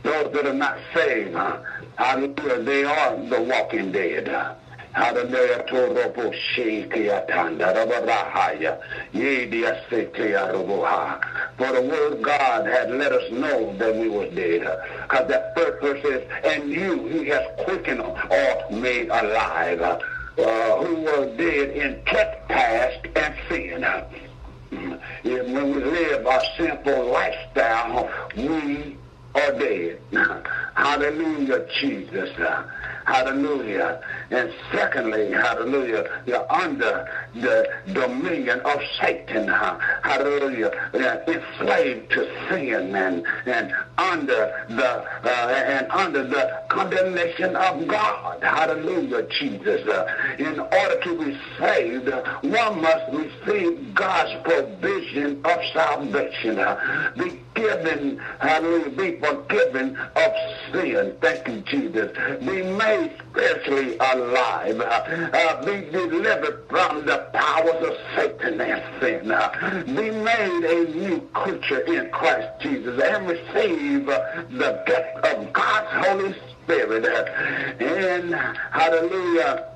Those 0.02 0.32
that 0.32 0.46
are 0.46 0.52
not 0.52 0.78
saved, 0.92 1.34
they 1.34 2.84
are 2.84 3.16
the 3.16 3.42
walking 3.48 3.90
dead. 3.92 4.56
Hallelujah. 4.94 5.64
Torobo 5.68 6.32
Shekia 6.54 7.26
Tanda 7.26 7.74
Rabarahaya. 7.74 8.80
Yedia 9.12 9.82
Sekia 9.88 10.52
Roboha. 10.52 11.20
For 11.56 11.72
the 11.72 11.82
word 11.82 12.22
God 12.22 12.66
had 12.66 12.92
let 12.92 13.12
us 13.12 13.30
know 13.32 13.76
that 13.78 13.96
we 13.96 14.08
were 14.08 14.30
dead. 14.30 14.60
Because 15.02 15.28
that 15.28 15.54
first 15.56 15.82
verse 15.82 16.02
says, 16.02 16.22
and 16.44 16.70
you 16.70 17.06
he 17.08 17.26
has 17.26 17.42
quickened 17.64 18.00
or 18.00 18.70
made 18.70 19.08
alive. 19.08 19.80
Uh, 20.36 20.76
who 20.84 20.96
were 21.02 21.36
dead 21.36 21.70
in 21.70 22.02
trespass 22.06 22.92
and 23.14 23.34
sin. 23.48 23.86
When 25.22 25.74
we 25.74 25.84
live 25.84 26.26
a 26.26 26.40
simple 26.56 27.12
lifestyle, 27.12 28.10
we 28.36 28.96
are 29.34 29.52
dead. 29.58 30.00
Hallelujah, 30.74 31.66
Jesus. 31.80 32.30
Hallelujah. 33.06 34.00
And 34.30 34.52
secondly, 34.72 35.30
hallelujah, 35.30 36.22
you're 36.26 36.50
under 36.50 37.06
the 37.34 37.68
dominion 37.92 38.60
of 38.60 38.80
Satan. 39.00 39.48
Hallelujah. 39.48 40.70
enslaved 41.28 42.10
to 42.12 42.48
sin 42.48 42.94
and, 42.94 43.26
and 43.46 43.74
under 43.98 44.64
the 44.68 45.04
uh, 45.24 45.64
and 45.66 45.90
under 45.90 46.24
the 46.24 46.62
condemnation 46.68 47.56
of 47.56 47.86
God. 47.86 48.42
Hallelujah, 48.42 49.26
Jesus. 49.38 49.82
In 50.38 50.58
order 50.58 51.00
to 51.02 51.24
be 51.24 51.38
saved, 51.58 52.08
one 52.42 52.80
must 52.80 53.12
receive 53.12 53.94
God's 53.94 54.42
provision 54.44 55.40
of 55.44 55.60
salvation. 55.72 56.56
Be 57.16 57.40
given, 57.54 58.18
hallelujah, 58.40 58.90
be 58.90 59.12
forgiven 59.24 59.96
of 60.16 60.32
sin. 60.72 61.16
Thank 61.20 61.48
you, 61.48 61.60
Jesus. 61.62 62.12
Be 62.40 62.62
made 62.62 63.12
spiritually 63.30 63.96
alive. 63.98 64.80
Uh, 64.80 65.64
be 65.64 65.90
delivered 65.90 66.64
from 66.68 67.06
the 67.06 67.28
powers 67.32 67.88
of 67.88 67.96
Satan 68.14 68.60
and 68.60 68.82
sin. 69.00 69.30
Uh, 69.30 69.82
be 69.86 70.10
made 70.10 70.64
a 70.64 70.94
new 70.94 71.20
creature 71.32 71.80
in 71.80 72.10
Christ 72.10 72.48
Jesus 72.60 73.00
and 73.02 73.28
receive 73.28 74.08
uh, 74.08 74.42
the 74.50 74.82
gift 74.86 75.26
of 75.26 75.52
God's 75.52 76.06
Holy 76.06 76.34
Spirit. 76.64 77.04
And 77.80 78.34
hallelujah 78.72 79.70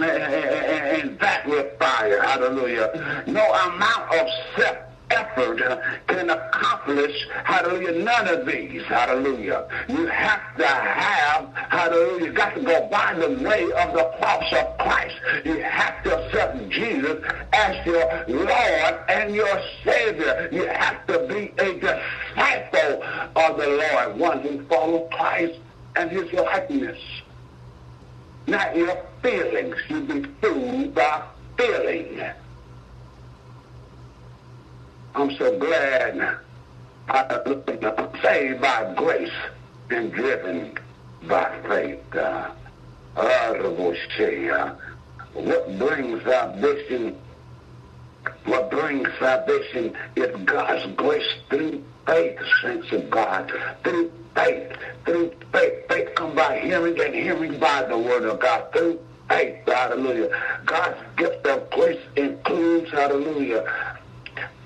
and 0.00 1.18
that 1.18 1.46
with 1.46 1.78
fire. 1.78 2.22
Hallelujah. 2.22 3.24
No 3.26 3.42
amount 3.42 4.14
of 4.14 4.28
self 4.56 4.78
effort 5.10 5.60
uh, 5.62 5.80
can 6.06 6.30
accomplish, 6.30 7.26
hallelujah, 7.44 8.02
none 8.02 8.28
of 8.28 8.46
these, 8.46 8.82
hallelujah. 8.84 9.66
You 9.88 10.06
have 10.06 10.56
to 10.56 10.66
have, 10.66 11.52
hallelujah, 11.54 12.26
you 12.26 12.32
got 12.32 12.54
to 12.54 12.62
go 12.62 12.86
by 12.88 13.14
the 13.14 13.42
way 13.42 13.64
of 13.64 13.94
the 13.94 14.10
cross 14.18 14.52
of 14.52 14.78
Christ. 14.78 15.14
You 15.44 15.60
have 15.62 16.02
to 16.04 16.18
accept 16.18 16.68
Jesus 16.70 17.22
as 17.52 17.86
your 17.86 18.24
Lord 18.28 18.98
and 19.08 19.34
your 19.34 19.62
Savior. 19.84 20.48
You 20.52 20.66
have 20.66 21.06
to 21.06 21.26
be 21.28 21.52
a 21.58 21.74
disciple 21.74 23.02
of 23.36 23.56
the 23.56 23.68
Lord, 23.68 24.18
one 24.18 24.40
who 24.40 24.64
follows 24.66 25.08
Christ 25.12 25.58
and 25.96 26.10
his 26.10 26.32
likeness. 26.32 26.98
Not 28.46 28.74
your 28.76 28.96
feelings. 29.22 29.76
You 29.88 30.00
be 30.00 30.24
fooled 30.40 30.94
by 30.94 31.22
feeling. 31.58 32.20
I'm 35.18 35.32
so 35.32 35.58
glad 35.58 36.38
I'm 37.08 38.22
saved 38.22 38.60
by 38.60 38.94
grace 38.96 39.32
and 39.90 40.12
driven 40.12 40.78
by 41.26 41.60
faith. 41.66 42.14
Uh, 42.14 42.50
what 45.34 45.76
brings 45.76 46.22
salvation? 46.22 47.18
What 48.44 48.70
brings 48.70 49.08
salvation 49.18 49.96
is 50.14 50.36
God's 50.44 50.86
grace 50.94 51.26
through 51.50 51.82
faith, 52.06 52.38
saints 52.62 52.92
of 52.92 53.10
God. 53.10 53.50
Through 53.82 54.12
faith, 54.36 54.72
through 55.04 55.32
faith. 55.50 55.88
Faith 55.88 56.14
come 56.14 56.36
by 56.36 56.60
hearing 56.60 57.00
and 57.00 57.12
hearing 57.12 57.58
by 57.58 57.82
the 57.82 57.98
word 57.98 58.22
of 58.22 58.38
God. 58.38 58.72
Through 58.72 59.00
faith, 59.28 59.56
hallelujah. 59.66 60.30
God's 60.64 61.00
gift 61.16 61.44
of 61.44 61.68
grace 61.70 62.00
includes, 62.14 62.92
hallelujah, 62.92 63.97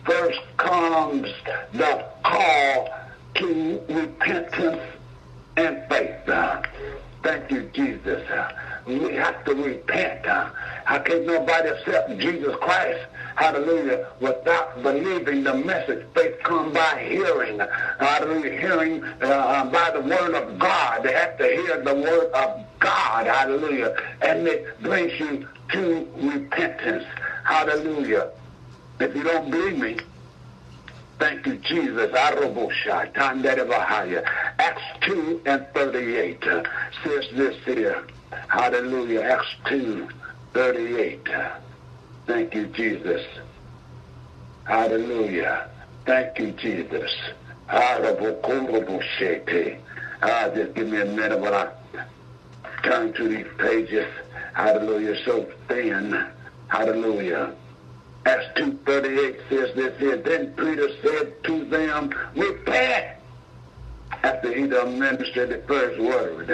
first 0.04 0.40
comes 0.56 1.28
the 1.72 2.04
call 2.24 2.88
to 3.34 3.80
repentance 3.88 4.82
and 5.56 5.82
faith. 5.88 6.28
Uh, 6.28 6.62
thank 7.22 7.50
you, 7.50 7.70
Jesus. 7.72 8.28
Uh, 8.30 8.52
we 8.86 9.14
have 9.14 9.44
to 9.44 9.54
repent. 9.54 10.26
Uh, 10.26 10.50
how 10.84 10.98
can 10.98 11.24
nobody 11.26 11.68
accept 11.68 12.18
Jesus 12.18 12.54
Christ? 12.56 13.00
Hallelujah. 13.36 14.08
Without 14.20 14.82
believing 14.82 15.44
the 15.44 15.54
message, 15.54 16.04
faith 16.14 16.38
comes 16.42 16.74
by 16.74 17.04
hearing. 17.08 17.60
Hallelujah. 17.98 18.60
Hearing 18.60 19.04
uh, 19.04 19.64
by 19.70 19.90
the 19.90 20.00
word 20.00 20.34
of 20.34 20.58
God. 20.58 21.02
They 21.02 21.12
have 21.12 21.38
to 21.38 21.44
hear 21.44 21.80
the 21.82 21.94
word 21.94 22.32
of 22.32 22.64
God. 22.80 23.26
Hallelujah. 23.26 23.96
And 24.20 24.46
it 24.46 24.80
brings 24.82 25.18
you 25.18 25.48
to 25.70 26.08
repentance. 26.16 27.04
Hallelujah. 27.44 28.32
If 29.00 29.14
you 29.16 29.22
don't 29.24 29.50
believe 29.50 29.78
me, 29.78 29.98
thank 31.18 31.46
you, 31.46 31.58
Jesus. 31.58 32.10
Arabosha, 32.12 33.12
time 33.14 33.42
that 33.42 33.58
of 33.58 33.70
a 33.70 33.80
higher. 33.80 34.24
Acts 34.58 34.82
2 35.02 35.42
and 35.46 35.66
38 35.74 36.42
uh, 36.46 36.62
says 37.04 37.24
this 37.34 37.56
here. 37.64 38.06
Hallelujah. 38.48 39.20
Acts 39.22 39.46
2, 39.68 40.08
38. 40.54 41.28
Thank 42.26 42.54
you, 42.54 42.66
Jesus. 42.68 43.22
Hallelujah. 44.64 45.68
Thank 46.06 46.38
you, 46.38 46.52
Jesus. 46.52 47.10
Ah, 47.68 47.98
just 50.54 50.74
give 50.74 50.88
me 50.88 51.00
a 51.00 51.04
minute 51.06 51.40
when 51.40 51.54
I 51.54 51.68
turn 52.84 53.12
to 53.14 53.28
these 53.28 53.46
pages. 53.58 54.06
Hallelujah. 54.54 55.16
So 55.24 55.48
thin. 55.68 56.28
Hallelujah. 56.68 57.54
Acts 58.24 58.46
2.38 58.56 59.48
says 59.48 59.74
this 59.74 59.98
here. 59.98 60.16
Then 60.16 60.52
Peter 60.52 60.88
said 61.02 61.42
to 61.44 61.64
them, 61.64 62.12
repent. 62.34 63.06
After 64.22 64.54
he 64.54 64.68
done 64.68 64.98
ministered 65.00 65.50
the 65.50 65.66
first 65.66 66.00
word. 66.00 66.48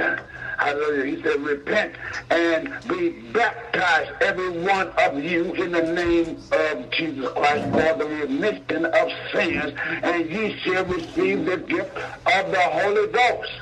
Hallelujah. 0.59 1.17
He 1.17 1.23
said, 1.23 1.41
repent 1.41 1.97
and 2.31 2.73
be 2.89 3.11
baptized, 3.33 4.11
every 4.23 4.51
one 4.61 4.89
of 4.99 5.23
you, 5.23 5.53
in 5.53 5.73
the 5.73 5.83
name 5.83 6.43
of 6.51 6.91
Jesus 6.93 7.29
Christ 7.33 7.67
for 7.73 7.99
the 7.99 8.07
remission 8.07 8.87
of 8.87 9.09
sins, 9.33 9.73
and 10.03 10.31
ye 10.31 10.59
shall 10.61 10.85
receive 10.87 11.45
the 11.45 11.59
gift 11.59 11.97
of 11.99 12.51
the 12.51 12.61
Holy 12.61 13.13
Ghost. 13.13 13.53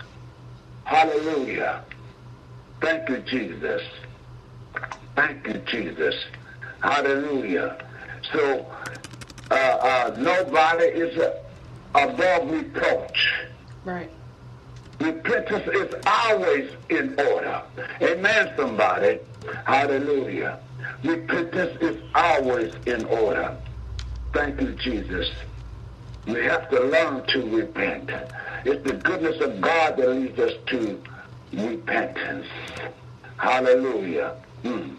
Hallelujah. 0.84 1.82
Thank 2.80 3.08
you, 3.08 3.18
Jesus. 3.18 3.82
Thank 5.16 5.46
you, 5.48 5.54
Jesus. 5.66 6.14
Hallelujah. 6.80 7.85
So 8.32 8.66
uh, 9.50 9.54
uh, 9.54 10.16
nobody 10.18 10.84
is 10.86 11.16
uh, 11.18 11.38
above 11.94 12.50
reproach. 12.50 13.32
Right. 13.84 14.10
Repentance 15.00 15.68
is 15.68 15.94
always 16.06 16.70
in 16.88 17.18
order. 17.18 17.62
Amen, 18.02 18.52
somebody. 18.56 19.18
Hallelujah. 19.64 20.58
Repentance 21.04 21.80
is 21.82 22.02
always 22.14 22.74
in 22.86 23.04
order. 23.06 23.56
Thank 24.32 24.60
you, 24.60 24.72
Jesus. 24.72 25.30
We 26.26 26.44
have 26.44 26.68
to 26.70 26.80
learn 26.80 27.26
to 27.28 27.56
repent. 27.56 28.10
It's 28.64 28.84
the 28.84 28.94
goodness 28.94 29.40
of 29.40 29.60
God 29.60 29.96
that 29.96 30.08
leads 30.08 30.38
us 30.38 30.54
to 30.66 31.00
repentance. 31.52 32.46
Hallelujah. 33.36 34.34
Hmm. 34.62 34.94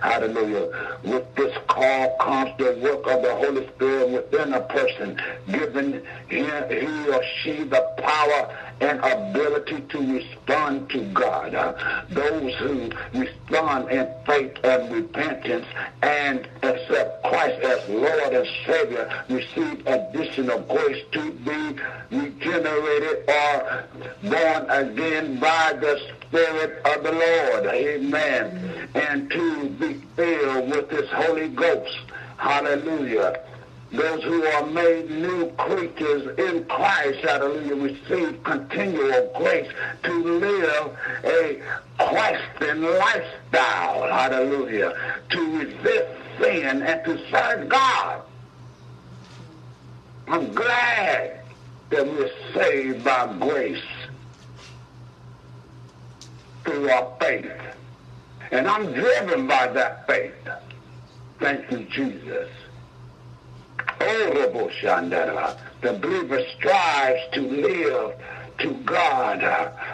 Hallelujah. 0.00 0.98
With 1.04 1.34
this 1.34 1.56
call 1.68 2.16
comes 2.18 2.56
the 2.58 2.78
work 2.82 3.06
of 3.06 3.22
the 3.22 3.34
Holy 3.36 3.66
Spirit 3.68 4.10
within 4.10 4.54
a 4.54 4.60
person, 4.60 5.20
giving 5.50 6.02
he 6.28 7.08
or 7.10 7.22
she 7.42 7.64
the 7.64 7.86
power 7.98 8.65
and 8.80 8.98
ability 9.00 9.80
to 9.88 9.98
respond 10.00 10.88
to 10.90 11.00
God. 11.12 11.54
Uh, 11.54 11.72
those 12.10 12.54
who 12.56 12.90
respond 13.14 13.90
in 13.90 14.08
faith 14.26 14.52
and 14.64 14.92
repentance 14.92 15.66
and 16.02 16.46
accept 16.62 17.22
Christ 17.24 17.62
as 17.62 17.88
Lord 17.88 18.34
and 18.34 18.46
Savior 18.66 19.24
receive 19.28 19.86
additional 19.86 20.60
grace 20.60 21.04
to 21.12 21.30
be 21.30 21.80
regenerated 22.10 23.28
or 23.28 23.84
born 24.22 24.70
again 24.70 25.38
by 25.38 25.74
the 25.80 26.00
Spirit 26.20 26.84
of 26.84 27.02
the 27.02 27.12
Lord. 27.12 27.66
Amen. 27.66 28.88
And 28.94 29.30
to 29.30 29.68
be 29.70 29.94
filled 30.16 30.70
with 30.70 30.90
His 30.90 31.08
Holy 31.10 31.48
Ghost. 31.48 31.98
Hallelujah 32.36 33.42
those 33.92 34.22
who 34.24 34.44
are 34.44 34.66
made 34.66 35.10
new 35.10 35.50
creatures 35.52 36.38
in 36.38 36.64
Christ, 36.64 37.18
hallelujah, 37.22 37.76
receive 37.76 38.42
continual 38.42 39.32
grace 39.36 39.70
to 40.02 40.24
live 40.24 40.96
a 41.24 41.62
Christian 41.98 42.82
lifestyle, 42.82 44.08
hallelujah, 44.08 44.92
to 45.30 45.58
resist 45.58 46.08
sin 46.40 46.82
and 46.82 47.04
to 47.04 47.30
serve 47.30 47.68
God. 47.68 48.22
I'm 50.28 50.52
glad 50.52 51.42
that 51.90 52.06
we're 52.06 52.30
saved 52.54 53.04
by 53.04 53.32
grace 53.38 53.84
through 56.64 56.90
our 56.90 57.12
faith. 57.20 57.46
And 58.50 58.66
I'm 58.66 58.92
driven 58.92 59.46
by 59.46 59.68
that 59.68 60.06
faith. 60.08 60.34
Thank 61.38 61.70
you, 61.70 61.84
Jesus. 61.84 62.48
The 65.82 65.92
believer 66.00 66.42
strives 66.58 67.20
to 67.32 67.40
live 67.40 68.14
to 68.58 68.72
God, 68.84 69.40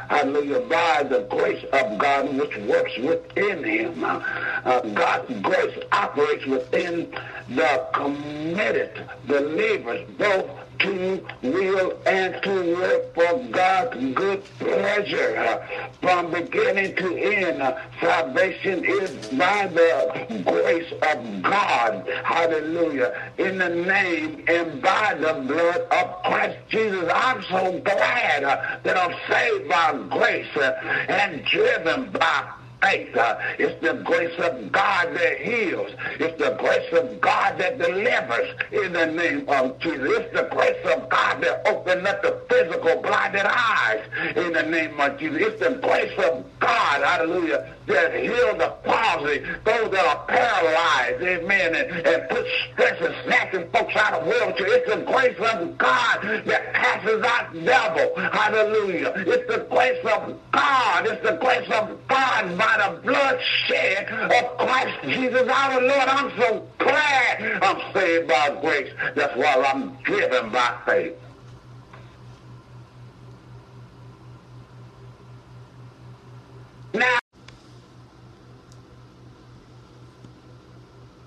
hallelujah, 0.08 0.60
by 0.60 1.02
the 1.02 1.26
grace 1.30 1.64
of 1.72 1.98
God 1.98 2.36
which 2.36 2.56
works 2.58 2.96
within 2.98 3.64
him. 3.64 4.04
Uh, 4.04 4.80
God's 4.94 5.40
grace 5.40 5.78
operates 5.90 6.46
within 6.46 7.10
the 7.48 7.86
committed 7.92 9.08
believers, 9.26 10.08
both 10.16 10.48
to 10.80 11.24
will 11.42 11.98
and 12.06 12.42
to 12.42 12.74
work 12.74 13.14
for 13.14 13.44
God's 13.50 14.14
good 14.14 14.44
pleasure. 14.58 15.66
From 16.00 16.30
beginning 16.30 16.96
to 16.96 17.16
end, 17.16 17.76
salvation 18.00 18.84
is 18.84 19.10
by 19.28 19.68
the 19.68 20.42
grace 20.44 20.92
of 20.92 21.42
God. 21.42 22.08
Hallelujah. 22.24 23.32
In 23.38 23.58
the 23.58 23.68
name 23.68 24.44
and 24.48 24.82
by 24.82 25.14
the 25.14 25.34
blood 25.46 25.80
of 25.90 26.22
Christ 26.24 26.58
Jesus. 26.68 27.10
I'm 27.14 27.42
so 27.44 27.78
glad 27.80 28.42
that 28.82 28.96
I'm 28.96 29.14
saved 29.28 29.68
by 29.68 29.92
grace 30.10 30.48
and 31.08 31.44
driven 31.44 32.10
by 32.10 32.52
Uh, 32.82 33.38
it's 33.58 33.80
the 33.80 33.94
grace 34.02 34.36
of 34.40 34.72
God 34.72 35.14
that 35.14 35.38
heals. 35.40 35.92
It's 36.18 36.36
the 36.36 36.56
grace 36.58 36.92
of 36.92 37.20
God 37.20 37.56
that 37.58 37.78
delivers 37.78 38.56
in 38.72 38.92
the 38.92 39.06
name 39.06 39.48
of 39.48 39.78
Jesus. 39.78 40.00
It's 40.02 40.32
the 40.34 40.48
grace 40.50 40.84
of 40.86 41.08
God 41.08 41.40
that 41.42 41.62
opens 41.68 42.04
up 42.06 42.22
the 42.22 42.42
physical 42.50 43.00
blinded 43.00 43.46
eyes 43.46 44.02
in 44.34 44.52
the 44.52 44.64
name 44.64 44.98
of 44.98 45.16
Jesus. 45.16 45.42
It's 45.42 45.60
the 45.60 45.78
grace 45.80 46.18
of 46.18 46.44
God, 46.58 47.02
hallelujah, 47.02 47.72
that 47.86 48.14
heal 48.14 48.56
the 48.56 48.68
palsy, 48.84 49.38
those 49.64 49.90
that 49.90 50.06
are 50.06 50.24
paralyzed, 50.26 51.22
amen, 51.22 51.74
and, 51.74 52.06
and 52.06 52.28
put 52.28 52.46
stress 52.72 53.00
and 53.00 53.14
snatching 53.24 53.68
folks 53.70 53.96
out 53.96 54.14
of 54.14 54.26
wheelchair. 54.26 54.66
It's 54.68 54.94
the 54.94 55.02
grace 55.02 55.38
of 55.38 55.78
God 55.78 56.22
that 56.46 56.72
passes 56.72 57.22
out 57.22 57.52
devil. 57.64 58.14
Hallelujah. 58.16 59.12
It's 59.16 59.52
the 59.52 59.66
grace 59.70 60.04
of 60.04 60.38
God. 60.52 61.06
It's 61.06 61.22
the 61.22 61.36
grace 61.36 61.68
of 61.70 62.06
God 62.08 62.58
by 62.58 62.92
the 62.92 63.00
blood 63.02 63.40
shed 63.66 64.08
of 64.08 64.58
Christ 64.58 65.02
Jesus 65.04 65.48
our 65.48 65.80
Lord. 65.80 66.08
I'm 66.08 66.30
so 66.38 66.66
glad 66.78 67.62
I'm 67.62 67.92
saved 67.92 68.28
by 68.28 68.58
grace. 68.60 68.92
That's 69.14 69.36
why 69.36 69.54
I'm 69.72 69.96
driven 70.02 70.50
by 70.50 70.76
faith. 70.86 71.14
Now, 76.94 77.21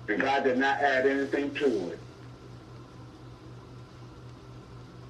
and 0.08 0.20
God 0.20 0.44
did 0.44 0.58
not 0.58 0.80
add 0.80 1.06
anything 1.06 1.52
to 1.54 1.90
it. 1.90 1.98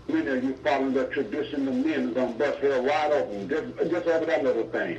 Many 0.08 0.26
of 0.28 0.44
you 0.44 0.54
following 0.62 0.94
the 0.94 1.06
tradition 1.06 1.66
of 1.68 1.74
men 1.74 2.08
is 2.08 2.14
going 2.14 2.32
to 2.32 2.38
bust 2.38 2.58
hell 2.58 2.82
wide 2.82 3.12
open 3.12 3.48
just, 3.48 3.90
just 3.90 4.06
over 4.06 4.24
that 4.24 4.44
little 4.44 4.68
thing. 4.68 4.98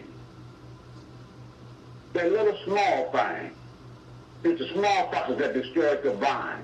That 2.13 2.31
little 2.31 2.57
small 2.65 3.11
thing. 3.11 3.51
It's 4.43 4.59
the 4.59 4.67
small 4.73 5.11
foxes 5.11 5.37
that 5.39 5.53
destroys 5.53 6.03
the 6.03 6.13
vine 6.13 6.63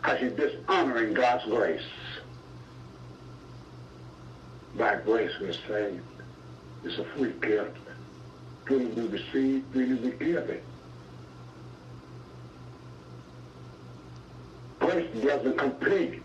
because 0.00 0.20
you're 0.20 0.30
dishonoring 0.30 1.14
God's 1.14 1.44
grace. 1.44 1.82
By 4.76 4.96
grace 4.96 5.32
we're 5.40 5.52
saved. 5.68 6.02
It's 6.84 6.98
a 6.98 7.04
free 7.16 7.32
gift. 7.40 7.76
Freely 8.64 8.86
we 8.86 9.06
receive, 9.08 9.64
freely 9.72 9.94
we 9.94 10.10
give 10.12 10.48
it. 10.48 10.64
Grace 14.82 15.08
doesn't 15.22 15.56
compete. 15.56 16.22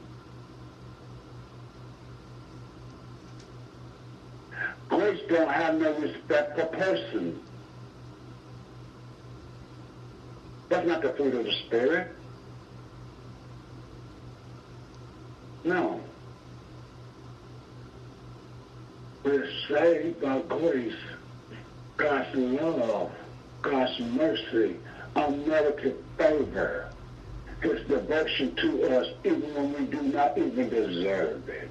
Grace 4.90 5.22
don't 5.30 5.52
have 5.52 5.80
no 5.80 5.94
respect 6.00 6.58
for 6.58 6.66
person. 6.66 7.40
That's 10.70 10.88
not 10.88 11.04
the 11.04 11.10
fruit 11.10 11.36
of 11.36 11.46
the 11.46 11.52
Spirit. 11.68 12.16
No. 15.64 16.02
We're 19.24 19.48
saved 19.70 20.20
by 20.20 20.40
grace. 20.40 20.96
God's 21.98 22.36
love, 22.36 23.12
God's 23.62 24.00
mercy, 24.00 24.78
unmerited 25.16 26.04
favor, 26.18 26.90
His 27.62 27.82
devotion 27.88 28.56
to 28.56 28.98
us 29.00 29.08
even 29.24 29.54
when 29.56 29.74
we 29.74 29.86
do 29.86 30.02
not 30.02 30.38
even 30.38 30.70
deserve 30.70 31.48
it. 31.50 31.70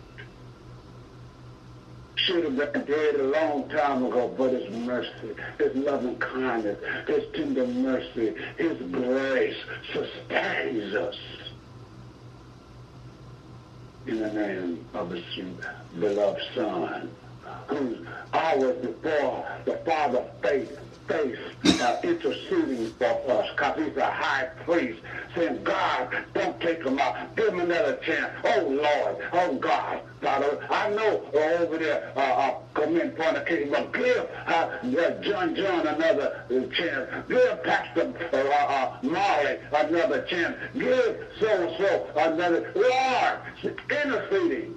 Should 2.16 2.45
have 2.45 2.57
been 2.57 2.84
dead 2.84 3.14
a 3.16 3.22
long 3.24 3.68
time 3.68 4.05
ago, 4.05 4.34
but 4.37 4.53
His 4.53 4.68
mercy, 4.70 5.34
His 5.59 5.76
loving 5.76 6.18
kindness, 6.18 6.78
His 7.07 7.24
tender 7.34 7.66
mercy, 7.66 8.34
His 8.57 8.78
grace 8.91 9.57
sustains 9.93 10.95
us. 10.95 11.16
In 14.07 14.20
the 14.20 14.32
name 14.32 14.84
of 14.95 15.11
His 15.11 15.24
beloved 16.01 16.43
Son, 16.55 17.11
who's 17.68 17.99
always 18.32 18.76
before 18.76 19.47
the 19.64 19.76
Father 19.84 20.24
faith, 20.43 20.78
face 21.09 21.38
uh, 21.80 22.00
interceding 22.02 22.90
for 22.94 23.30
us 23.30 23.48
because 23.50 23.84
he's 23.84 23.96
a 23.96 24.11
high 24.11 24.46
priest 24.64 25.00
saying, 25.34 25.62
God, 25.64 26.24
don't 26.34 26.61
take 26.61 26.82
him 26.82 26.98
out. 26.98 27.36
Give 27.36 27.52
him 27.52 27.61
another 27.61 27.96
chance. 27.96 28.30
Oh, 28.44 28.62
Lord. 28.62 29.28
Oh, 29.32 29.54
God. 29.57 30.00
Father, 30.20 30.66
I 30.70 30.90
know 30.90 31.22
uh, 31.34 31.62
over 31.62 31.78
there 31.78 32.12
uh, 32.16 32.20
uh, 32.20 32.54
commit 32.74 33.16
fornication, 33.16 33.70
but 33.70 33.92
give 33.92 34.28
uh, 34.46 34.50
uh, 34.50 35.22
John 35.22 35.54
John 35.54 35.86
another 35.86 36.44
chance. 36.48 37.28
Give 37.28 37.62
Pastor 37.62 38.12
uh, 38.32 38.36
uh, 38.36 38.98
Marley 39.02 39.59
another 39.72 40.22
chance. 40.22 40.57
Give 40.74 41.26
so-and-so 41.38 42.11
another. 42.16 42.72
Lord, 42.74 43.74
interceding. 43.90 44.74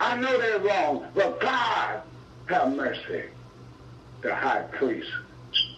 I 0.00 0.16
know 0.16 0.38
they're 0.38 0.60
wrong, 0.60 1.06
but 1.14 1.40
God, 1.40 2.02
have 2.46 2.74
mercy. 2.74 3.24
The 4.22 4.34
high 4.34 4.62
priest 4.72 5.10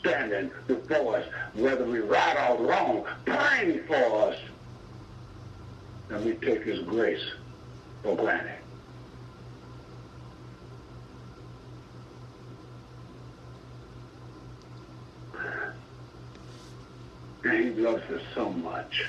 standing 0.03 0.50
before 0.66 1.16
us, 1.18 1.26
whether 1.55 1.84
we 1.84 2.00
right 2.00 2.50
or 2.50 2.66
wrong, 2.66 3.05
praying 3.24 3.84
for 3.84 4.28
us. 4.28 4.38
And 6.11 6.24
we 6.24 6.34
take 6.34 6.64
his 6.64 6.80
grace 6.80 7.24
for 8.03 8.16
granted. 8.16 8.59
And 17.44 17.64
he 17.64 17.70
loves 17.80 18.03
us 18.11 18.22
so 18.34 18.50
much. 18.50 19.07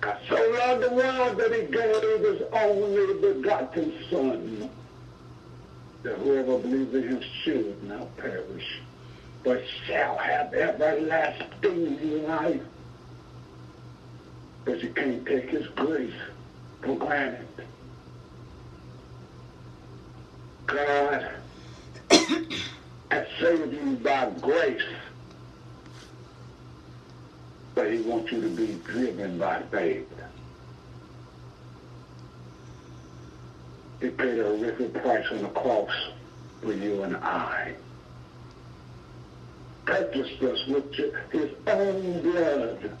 God 0.00 0.18
so 0.28 0.34
loved 0.34 0.82
the 0.82 0.94
world 0.94 1.36
that 1.38 1.52
he 1.52 1.62
gave 1.62 2.20
his 2.20 2.42
only 2.52 3.32
begotten 3.32 3.92
Son 4.10 4.70
that 6.04 6.18
whoever 6.18 6.58
believes 6.58 6.94
in 6.94 7.08
him 7.08 7.22
should 7.42 7.82
not 7.82 8.14
perish, 8.18 8.80
but 9.42 9.62
shall 9.86 10.16
have 10.18 10.52
everlasting 10.52 12.26
life. 12.26 12.60
But 14.66 14.82
you 14.82 14.90
can't 14.90 15.26
take 15.26 15.48
his 15.48 15.66
grace 15.68 16.12
for 16.82 16.94
granted. 16.96 17.48
God 20.66 21.30
has 23.10 23.26
saved 23.40 23.72
you 23.72 23.96
by 24.02 24.30
grace, 24.40 24.82
but 27.74 27.90
he 27.90 28.00
wants 28.02 28.30
you 28.30 28.42
to 28.42 28.48
be 28.48 28.78
driven 28.84 29.38
by 29.38 29.62
faith. 29.70 30.08
He 34.00 34.10
paid 34.10 34.38
a 34.38 34.44
horrific 34.44 34.92
price 34.94 35.26
on 35.30 35.42
the 35.42 35.48
cross 35.48 35.90
for 36.62 36.72
you 36.72 37.02
and 37.02 37.16
I. 37.16 37.74
Purchased 39.84 40.42
us 40.42 40.66
with 40.66 40.92
his 41.30 41.50
own 41.66 42.22
blood. 42.22 42.98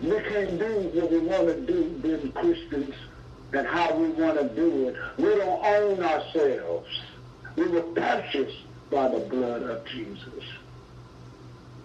We 0.00 0.20
can't 0.20 0.58
do 0.58 0.90
what 0.94 1.10
we 1.10 1.18
want 1.18 1.46
to 1.48 1.60
do 1.60 1.84
being 2.02 2.32
Christians 2.32 2.94
and 3.52 3.66
how 3.66 3.94
we 3.94 4.08
want 4.08 4.38
to 4.38 4.48
do 4.48 4.88
it. 4.88 4.96
We 5.18 5.36
don't 5.36 5.64
own 5.64 6.02
ourselves. 6.02 6.88
We 7.56 7.68
were 7.68 7.82
purchased 7.82 8.58
by 8.90 9.08
the 9.08 9.20
blood 9.20 9.62
of 9.62 9.84
Jesus. 9.86 10.44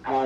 How 0.02 0.24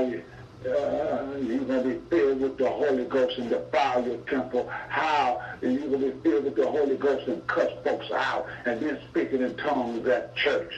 you're 0.65 1.65
going 1.65 1.83
to 1.83 1.89
be 1.89 2.01
filled 2.09 2.41
with 2.41 2.57
the 2.57 2.69
Holy 2.69 3.05
Ghost 3.05 3.39
and 3.39 3.51
defile 3.51 4.07
your 4.07 4.19
temple. 4.19 4.69
How 4.89 5.41
you're 5.61 5.79
going 5.79 6.01
to 6.01 6.11
be 6.11 6.21
filled 6.21 6.45
with 6.45 6.57
the 6.57 6.67
Holy 6.67 6.97
Ghost 6.97 7.27
and 7.29 7.47
cuss 7.47 7.71
folks 7.85 8.11
out 8.13 8.47
and 8.65 8.81
then 8.81 8.99
speaking 9.11 9.43
in 9.43 9.57
tongues 9.57 10.07
at 10.09 10.35
church. 10.37 10.73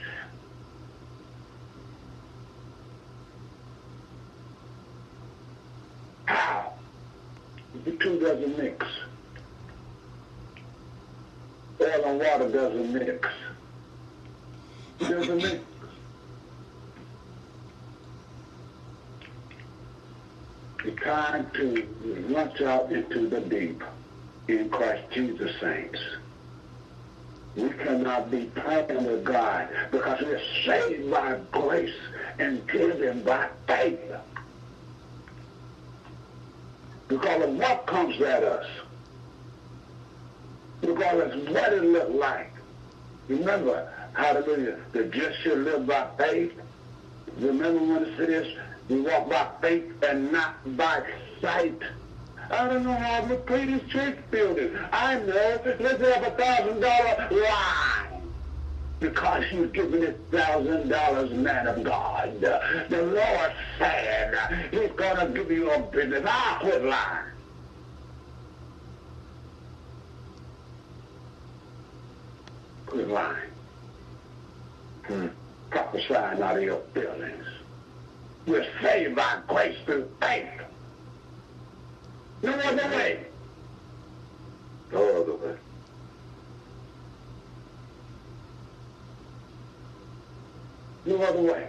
How? 6.24 6.72
The 7.84 7.92
two 7.92 8.20
doesn't 8.20 8.58
mix. 8.58 8.86
Oil 11.80 12.04
and 12.06 12.18
water 12.18 12.48
doesn't 12.50 12.92
mix. 12.92 13.28
It 15.00 15.08
doesn't 15.08 15.36
mix. 15.36 15.60
Time 20.92 21.50
to 21.54 21.86
launch 22.28 22.60
out 22.60 22.92
into 22.92 23.26
the 23.26 23.40
deep 23.40 23.82
in 24.48 24.68
Christ 24.68 25.10
Jesus, 25.12 25.58
saints. 25.60 25.98
We 27.56 27.70
cannot 27.70 28.30
be 28.30 28.46
playing 28.46 29.04
with 29.04 29.24
God 29.24 29.68
because 29.90 30.20
we're 30.22 30.40
saved 30.64 31.10
by 31.10 31.38
grace 31.52 31.94
and 32.38 32.66
given 32.68 33.22
by 33.22 33.48
faith. 33.66 34.00
Because 37.08 37.44
of 37.44 37.56
what 37.56 37.86
comes 37.86 38.20
at 38.20 38.42
us. 38.42 38.66
Because 40.80 41.32
of 41.32 41.48
what 41.50 41.72
it 41.72 41.84
look 41.84 42.10
like. 42.10 42.52
Remember, 43.28 43.90
hallelujah, 44.14 44.78
the 44.92 45.04
just 45.04 45.40
shall 45.40 45.56
live 45.56 45.86
by 45.86 46.08
faith. 46.18 46.52
Remember 47.38 47.80
when 47.80 48.04
it 48.04 48.16
says, 48.16 48.54
we 48.88 49.00
walk 49.00 49.28
by 49.30 49.48
faith 49.60 50.02
and 50.02 50.30
not 50.32 50.76
by 50.76 51.02
sight. 51.40 51.80
I 52.50 52.68
don't 52.68 52.84
know 52.84 52.92
how 52.94 53.22
to 53.26 53.36
pay 53.36 53.64
this 53.64 53.82
church 53.90 54.18
building. 54.30 54.76
I 54.92 55.18
know. 55.20 55.60
Let's 55.80 56.02
have 56.02 56.22
a 56.24 56.30
thousand 56.32 56.80
dollar 56.80 57.28
line. 57.30 58.30
because 59.00 59.44
you've 59.52 59.72
given 59.72 60.02
it 60.02 60.20
thousand 60.30 60.88
dollars, 60.88 61.30
man 61.32 61.66
of 61.66 61.82
God. 61.82 62.40
The 62.40 63.02
Lord 63.02 63.52
said 63.78 64.34
He's 64.70 64.90
gonna 64.92 65.28
give 65.30 65.50
you 65.50 65.70
a 65.70 65.80
business. 65.80 66.24
I'll 66.26 66.60
quit 66.60 66.84
lying. 66.84 67.24
Quit 72.86 73.08
lying. 73.08 73.50
Hmm. 75.06 75.26
Prophesying 75.70 76.42
out 76.42 76.56
of 76.56 76.62
your 76.62 76.80
feelings. 76.94 77.44
We're 78.46 78.66
saved 78.82 79.16
by 79.16 79.38
grace 79.48 79.76
through 79.84 80.10
faith. 80.20 80.48
No 82.42 82.52
other 82.52 82.88
way. 82.88 83.24
No 84.92 85.22
other 85.22 85.34
way. 85.34 85.56
No 91.06 91.22
other 91.22 91.40
way. 91.40 91.68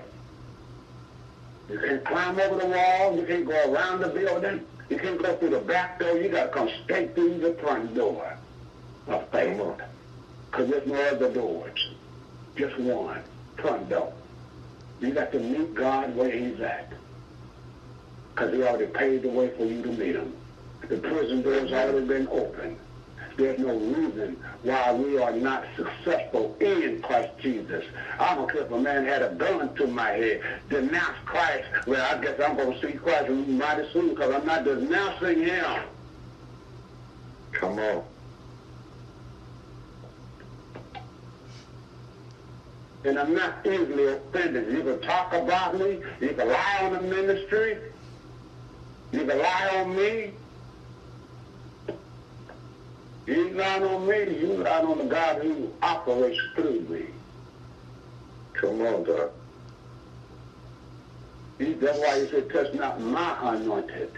You 1.70 1.80
can't 1.80 2.06
climb 2.06 2.40
over 2.40 2.60
the 2.60 2.68
wall. 2.68 3.16
You 3.18 3.26
can't 3.26 3.46
go 3.46 3.74
around 3.74 4.02
the 4.02 4.10
building. 4.10 4.66
You 4.90 4.98
can't 4.98 5.22
go 5.22 5.36
through 5.38 5.50
the 5.52 5.60
back 5.60 6.00
door. 6.00 6.18
You 6.18 6.30
got 6.30 6.46
to 6.46 6.50
come 6.50 6.70
straight 6.84 7.16
through 7.16 7.40
the 7.40 7.54
front 7.56 7.96
door 7.96 8.38
of 9.08 9.30
faith. 9.30 9.62
Because 10.52 10.70
there's 10.70 10.88
no 10.88 11.02
other 11.02 11.34
doors. 11.34 11.90
Just 12.56 12.78
one. 12.80 13.22
Front 13.58 13.90
door. 13.90 14.14
You 15.00 15.12
got 15.12 15.32
to 15.32 15.40
meet 15.40 15.74
God 15.74 16.16
where 16.16 16.32
he's 16.32 16.60
at. 16.62 16.92
Because 18.34 18.54
he 18.54 18.64
already 18.64 18.88
paved 18.88 19.24
the 19.24 19.30
way 19.30 19.50
for 19.58 19.66
you 19.66 19.82
to 19.82 19.90
meet 19.90 20.16
him. 20.16 20.34
The 20.88 20.98
prison 20.98 21.42
door's 21.42 21.72
already 21.72 22.06
been 22.06 22.28
opened. 22.28 22.78
There's 23.38 23.60
no 23.60 23.78
reason 23.78 24.38
why 24.64 24.94
we 24.94 25.18
are 25.18 25.34
not 25.34 25.66
successful 25.76 26.56
in 26.62 27.02
Christ 27.02 27.38
Jesus. 27.40 27.84
I 28.18 28.36
don't 28.36 28.50
care 28.50 28.62
if 28.62 28.72
a 28.72 28.80
man 28.80 29.06
had 29.06 29.22
a 29.22 29.34
gun 29.36 29.76
to 29.76 29.88
my 29.88 30.12
head, 30.12 30.42
denounce 30.70 31.18
Christ. 31.26 31.66
Well, 31.86 32.16
I 32.16 32.22
guess 32.22 32.40
I'm 32.40 32.56
going 32.56 32.80
to 32.80 32.88
see 32.88 32.98
Christ 32.98 33.30
mighty 33.30 33.92
soon 33.92 34.10
because 34.10 34.34
I'm 34.34 34.46
not 34.46 34.64
denouncing 34.64 35.42
him. 35.42 35.82
Come 37.52 37.80
on. 37.80 38.04
And 43.06 43.20
I'm 43.20 43.34
not 43.36 43.66
easily 43.66 44.08
offended. 44.08 44.72
You 44.74 44.82
can 44.82 45.02
talk 45.02 45.34
about 45.34 45.78
me. 45.78 46.02
You 46.20 46.30
can 46.30 46.50
lie 46.50 46.80
on 46.82 46.94
the 46.94 47.02
ministry. 47.02 47.78
You 49.12 49.26
can 49.26 49.38
lie 49.38 49.70
on 49.76 49.96
me. 49.96 50.34
You 53.28 53.50
lie 53.52 53.80
on 53.80 54.08
me, 54.08 54.38
you 54.40 54.54
lie 54.58 54.82
on 54.82 55.00
the 55.00 55.06
God 55.06 55.42
who 55.42 55.72
operates 55.82 56.40
through 56.56 56.82
me. 56.82 57.06
Come 58.54 58.82
on, 58.82 59.04
God. 59.04 59.32
That's 61.58 61.98
why 62.00 62.20
he 62.20 62.30
said, 62.30 62.52
touch 62.52 62.74
not 62.76 63.02
my 63.02 63.56
anointed. 63.56 64.12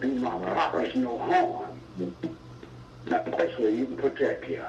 Do 0.00 0.14
my 0.14 0.38
prophets 0.38 0.96
no 0.96 1.18
harm. 1.18 2.14
That's 3.04 3.30
best 3.30 3.60
way 3.60 3.76
you 3.76 3.86
can 3.86 3.96
protect 3.96 4.48
you. 4.48 4.64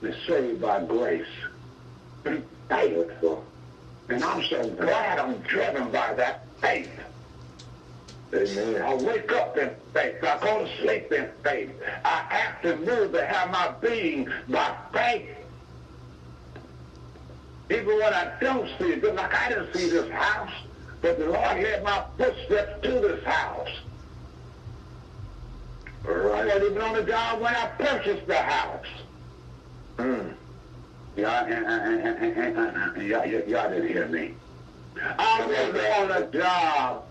They're 0.00 0.16
saved 0.26 0.60
by 0.60 0.84
grace. 0.84 1.26
Thankful. 2.68 3.44
And 4.08 4.22
I'm 4.22 4.42
so 4.44 4.68
glad 4.70 5.18
I'm 5.18 5.38
driven 5.38 5.90
by 5.90 6.14
that 6.14 6.46
faith. 6.60 6.90
Amen. 8.34 8.82
I 8.82 8.94
wake 8.94 9.32
up 9.32 9.56
in 9.56 9.70
faith. 9.94 10.22
I 10.22 10.38
go 10.40 10.64
to 10.64 10.76
sleep 10.82 11.12
in 11.12 11.30
faith. 11.42 11.70
I 12.04 12.26
act 12.30 12.64
and 12.64 12.84
move 12.84 13.12
to 13.12 13.24
have 13.24 13.50
my 13.50 13.72
being 13.80 14.28
by 14.48 14.76
faith. 14.92 15.30
Even 17.70 17.98
when 17.98 18.12
I 18.12 18.32
don't 18.40 18.68
see 18.78 18.92
it, 18.92 19.14
like 19.14 19.34
I 19.34 19.48
didn't 19.48 19.74
see 19.74 19.88
this 19.88 20.10
house, 20.10 20.52
but 21.00 21.18
the 21.18 21.26
Lord 21.26 21.62
led 21.62 21.82
my 21.82 22.04
footsteps 22.16 22.82
to 22.82 22.90
this 22.90 23.24
house. 23.24 23.68
Right. 26.04 26.42
I 26.42 26.46
wasn't 26.46 26.64
even 26.64 26.82
on 26.82 26.94
the 26.94 27.02
job 27.02 27.40
when 27.40 27.54
I 27.54 27.66
purchased 27.66 28.26
the 28.26 28.36
house. 28.36 28.86
Hmm. 29.98 30.28
Y'all, 31.16 31.48
y'all, 31.48 33.26
y'all 33.26 33.70
didn't 33.70 33.88
hear 33.88 34.06
me. 34.08 34.34
I 35.18 35.46
was 35.46 35.74
on 35.98 36.08
the 36.08 36.38
job 36.38 37.04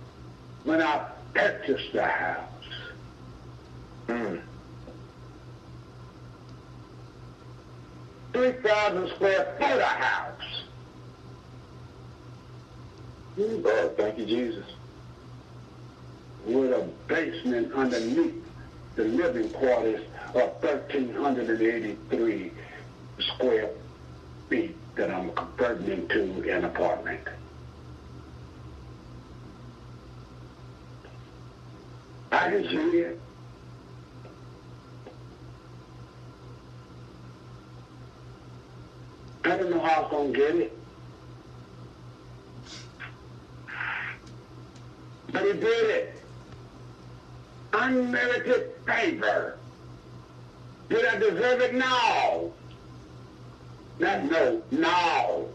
when 0.64 0.82
I 0.82 1.08
purchased 1.34 1.94
the 1.94 2.06
house. 2.06 2.50
Hmm. 4.08 4.36
3,000 8.34 9.10
square 9.16 9.56
foot 9.58 9.72
of 9.72 9.82
house. 9.82 10.64
Oh, 13.38 13.94
thank 13.98 14.18
you, 14.18 14.26
Jesus. 14.26 14.66
With 16.46 16.72
a 16.72 16.88
basement 17.08 17.74
underneath 17.74 18.44
the 18.96 19.06
living 19.06 19.50
quarters 19.50 20.02
of 20.36 20.64
1,383 20.64 22.52
square 23.20 23.70
feet 24.50 24.76
that 24.96 25.12
I'm 25.12 25.32
converting 25.32 25.88
into 25.88 26.52
an 26.52 26.66
apartment. 26.66 27.22
I 32.32 32.50
can 32.50 32.64
see 32.64 32.98
it. 33.00 33.20
I 39.46 39.58
don't 39.58 39.70
know 39.70 39.80
how 39.80 40.04
I'm 40.04 40.12
going 40.12 40.34
to 40.34 40.40
get 40.40 40.56
it. 40.56 40.78
But 45.32 45.44
he 45.44 45.54
did 45.54 45.64
it. 45.64 46.24
Unmerited 47.74 48.72
favor. 48.86 49.58
Did 50.90 51.06
I 51.06 51.18
deserve 51.18 51.62
it? 51.62 51.76
No. 51.76 52.54
Not 54.00 54.26
no, 54.26 54.62
no. 54.72 55.50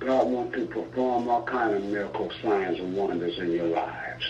God 0.00 0.28
wants 0.28 0.56
to 0.56 0.66
perform 0.66 1.28
all 1.28 1.42
kind 1.42 1.74
of 1.74 1.84
miracle 1.84 2.30
signs 2.42 2.78
and 2.78 2.96
wonders 2.96 3.38
in 3.38 3.52
your 3.52 3.66
lives. 3.66 4.24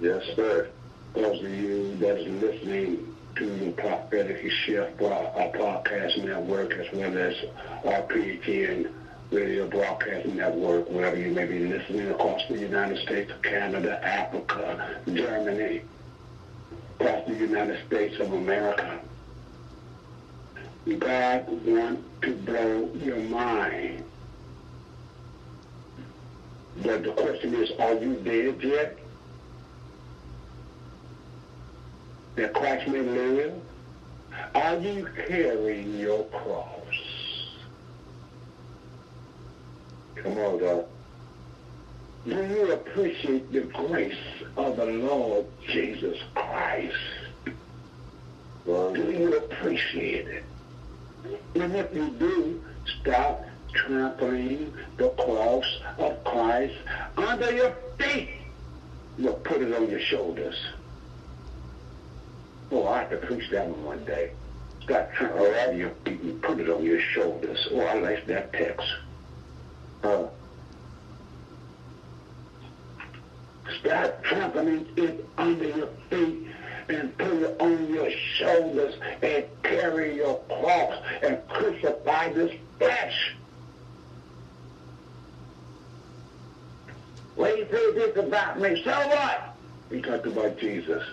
Yes, 0.00 0.22
sir. 0.36 0.68
Those 1.14 1.42
of 1.42 1.50
you 1.50 1.96
that's 1.96 2.20
listening 2.20 3.14
to 3.36 3.46
the 3.46 3.70
Prophetic 3.72 4.50
Shift 4.50 5.00
uh, 5.00 5.32
podcast 5.54 6.22
network 6.24 6.72
as 6.72 6.86
well 6.92 7.16
as 7.16 7.34
RPTN 7.84 8.92
Radio 9.30 9.68
Broadcast 9.68 10.26
Network, 10.28 10.88
wherever 10.88 11.16
you 11.18 11.32
may 11.32 11.44
be 11.46 11.60
listening 11.60 12.08
across 12.10 12.40
the 12.48 12.58
United 12.58 12.98
States, 12.98 13.30
Canada, 13.42 14.02
Africa, 14.04 15.00
Germany, 15.12 15.82
across 17.00 17.26
the 17.26 17.34
United 17.34 17.86
States 17.86 18.18
of 18.20 18.32
America. 18.32 19.00
God 20.98 21.66
wants 21.66 22.02
to 22.22 22.34
blow 22.34 22.90
your 22.94 23.18
mind. 23.18 24.04
But 26.82 27.02
the 27.02 27.12
question 27.12 27.54
is, 27.54 27.70
are 27.78 27.94
you 27.94 28.14
dead 28.14 28.62
yet? 28.62 28.98
That 32.36 32.54
Christ 32.54 32.88
may 32.88 33.00
live? 33.00 33.54
Are 34.54 34.78
you 34.78 35.08
carrying 35.26 35.98
your 35.98 36.24
cross? 36.26 36.74
Come 40.14 40.38
on, 40.38 40.58
God. 40.58 40.86
Do 42.26 42.46
you 42.46 42.72
appreciate 42.72 43.50
the 43.52 43.60
grace 43.60 44.14
of 44.56 44.76
the 44.76 44.84
Lord 44.84 45.46
Jesus 45.66 46.18
Christ? 46.34 46.96
Do 48.66 49.10
you 49.10 49.36
appreciate 49.38 50.28
it? 50.28 50.44
And 51.54 51.74
if 51.74 51.94
you 51.94 52.10
do, 52.10 52.62
stop 53.00 53.44
trampling 53.72 54.72
the 54.96 55.08
cross 55.10 55.64
of 55.98 56.22
Christ 56.24 56.74
under 57.16 57.52
your 57.54 57.74
feet. 57.98 58.30
You'll 59.16 59.34
put 59.34 59.62
it 59.62 59.74
on 59.74 59.90
your 59.90 60.00
shoulders. 60.00 60.56
Oh, 62.70 62.86
I 62.86 63.00
have 63.00 63.10
to 63.10 63.16
preach 63.16 63.50
that 63.50 63.68
one 63.68 63.84
one 63.84 64.04
day. 64.04 64.32
Stop 64.82 65.12
trampling 65.12 65.78
your 65.78 65.90
feet 66.04 66.20
and 66.20 66.42
put 66.42 66.60
it 66.60 66.68
on 66.68 66.84
your 66.84 67.00
shoulders. 67.00 67.68
Oh, 67.72 67.80
I 67.80 67.94
like 67.94 68.26
that 68.26 68.52
text. 68.52 68.86
Huh. 70.02 70.26
Start 73.80 74.22
trampling 74.24 74.86
it 74.96 75.28
under 75.36 75.68
your 75.68 75.88
feet 76.10 76.48
and 76.88 77.16
put 77.18 77.32
it 77.32 77.60
on 77.60 77.92
your 77.92 78.10
shoulders 78.10 78.94
and 79.22 79.44
carry 79.62 80.16
your 80.16 80.38
cross 80.48 80.94
and 81.22 81.38
crucify 81.48 82.32
this 82.32 82.52
flesh. 82.78 83.34
Well, 87.36 87.56
you 87.56 87.66
say 87.70 87.92
this 87.92 88.16
about 88.16 88.58
me. 88.58 88.82
So 88.84 88.90
what? 88.90 89.54
We 89.90 90.00
talked 90.02 90.26
about 90.26 90.58
Jesus. 90.58 91.04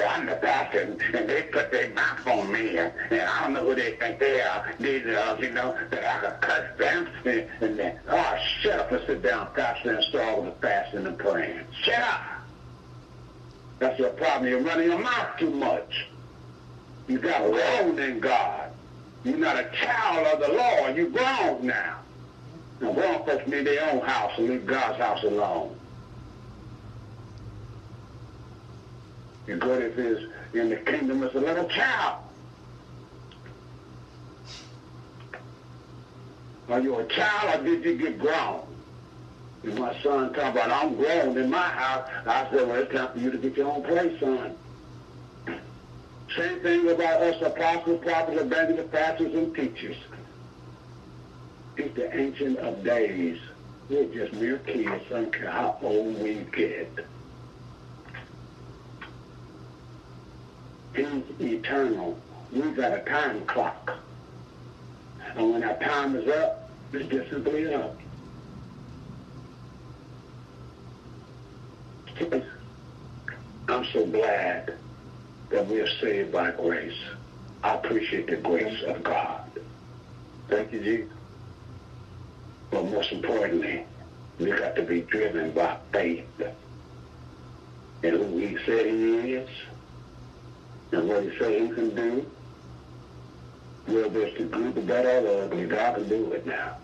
I'm 0.00 0.26
the 0.26 0.36
pastor, 0.36 0.80
and 0.80 1.28
they 1.28 1.42
put 1.42 1.70
their 1.70 1.90
mouth 1.90 2.26
on 2.26 2.50
me, 2.50 2.78
and, 2.78 2.92
I 3.10 3.42
don't 3.42 3.52
know 3.52 3.66
who 3.66 3.74
they 3.74 3.92
think 3.96 4.18
they 4.18 4.40
are. 4.40 4.72
These 4.80 5.06
are, 5.06 5.38
you 5.38 5.50
know, 5.50 5.76
that 5.90 6.04
I 6.04 6.20
could 6.20 6.40
curse 6.40 6.78
them, 6.78 7.08
and, 7.60 7.78
then, 7.78 8.00
oh, 8.08 8.38
shut 8.60 8.78
up 8.78 8.92
and 8.92 9.06
sit 9.06 9.22
down, 9.22 9.48
pastor, 9.54 9.94
and 9.94 10.04
start 10.04 10.42
with 10.42 10.54
the 10.54 10.66
fasting 10.66 11.06
and 11.06 11.18
praying. 11.18 11.66
Shut 11.82 11.98
up! 11.98 12.22
That's 13.80 13.98
your 13.98 14.10
problem. 14.10 14.50
You're 14.50 14.62
running 14.62 14.88
your 14.88 14.98
mouth 14.98 15.36
too 15.38 15.50
much. 15.50 16.06
You 17.08 17.18
got 17.18 17.42
grown 17.50 17.98
in 17.98 18.20
God. 18.20 18.70
You're 19.24 19.36
not 19.36 19.56
a 19.56 19.70
child 19.72 20.26
of 20.28 20.40
the 20.40 20.56
Lord. 20.56 20.96
You're 20.96 21.10
grown 21.10 21.66
now. 21.66 21.98
Now, 22.80 22.92
grown 22.92 23.24
folks 23.26 23.46
need 23.46 23.66
their 23.66 23.92
own 23.92 24.00
house 24.00 24.32
and 24.38 24.48
leave 24.48 24.66
God's 24.66 24.98
house 24.98 25.22
alone. 25.22 25.76
You're 29.46 29.58
good 29.58 29.82
if 29.82 29.98
is 29.98 30.30
in 30.54 30.70
the 30.70 30.76
kingdom 30.76 31.22
as 31.22 31.34
a 31.34 31.40
little 31.40 31.68
child. 31.68 32.22
Are 36.68 36.80
you 36.80 36.96
a 36.96 37.06
child 37.06 37.60
or 37.60 37.64
did 37.64 37.84
you 37.84 37.96
get 37.96 38.18
grown? 38.18 38.62
And 39.64 39.78
my 39.78 40.00
son 40.02 40.32
talking 40.32 40.50
about, 40.52 40.70
I'm 40.70 40.96
grown 40.96 41.36
in 41.36 41.50
my 41.50 41.68
house. 41.68 42.08
I 42.26 42.48
said, 42.50 42.66
well, 42.66 42.82
it's 42.82 42.92
time 42.92 43.12
for 43.12 43.18
you 43.18 43.30
to 43.30 43.38
get 43.38 43.56
your 43.56 43.70
own 43.70 43.82
place, 43.82 44.18
son. 44.20 44.54
Same 46.36 46.60
thing 46.60 46.88
about 46.88 47.22
us 47.22 47.42
apostles, 47.42 48.00
prophets, 48.02 48.40
evangelists, 48.40 48.88
pastors, 48.90 49.34
and 49.34 49.54
teachers. 49.54 49.96
It's 51.76 51.94
the 51.94 52.16
ancient 52.16 52.58
of 52.58 52.82
days. 52.82 53.38
We're 53.88 54.06
just 54.06 54.32
mere 54.34 54.58
kids. 54.58 55.04
I 55.08 55.08
don't 55.08 55.32
care 55.32 55.50
how 55.50 55.78
old 55.82 56.22
we 56.22 56.46
get. 56.52 57.06
He's 60.94 61.06
eternal. 61.40 62.18
We 62.52 62.60
got 62.72 62.92
a 62.92 63.00
time 63.00 63.44
clock. 63.46 63.98
And 65.36 65.52
when 65.52 65.64
our 65.64 65.78
time 65.78 66.16
is 66.16 66.28
up, 66.28 66.70
it's 66.92 67.08
just 67.08 67.30
simply 67.30 67.74
up. 67.74 67.96
I'm 73.68 73.84
so 73.92 74.04
glad 74.06 74.76
that 75.48 75.66
we 75.66 75.80
are 75.80 75.88
saved 76.00 76.32
by 76.32 76.50
grace. 76.50 76.98
I 77.62 77.74
appreciate 77.74 78.26
the 78.26 78.36
grace 78.36 78.82
of 78.84 79.02
God. 79.02 79.50
Thank 80.48 80.72
you, 80.72 80.80
Jesus. 80.80 81.16
But 82.70 82.84
most 82.90 83.12
importantly, 83.12 83.84
we 84.38 84.50
got 84.50 84.76
to 84.76 84.82
be 84.82 85.02
driven 85.02 85.52
by 85.52 85.78
faith 85.92 86.26
in 88.02 88.14
who 88.14 88.38
he 88.38 88.58
said 88.66 88.86
he 88.86 89.34
is 89.34 89.48
and 90.92 91.08
what 91.08 91.22
he 91.24 91.38
say 91.38 91.66
he 91.66 91.74
can 91.74 91.94
do. 91.94 92.26
Whether 93.86 94.22
it's 94.22 94.38
the 94.38 94.44
good, 94.44 94.74
the 94.74 94.80
bad, 94.82 95.06
or 95.06 95.22
the 95.22 95.44
ugly, 95.44 95.66
God 95.66 95.94
can 95.96 96.08
do 96.08 96.32
it 96.32 96.46
now. 96.46 96.76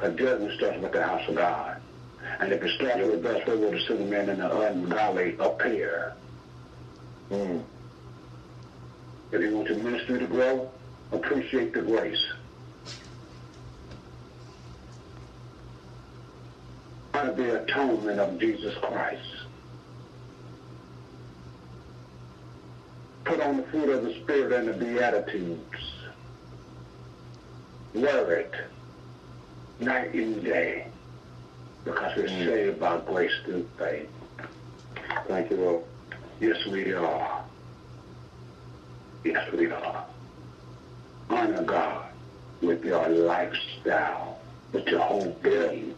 A 0.00 0.10
judgment 0.10 0.52
starts 0.58 0.82
with 0.82 0.92
the 0.92 1.02
house 1.02 1.28
of 1.28 1.36
God. 1.36 1.80
And 2.40 2.52
if 2.52 2.62
it 2.62 2.70
starts 2.76 3.06
with 3.06 3.24
us, 3.24 3.46
where 3.46 3.56
will 3.56 3.70
the 3.70 3.80
sinner 3.80 4.04
man 4.04 4.28
and 4.28 4.40
the 4.40 4.60
ungodly 4.60 5.36
appear? 5.38 6.14
Mm. 7.30 7.62
If 9.32 9.40
you 9.40 9.56
want 9.56 9.68
your 9.68 9.78
ministry 9.78 10.18
to 10.18 10.26
grow, 10.26 10.70
appreciate 11.12 11.72
the 11.72 11.82
grace. 11.82 12.24
Honor 17.16 17.32
the 17.32 17.62
atonement 17.62 18.20
of 18.20 18.38
Jesus 18.38 18.74
Christ. 18.76 19.22
Put 23.24 23.40
on 23.40 23.56
the 23.56 23.62
fruit 23.62 23.88
of 23.88 24.04
the 24.04 24.12
Spirit 24.22 24.52
and 24.52 24.68
the 24.68 24.72
Beatitudes. 24.74 25.62
Wear 27.94 28.32
it 28.32 28.54
night 29.80 30.12
and 30.12 30.44
day 30.44 30.88
because 31.84 32.14
we're 32.18 32.28
mm. 32.28 32.44
saved 32.44 32.80
by 32.80 32.98
grace 32.98 33.32
through 33.46 33.66
faith. 33.78 34.10
Thank 35.26 35.50
you, 35.50 35.56
Lord. 35.56 35.84
Yes, 36.38 36.66
we 36.66 36.92
are. 36.92 37.44
Yes, 39.24 39.50
we 39.54 39.70
are. 39.70 40.06
Honor 41.30 41.62
God 41.62 42.08
with 42.60 42.84
your 42.84 43.08
lifestyle, 43.08 44.38
with 44.74 44.86
your 44.86 45.00
whole 45.00 45.34
being. 45.42 45.94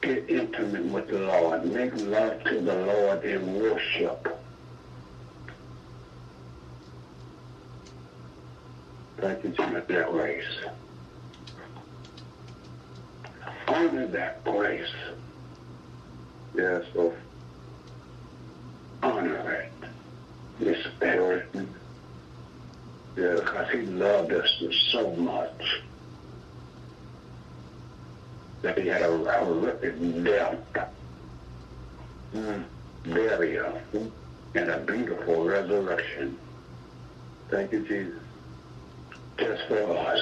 Get 0.00 0.30
intimate 0.30 0.84
with 0.86 1.08
the 1.08 1.18
Lord. 1.18 1.64
Make 1.66 1.92
love 1.96 2.42
to 2.44 2.60
the 2.60 2.74
Lord 2.74 3.24
in 3.24 3.60
worship. 3.60 4.28
Thank 9.18 9.42
you, 9.42 9.50
Jesus. 9.50 9.84
that 9.88 10.10
grace. 10.12 10.44
Honor 13.66 14.06
that 14.06 14.44
grace. 14.44 14.88
Yes, 16.54 16.84
Lord. 16.94 17.16
Honor 19.02 19.50
it. 19.50 19.72
Respect 20.64 21.20
it. 21.54 21.68
Yes. 23.16 23.40
because 23.40 23.70
he 23.70 23.80
loved 23.82 24.32
us 24.32 24.62
so 24.92 25.10
much 25.16 25.82
that 28.62 28.78
he 28.78 28.88
had 28.88 29.02
a 29.02 29.16
horrific 29.44 30.24
death, 30.24 30.58
burial, 33.04 33.80
and 34.54 34.70
a 34.70 34.78
beautiful 34.80 35.44
resurrection 35.44 36.38
Thank 37.50 37.72
you, 37.72 37.80
Jesus. 37.86 38.22
just 39.38 39.68
for 39.68 39.96
us 39.96 40.20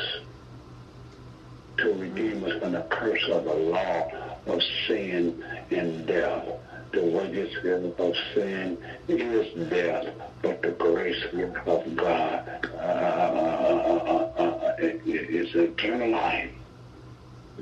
to 1.78 1.92
redeem 1.94 2.44
us 2.44 2.60
from 2.60 2.72
the 2.72 2.82
curse 2.82 3.24
of 3.30 3.44
the 3.44 3.54
law 3.54 4.08
of 4.46 4.60
sin 4.86 5.42
and 5.70 6.06
death. 6.06 6.46
The 6.92 7.02
wages 7.02 7.52
of 7.98 8.14
sin 8.32 8.78
is 9.08 9.68
death, 9.68 10.06
but 10.40 10.62
the 10.62 10.70
grace 10.70 11.22
of 11.66 11.96
God 11.96 12.68
uh, 12.74 12.78
uh, 12.78 14.32
uh, 14.38 14.42
uh, 14.42 14.74
is 14.78 15.54
eternal 15.54 16.10
life. 16.12 16.52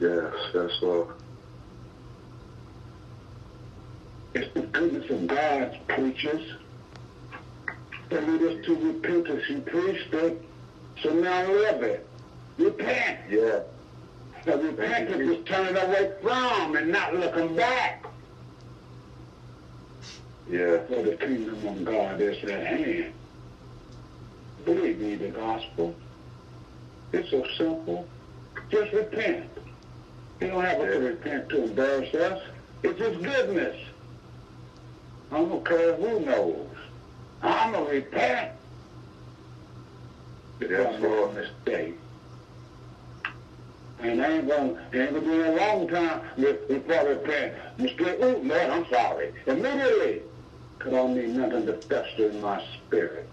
Yes, 0.01 0.33
yes, 0.53 0.71
Lord. 0.83 1.09
It's 4.35 4.53
the 4.55 4.63
goodness 4.63 5.09
of 5.11 5.27
God's 5.29 5.77
preachers 5.87 6.55
that 8.09 8.29
lead 8.29 8.43
us 8.43 8.67
to 8.67 8.75
repentance. 8.75 9.45
He 9.47 9.61
preached 9.61 10.13
it, 10.13 10.43
so 11.03 11.11
now 11.11 11.47
live 11.47 11.83
it. 11.83 12.07
Repent. 12.59 13.21
Yeah. 13.31 13.61
The 14.45 14.59
repentance 14.59 15.39
is 15.39 15.45
turning 15.47 15.77
away 15.77 16.13
from 16.21 16.77
and 16.77 16.91
not 16.91 17.15
looking 17.15 17.55
back. 17.55 18.05
Yeah. 20.51 20.79
For 20.89 21.03
the 21.03 21.17
kingdom 21.17 21.67
of 21.67 21.85
God 21.85 22.21
is 22.21 22.43
at 22.45 22.67
hand. 22.67 23.13
Believe 24.65 24.99
me, 24.99 25.15
the 25.15 25.29
gospel. 25.29 25.95
It's 27.13 27.31
so 27.31 27.47
simple. 27.57 28.09
Just 28.71 28.93
repent. 28.93 29.49
You 30.41 30.49
don't 30.49 30.65
have 30.65 30.79
to 30.79 30.99
repent 30.99 31.49
to 31.51 31.65
embarrass 31.65 32.15
us. 32.15 32.43
It's 32.83 32.99
His 32.99 33.17
goodness. 33.19 33.77
I 35.31 35.39
don't 35.39 35.67
care 35.67 35.95
who 35.95 36.21
knows. 36.21 36.69
I'm 37.43 37.73
going 37.73 37.87
to 37.87 37.93
repent. 37.93 38.53
Yes, 40.61 41.01
Lord. 41.01 41.31
a 41.31 41.41
mistake. 41.41 41.99
And 44.01 44.23
I 44.23 44.31
ain't 44.33 44.49
going 44.49 44.77
to, 44.77 45.03
ain't 45.03 45.15
to 45.15 45.21
be 45.21 45.41
a 45.41 45.53
long 45.57 45.89
time 45.89 46.21
before 46.37 46.95
I 46.95 47.03
repent. 47.03 47.55
Mistake, 47.79 48.19
oh, 48.21 48.41
Lord, 48.43 48.63
I'm 48.63 48.87
sorry. 48.89 49.33
Immediately. 49.47 50.23
Because 50.79 50.93
I 50.93 50.97
don't 50.97 51.15
need 51.17 51.31
nothing 51.31 51.67
to 51.67 51.75
fester 51.75 52.31
in 52.31 52.41
my 52.41 52.63
spirit. 52.87 53.29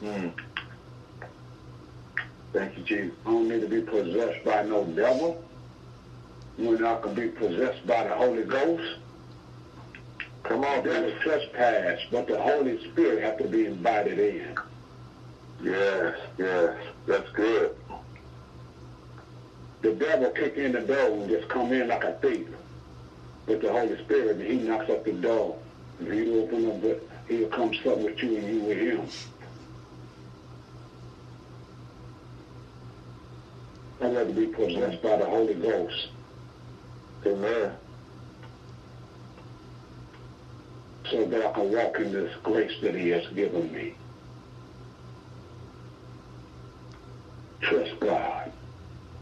Mm. 0.00 0.32
Thank 2.52 2.76
you, 2.76 2.84
Jesus. 2.84 3.16
I 3.26 3.30
don't 3.30 3.48
need 3.48 3.60
to 3.60 3.68
be 3.68 3.80
possessed 3.80 4.44
by 4.44 4.62
no 4.62 4.84
devil. 4.84 5.42
You're 6.58 6.78
not 6.78 7.02
going 7.02 7.16
to 7.16 7.20
be 7.22 7.28
possessed 7.28 7.86
by 7.86 8.04
the 8.04 8.14
Holy 8.14 8.44
Ghost. 8.44 8.98
Come 10.42 10.64
on, 10.64 10.84
that 10.84 11.04
is 11.04 11.20
trespass, 11.22 12.00
but 12.10 12.26
the 12.26 12.40
Holy 12.40 12.78
Spirit 12.90 13.22
have 13.22 13.38
to 13.38 13.48
be 13.48 13.66
invited 13.66 14.18
in. 14.18 14.56
Yes, 15.62 16.18
yes, 16.36 16.76
that's 17.06 17.30
good. 17.30 17.76
The 19.82 19.92
devil 19.94 20.30
kick 20.30 20.56
in 20.56 20.72
the 20.72 20.80
door 20.80 21.12
and 21.12 21.28
just 21.28 21.48
come 21.48 21.72
in 21.72 21.88
like 21.88 22.04
a 22.04 22.12
thief. 22.14 22.48
But 23.46 23.60
the 23.60 23.72
Holy 23.72 23.96
Spirit, 24.04 24.40
he 24.40 24.58
knocks 24.58 24.90
up 24.90 25.04
the 25.04 25.12
door. 25.12 25.58
If 26.00 26.12
you 26.12 26.42
open 26.42 26.90
up, 26.90 27.00
he'll 27.28 27.48
come 27.48 27.72
sup 27.74 27.98
with 27.98 28.22
you 28.22 28.36
and 28.36 28.48
you 28.48 28.60
with 28.60 28.78
him. 28.78 29.08
I'd 34.00 34.14
rather 34.14 34.32
be 34.32 34.46
possessed 34.46 35.02
by 35.02 35.16
the 35.16 35.24
Holy 35.24 35.54
Ghost. 35.54 36.08
Amen. 37.24 37.72
So 41.10 41.24
that 41.24 41.46
I 41.46 41.52
can 41.52 41.72
walk 41.72 41.98
in 41.98 42.12
this 42.12 42.34
grace 42.42 42.72
that 42.82 42.94
He 42.94 43.10
has 43.10 43.26
given 43.28 43.72
me. 43.72 43.94
Trust 47.60 48.00
God. 48.00 48.52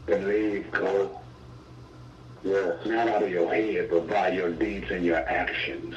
Believe 0.06 0.70
God. 0.70 1.10
Yes. 2.42 2.86
Not 2.86 3.08
out 3.08 3.22
of 3.22 3.30
your 3.30 3.52
head, 3.52 3.88
but 3.90 4.08
by 4.08 4.30
your 4.30 4.50
deeds 4.50 4.90
and 4.90 5.04
your 5.04 5.18
actions. 5.28 5.94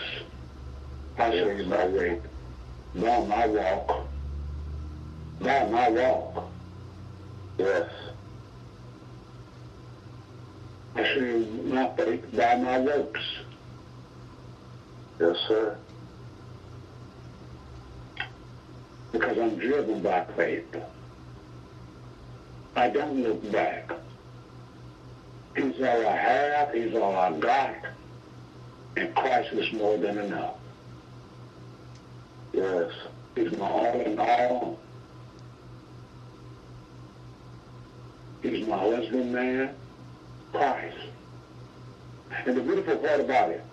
I'll 1.18 1.32
show 1.32 1.52
you 1.52 1.66
my 1.66 1.88
way. 1.88 2.20
By 2.96 3.26
my 3.26 3.48
walk. 3.48 4.08
By 5.40 5.66
my 5.68 5.90
walk. 5.90 6.46
Yes. 7.58 7.90
I 10.96 11.02
you 11.16 11.40
my 11.66 11.90
faith 11.96 12.24
by 12.36 12.56
my 12.56 12.80
works. 12.80 13.22
Yes, 15.20 15.38
sir. 15.48 15.78
Because 19.12 19.38
I'm 19.38 19.56
driven 19.58 20.02
by 20.02 20.26
faith. 20.36 20.76
I 22.76 22.90
don't 22.90 23.24
look 23.24 23.52
back. 23.52 23.92
He's 25.56 25.80
all 25.80 26.08
I 26.08 26.18
have. 26.18 26.74
He's 26.74 26.96
all 26.96 27.16
I 27.16 27.32
got. 27.40 27.76
And 28.98 29.16
Christ 29.16 29.54
is 29.54 29.72
more 29.74 29.98
than 29.98 30.18
enough. 30.18 30.56
Yes. 32.54 32.92
He's 33.36 33.52
my 33.58 33.68
all 33.68 34.02
in 34.02 34.20
all. 34.20 34.80
He's 38.42 38.68
my 38.68 38.78
husband, 38.78 39.32
man. 39.32 39.76
Christ. 40.54 40.98
And 42.46 42.56
the 42.56 42.62
beautiful 42.62 42.98
part 42.98 43.20
about 43.20 43.50
it, 43.50 43.64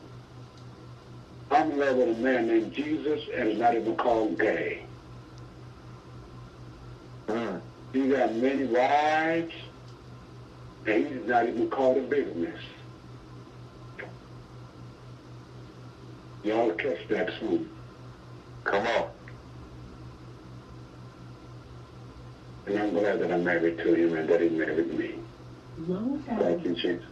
I'm 1.50 1.72
in 1.72 1.78
love 1.78 1.96
with 1.96 2.16
a 2.16 2.20
man 2.20 2.46
named 2.46 2.72
Jesus 2.72 3.20
and 3.34 3.48
is 3.48 3.58
not 3.58 3.74
even 3.74 3.96
called 3.96 4.38
gay. 4.38 4.84
Mm. 7.28 7.60
He 7.92 8.08
got 8.08 8.34
many 8.34 8.64
wives, 8.64 9.52
and 10.86 11.06
he's 11.06 11.26
not 11.26 11.48
even 11.48 11.68
called 11.68 11.98
a 11.98 12.02
bigamist. 12.02 12.64
Y'all 16.42 16.70
catch 16.72 17.06
that 17.08 17.30
soon. 17.38 17.68
Come 18.64 18.86
on. 18.86 19.10
And 22.66 22.78
I'm 22.78 22.90
glad 22.90 23.20
that 23.20 23.32
I'm 23.32 23.44
married 23.44 23.78
to 23.78 23.94
him 23.94 24.16
and 24.16 24.28
that 24.28 24.40
he 24.40 24.48
married 24.48 24.94
me. 24.94 25.14
Thank 25.86 26.64
you, 26.64 26.74
Jesus. 26.74 27.04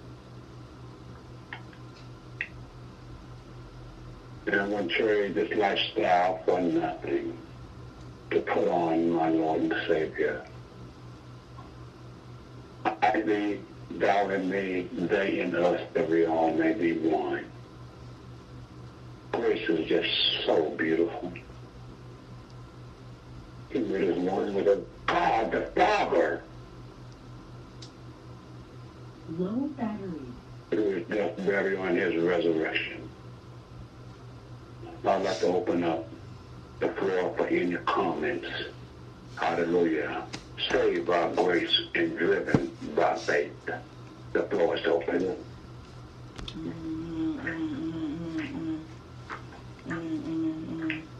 And 4.46 4.70
going 4.70 4.88
to 4.88 4.94
trade 4.94 5.34
this 5.34 5.56
lifestyle 5.56 6.42
for 6.44 6.60
nothing 6.60 7.38
to 8.30 8.40
put 8.40 8.68
on 8.68 9.10
my 9.10 9.30
Lord 9.30 9.62
and 9.62 9.74
Savior. 9.86 10.44
I 12.84 13.22
thee, 13.22 13.60
thou 13.90 14.28
and 14.28 14.50
me, 14.50 14.88
they 14.92 15.40
in 15.40 15.54
us, 15.54 15.80
that 15.94 16.10
we 16.10 16.26
all 16.26 16.52
may 16.52 16.74
be 16.74 16.92
one. 16.98 17.46
Grace 19.32 19.68
is 19.68 19.86
just 19.88 20.10
so 20.44 20.70
beautiful. 20.76 21.32
He 23.70 23.78
made 23.78 24.10
us 24.10 24.18
one 24.18 24.54
with 24.54 24.66
a 24.66 24.82
God 25.06 25.52
the 25.52 25.70
Father. 25.74 26.42
Low 29.36 29.68
battery. 29.76 30.20
through 30.70 30.90
his 30.90 31.06
death, 31.08 31.36
burial, 31.38 31.84
and 31.84 31.98
his 31.98 32.16
resurrection. 32.22 33.08
I'd 35.04 35.22
like 35.22 35.38
to 35.40 35.46
open 35.48 35.84
up 35.84 36.08
the 36.80 36.88
floor 36.90 37.34
for 37.36 37.46
any 37.46 37.76
comments. 37.84 38.48
Hallelujah. 39.36 40.26
Saved 40.70 41.06
by 41.06 41.32
grace 41.34 41.82
and 41.94 42.16
driven 42.18 42.70
by 42.96 43.16
faith. 43.16 43.52
The 44.32 44.42
floor 44.44 44.76
is 44.76 44.86
open. 44.86 45.36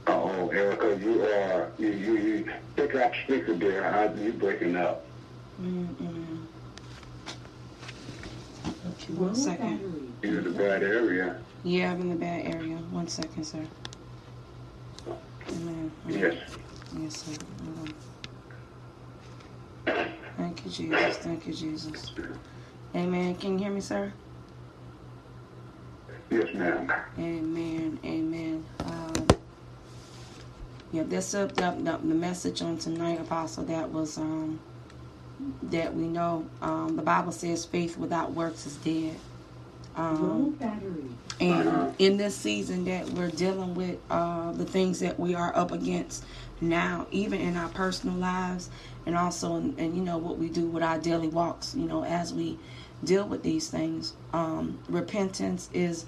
Uh-oh, 0.07 0.49
Erica, 0.49 0.99
you 0.99 1.23
are, 1.23 1.71
you, 1.79 1.89
you, 1.89 2.17
you, 2.17 2.53
pick 2.75 2.95
up 2.95 3.13
speaker 3.25 3.55
there. 3.55 3.83
How 3.83 4.13
you 4.15 4.33
breaking 4.33 4.77
up? 4.77 5.05
Low 5.61 6.38
one 9.17 9.35
second. 9.35 10.15
You're 10.23 10.41
in 10.41 10.47
a 10.47 10.51
bad 10.51 10.83
area. 10.83 11.41
Yeah, 11.65 11.93
I'm 11.93 12.01
in 12.01 12.11
the 12.11 12.17
bad 12.17 12.47
area. 12.55 12.77
One 12.77 13.09
second, 13.09 13.45
sir. 13.45 13.65
Amen. 15.49 15.91
Yes. 16.09 16.35
Yes, 16.99 17.25
sir. 17.25 17.33
Thank 20.37 20.65
you, 20.65 20.71
Jesus. 20.71 21.17
Thank 21.19 21.47
you, 21.47 21.53
Jesus. 21.55 22.13
Amen. 22.95 23.35
Can 23.37 23.53
you 23.53 23.59
hear 23.65 23.73
me, 23.73 23.81
sir? 23.81 24.13
Yes, 26.31 26.55
ma'am. 26.55 26.93
Amen. 27.19 27.99
Amen. 28.05 28.65
Um, 28.81 29.27
yeah, 30.93 31.03
that's 31.07 31.35
up 31.35 31.55
the, 31.55 31.71
the, 31.79 31.99
the 31.99 32.15
message 32.15 32.63
on 32.63 32.79
tonight, 32.79 33.21
Apostle. 33.21 33.65
That 33.65 33.91
was 33.91 34.19
um, 34.19 34.61
that 35.65 35.95
we 35.95 36.05
know 36.05 36.47
um, 36.63 36.97
the 36.97 37.03
Bible 37.03 37.33
says 37.33 37.65
faith 37.65 37.97
without 37.97 38.33
works 38.33 38.67
is 38.67 38.77
dead. 38.77 39.17
Um, 39.97 40.57
and 41.41 41.95
in 41.99 42.17
this 42.17 42.35
season 42.37 42.85
that 42.85 43.09
we're 43.11 43.31
dealing 43.31 43.75
with 43.75 43.99
uh, 44.11 44.53
the 44.53 44.65
things 44.65 45.01
that 45.01 45.19
we 45.19 45.35
are 45.35 45.55
up 45.57 45.73
against 45.73 46.25
now, 46.61 47.07
even 47.11 47.41
in 47.41 47.57
our 47.57 47.69
personal 47.69 48.17
lives, 48.17 48.71
and 49.07 49.17
also 49.17 49.57
in, 49.57 49.75
and 49.79 49.97
you 49.97 50.03
know 50.03 50.19
what 50.19 50.39
we 50.39 50.49
do 50.49 50.67
with 50.67 50.83
our 50.83 50.99
daily 50.99 51.29
walks. 51.29 51.75
You 51.75 51.87
know, 51.87 52.05
as 52.05 52.33
we 52.33 52.59
deal 53.05 53.27
with 53.27 53.43
these 53.43 53.69
things, 53.69 54.15
um, 54.33 54.79
repentance 54.89 55.69
is 55.73 56.05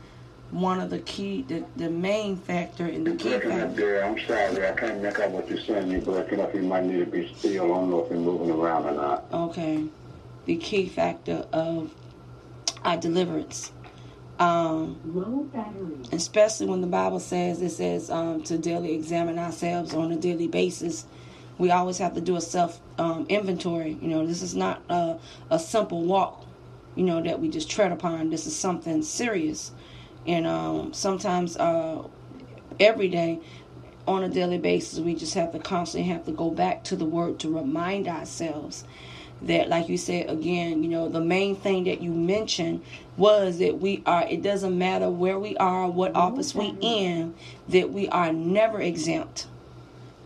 one 0.50 0.80
of 0.80 0.90
the 0.90 0.98
key, 1.00 1.42
the, 1.42 1.64
the 1.76 1.88
main 1.88 2.36
factor 2.36 2.86
in 2.86 3.04
the 3.04 3.14
key 3.14 3.38
factor. 3.38 4.02
I'm 4.02 4.18
sorry. 4.26 4.68
I 4.68 4.72
can't 4.72 5.00
make 5.00 5.18
out 5.18 5.30
what 5.30 5.48
you're 5.48 5.60
saying. 5.60 5.90
You're 5.90 6.00
breaking 6.00 6.40
up. 6.40 6.54
You 6.54 6.62
might 6.62 6.84
need 6.84 6.98
to 6.98 7.06
be 7.06 7.32
still. 7.36 7.64
I 7.64 7.68
don't 7.68 7.90
know 7.90 8.04
if 8.04 8.10
you're 8.10 8.18
moving 8.18 8.50
around 8.50 8.86
or 8.86 8.92
not. 8.92 9.24
Okay, 9.32 9.84
the 10.46 10.56
key 10.56 10.88
factor 10.88 11.46
of 11.52 11.94
our 12.84 12.96
deliverance. 12.96 13.72
Um, 14.38 14.98
especially 16.12 16.66
when 16.66 16.80
the 16.80 16.86
Bible 16.86 17.20
says 17.20 17.60
it 17.60 17.70
says 17.70 18.08
um, 18.08 18.42
to 18.44 18.56
daily 18.56 18.94
examine 18.94 19.38
ourselves 19.38 19.92
on 19.92 20.10
a 20.12 20.16
daily 20.16 20.48
basis. 20.48 21.04
We 21.58 21.70
always 21.70 21.98
have 21.98 22.14
to 22.14 22.22
do 22.22 22.36
a 22.36 22.40
self 22.40 22.80
um, 22.98 23.26
inventory. 23.28 23.98
You 24.00 24.08
know, 24.08 24.26
this 24.26 24.40
is 24.40 24.56
not 24.56 24.82
a, 24.88 25.18
a 25.50 25.58
simple 25.58 26.04
walk. 26.04 26.46
You 26.96 27.04
know 27.04 27.22
that 27.22 27.38
we 27.38 27.50
just 27.50 27.70
tread 27.70 27.92
upon. 27.92 28.30
This 28.30 28.46
is 28.46 28.56
something 28.56 29.02
serious, 29.02 29.72
and 30.26 30.46
um, 30.46 30.92
sometimes 30.92 31.56
uh, 31.56 32.02
every 32.78 33.08
day 33.08 33.40
on 34.06 34.24
a 34.24 34.28
daily 34.28 34.58
basis 34.58 34.98
we 34.98 35.14
just 35.14 35.34
have 35.34 35.52
to 35.52 35.58
constantly 35.58 36.10
have 36.10 36.24
to 36.24 36.32
go 36.32 36.50
back 36.50 36.82
to 36.84 36.96
the 36.96 37.04
word 37.04 37.38
to 37.38 37.54
remind 37.54 38.08
ourselves 38.08 38.84
that 39.42 39.68
like 39.68 39.88
you 39.88 39.96
said 39.96 40.28
again 40.28 40.82
you 40.82 40.88
know 40.90 41.08
the 41.08 41.20
main 41.20 41.56
thing 41.56 41.84
that 41.84 42.00
you 42.02 42.10
mentioned 42.12 42.82
was 43.16 43.58
that 43.58 43.78
we 43.78 44.02
are 44.06 44.26
it 44.28 44.42
doesn't 44.42 44.76
matter 44.76 45.08
where 45.10 45.38
we 45.38 45.56
are 45.58 45.88
what 45.88 46.14
office 46.16 46.54
we 46.54 46.74
in 46.80 47.34
that 47.68 47.90
we 47.92 48.08
are 48.08 48.32
never 48.32 48.80
exempt. 48.80 49.46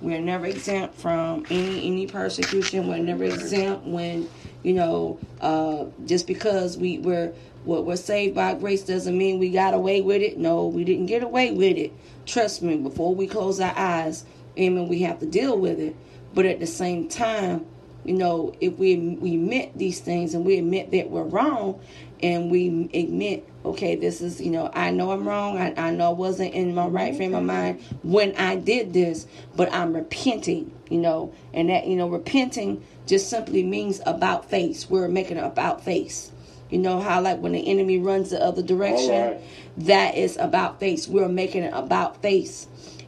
We're 0.01 0.21
never 0.21 0.47
exempt 0.47 0.97
from 0.97 1.47
any 1.51 1.87
any 1.87 2.07
persecution. 2.07 2.89
We're 2.89 2.99
never 2.99 3.25
exempt 3.25 3.87
when 3.87 4.29
you 4.63 4.75
know 4.75 5.19
uh 5.41 5.87
just 6.07 6.27
because 6.27 6.77
we 6.77 6.99
were 6.99 7.33
what 7.65 7.85
we're 7.85 7.97
saved 7.97 8.35
by 8.35 8.55
grace 8.55 8.83
doesn't 8.83 9.17
mean 9.17 9.39
we 9.39 9.51
got 9.51 9.75
away 9.75 10.01
with 10.01 10.23
it 10.23 10.39
no 10.39 10.67
we 10.67 10.85
didn't 10.85 11.07
get 11.07 11.23
away 11.23 11.51
with 11.51 11.77
it 11.77 11.93
trust 12.27 12.63
me 12.63 12.77
before 12.77 13.15
we 13.15 13.27
close 13.27 13.61
our 13.61 13.75
eyes 13.77 14.25
amen 14.59 14.89
we 14.89 15.01
have 15.01 15.19
to 15.19 15.27
deal 15.27 15.59
with 15.59 15.79
it 15.79 15.97
but 16.35 16.47
at 16.47 16.61
the 16.61 16.67
same 16.67 17.09
time 17.09 17.65
you 18.05 18.13
know, 18.13 18.55
if 18.61 18.79
we 18.79 18.97
we 18.97 19.35
admit 19.35 19.79
these 19.79 20.01
things 20.01 20.35
and 20.35 20.45
we 20.45 20.59
admit 20.59 20.91
that 20.91 21.09
we're 21.11 21.23
wrong, 21.23 21.81
and 22.23 22.51
we 22.51 22.89
admit, 22.95 23.47
okay, 23.65 23.97
this 23.97 24.21
is, 24.21 24.41
you 24.41 24.51
know, 24.51 24.71
I 24.73 24.91
know 24.91 25.11
I'm 25.11 25.27
wrong. 25.27 25.59
I, 25.59 25.75
I 25.77 25.91
know 25.91 26.07
I 26.07 26.13
wasn't 26.13 26.55
in 26.55 26.75
my 26.75 26.87
right 26.87 27.15
frame 27.15 27.35
of 27.35 27.43
mind 27.45 27.83
when 28.03 28.35
I 28.37 28.57
did 28.57 28.93
this, 28.93 29.27
but 29.57 29.73
I'm 29.75 29.95
repenting, 29.95 30.73
you 30.89 30.99
know, 30.99 31.35
and 31.53 31.69
that, 31.69 31.87
you 31.87 31.97
know, 31.97 32.09
repenting 32.09 32.85
just 33.07 33.29
simply 33.29 33.63
means 33.63 34.01
about 34.07 34.49
face. 34.49 34.89
We're 34.89 35.09
making 35.09 35.39
about 35.39 35.85
face. 35.85 36.31
You 36.75 36.81
know 36.81 36.99
how 36.99 37.21
like 37.21 37.39
when 37.39 37.53
the 37.53 37.69
enemy 37.69 38.01
runs 38.01 38.31
the 38.31 38.43
other 38.43 38.61
direction, 38.61 39.11
right. 39.13 39.41
that 39.77 40.17
is 40.17 40.37
about 40.37 40.81
face. 40.81 41.07
We're 41.07 41.29
making 41.29 41.63
it 41.63 41.73
about 41.73 42.21
face. 42.21 42.67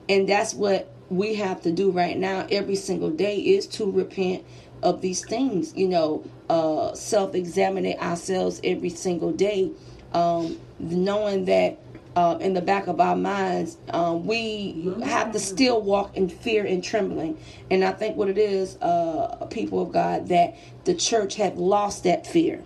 And 0.08 0.28
that's 0.28 0.54
what 0.54 0.88
we 1.10 1.34
have 1.34 1.62
to 1.62 1.72
do 1.72 1.90
right 1.90 2.16
now 2.16 2.46
every 2.48 2.76
single 2.76 3.10
day 3.10 3.40
is 3.40 3.66
to 3.66 3.90
repent 3.90 4.44
of 4.84 5.00
these 5.00 5.26
things. 5.26 5.74
You 5.76 5.88
know, 5.88 6.24
uh, 6.48 6.94
self-examining 6.94 7.98
ourselves 7.98 8.60
every 8.62 8.90
single 8.90 9.32
day, 9.32 9.72
um, 10.12 10.60
knowing 10.78 11.46
that 11.46 11.80
uh, 12.14 12.38
in 12.40 12.54
the 12.54 12.62
back 12.62 12.86
of 12.86 13.00
our 13.00 13.16
minds, 13.16 13.78
um, 13.90 14.26
we 14.26 14.94
have 15.02 15.32
to 15.32 15.40
still 15.40 15.82
walk 15.82 16.16
in 16.16 16.28
fear 16.28 16.64
and 16.64 16.84
trembling. 16.84 17.36
And 17.68 17.84
I 17.84 17.90
think 17.90 18.16
what 18.16 18.28
it 18.28 18.38
is, 18.38 18.76
uh, 18.80 19.44
people 19.50 19.82
of 19.82 19.90
God, 19.90 20.28
that 20.28 20.56
the 20.84 20.94
church 20.94 21.34
have 21.34 21.58
lost 21.58 22.04
that 22.04 22.28
fear. 22.28 22.62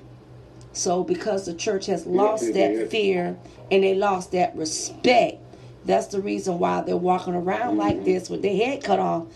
So 0.72 1.02
because 1.02 1.46
the 1.46 1.54
church 1.54 1.86
has 1.86 2.06
lost 2.06 2.52
that 2.54 2.90
fear 2.90 3.36
and 3.70 3.82
they 3.82 3.94
lost 3.94 4.32
that 4.32 4.54
respect, 4.56 5.38
that's 5.84 6.08
the 6.08 6.20
reason 6.20 6.58
why 6.58 6.82
they're 6.82 6.96
walking 6.96 7.34
around 7.34 7.78
like 7.78 8.04
this 8.04 8.28
with 8.28 8.42
their 8.42 8.54
head 8.54 8.84
cut 8.84 8.98
off, 8.98 9.26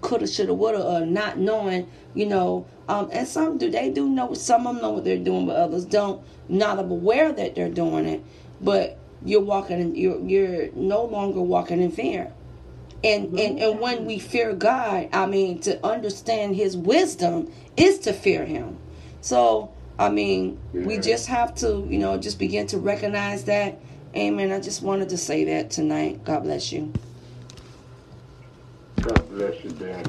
coulda, 0.00 0.26
shoulda, 0.26 0.54
woulda, 0.54 0.84
or 0.84 1.06
not 1.06 1.38
knowing, 1.38 1.88
you 2.14 2.26
know. 2.26 2.66
Um, 2.88 3.10
and 3.12 3.28
some 3.28 3.58
do 3.58 3.70
they 3.70 3.90
do 3.90 4.08
know 4.08 4.34
some 4.34 4.66
of 4.66 4.74
them 4.74 4.82
know 4.82 4.90
what 4.90 5.04
they're 5.04 5.18
doing, 5.18 5.46
but 5.46 5.56
others 5.56 5.84
don't. 5.84 6.22
Not 6.48 6.78
aware 6.78 7.32
that 7.32 7.54
they're 7.54 7.70
doing 7.70 8.06
it, 8.06 8.22
but 8.60 8.98
you're 9.24 9.42
walking 9.42 9.80
in, 9.80 9.94
you're 9.94 10.20
you're 10.20 10.72
no 10.72 11.04
longer 11.04 11.40
walking 11.40 11.80
in 11.80 11.92
fear. 11.92 12.32
And, 13.04 13.38
and 13.38 13.58
and 13.58 13.80
when 13.80 14.04
we 14.04 14.18
fear 14.18 14.52
God, 14.52 15.08
I 15.12 15.26
mean 15.26 15.60
to 15.60 15.84
understand 15.86 16.56
his 16.56 16.76
wisdom 16.76 17.52
is 17.76 17.98
to 18.00 18.12
fear 18.12 18.44
him. 18.44 18.78
So 19.20 19.71
I 19.98 20.08
mean, 20.08 20.60
we 20.72 20.98
just 20.98 21.26
have 21.26 21.54
to, 21.56 21.86
you 21.88 21.98
know, 21.98 22.16
just 22.18 22.38
begin 22.38 22.66
to 22.68 22.78
recognize 22.78 23.44
that. 23.44 23.80
Amen. 24.16 24.52
I 24.52 24.60
just 24.60 24.82
wanted 24.82 25.08
to 25.10 25.16
say 25.16 25.44
that 25.44 25.70
tonight. 25.70 26.24
God 26.24 26.42
bless 26.42 26.72
you. 26.72 26.92
God 29.00 29.28
bless 29.30 29.62
you, 29.64 29.70
Dan. 29.70 30.02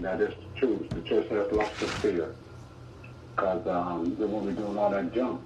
That 0.00 0.20
is 0.20 0.34
the 0.34 0.60
truth. 0.60 0.90
The 0.90 1.02
church 1.02 1.28
has 1.28 1.50
lots 1.52 1.82
of 1.82 1.90
fear. 1.94 2.34
Because 3.34 3.66
um, 3.66 4.16
they 4.16 4.24
won't 4.24 4.46
be 4.46 4.52
doing 4.52 4.78
all 4.78 4.90
that 4.90 5.12
junk 5.12 5.40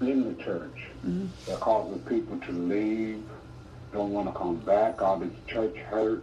in 0.00 0.36
the 0.36 0.42
church. 0.42 0.88
Mm-hmm. 1.06 1.26
They're 1.46 1.56
causing 1.56 1.98
people 2.00 2.38
to 2.40 2.52
leave, 2.52 3.22
don't 3.92 4.12
want 4.12 4.28
to 4.28 4.38
come 4.38 4.56
back, 4.56 5.02
all 5.02 5.18
this 5.18 5.32
church 5.46 5.76
hurt, 5.76 6.22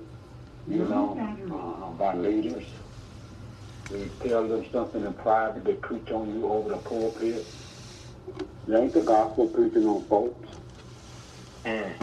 you 0.67 0.85
know, 0.85 1.17
uh, 1.51 1.91
by 1.97 2.15
leaders. 2.15 2.63
They 3.89 4.09
tell 4.27 4.47
them 4.47 4.65
something 4.71 5.05
in 5.05 5.13
private, 5.13 5.63
they 5.63 5.73
preach 5.73 6.09
on 6.11 6.33
you 6.33 6.47
over 6.47 6.69
the 6.69 6.77
pulpit. 6.77 7.45
It 8.67 8.73
ain't 8.73 8.93
the 8.93 9.01
gospel 9.01 9.47
preaching 9.47 9.85
on 9.87 10.05
folks. 10.07 10.49
And 11.63 11.93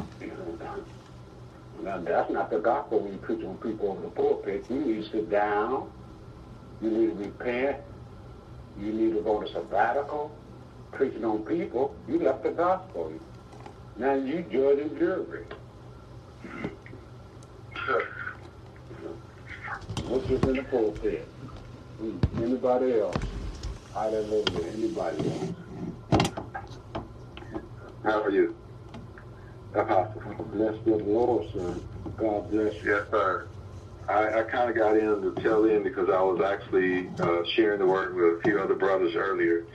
now, 1.82 1.98
that's 1.98 2.30
not 2.30 2.50
the 2.50 2.58
gospel 2.58 3.00
when 3.00 3.12
you 3.12 3.18
preach 3.18 3.44
on 3.44 3.58
people 3.58 3.90
over 3.90 4.00
the 4.00 4.08
pulpit. 4.08 4.64
You 4.70 4.80
need 4.80 5.04
to 5.04 5.10
sit 5.10 5.30
down. 5.30 5.90
You 6.80 6.90
need 6.90 7.06
to 7.08 7.14
repent. 7.14 7.76
You 8.80 8.92
need 8.92 9.14
to 9.14 9.20
go 9.20 9.42
to 9.42 9.52
sabbatical. 9.52 10.34
Preaching 10.92 11.24
on 11.24 11.44
people, 11.44 11.94
you 12.08 12.18
left 12.20 12.42
the 12.42 12.52
gospel. 12.52 13.12
Now 13.96 14.14
you 14.14 14.42
judge 14.50 14.78
and 14.78 14.98
jury. 14.98 15.44
What's 20.06 20.26
in 20.30 20.40
the 20.40 20.62
pulpit? 20.70 21.28
Anybody 22.00 23.00
else? 23.00 23.22
Hallelujah. 23.92 24.70
Anybody 24.72 25.30
else? 25.30 25.54
How 28.04 28.22
are 28.22 28.30
you? 28.30 28.56
Apostle. 29.74 30.22
Blessed 30.52 30.84
be 30.84 30.90
the 30.92 30.96
Lord, 30.98 31.46
sir. 31.52 31.80
God 32.16 32.50
bless 32.50 32.74
you. 32.82 32.94
Yes, 32.96 33.06
sir. 33.10 33.48
I, 34.08 34.40
I 34.40 34.42
kind 34.44 34.70
of 34.70 34.76
got 34.76 34.96
in 34.96 35.20
the 35.20 35.40
tail 35.40 35.64
end 35.70 35.84
because 35.84 36.08
I 36.10 36.20
was 36.20 36.40
actually 36.42 37.08
uh, 37.20 37.42
sharing 37.54 37.80
the 37.80 37.86
word 37.86 38.14
with 38.14 38.24
a 38.24 38.40
few 38.44 38.60
other 38.60 38.74
brothers 38.74 39.14
earlier. 39.16 39.66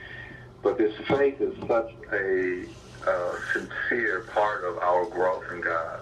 But 0.62 0.78
this 0.78 0.94
faith 1.08 1.40
is 1.40 1.54
such 1.68 1.90
a 2.12 2.66
uh, 3.06 3.32
sincere 3.52 4.28
part 4.32 4.64
of 4.64 4.78
our 4.78 5.06
growth 5.10 5.44
in 5.52 5.60
God. 5.62 6.00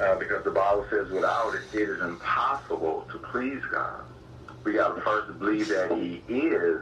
Uh, 0.00 0.16
because 0.18 0.44
the 0.44 0.50
Bible 0.50 0.86
says 0.90 1.08
without 1.10 1.54
it, 1.54 1.64
it 1.72 1.88
is 1.88 2.00
impossible 2.02 3.06
to 3.12 3.18
please 3.32 3.62
God. 3.72 4.04
We 4.66 4.72
got 4.72 4.96
to 4.96 5.00
first 5.02 5.38
believe 5.38 5.68
that 5.68 5.92
He 5.96 6.24
is, 6.34 6.80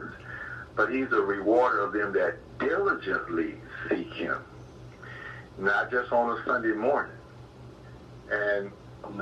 but 0.75 0.91
He's 0.91 1.11
a 1.11 1.21
rewarder 1.21 1.81
of 1.81 1.93
them 1.93 2.13
that 2.13 2.37
diligently 2.57 3.57
seek 3.87 4.11
Him, 4.11 4.37
not 5.59 5.91
just 5.91 6.11
on 6.11 6.35
a 6.35 6.43
Sunday 6.45 6.73
morning. 6.73 7.15
And 8.31 8.71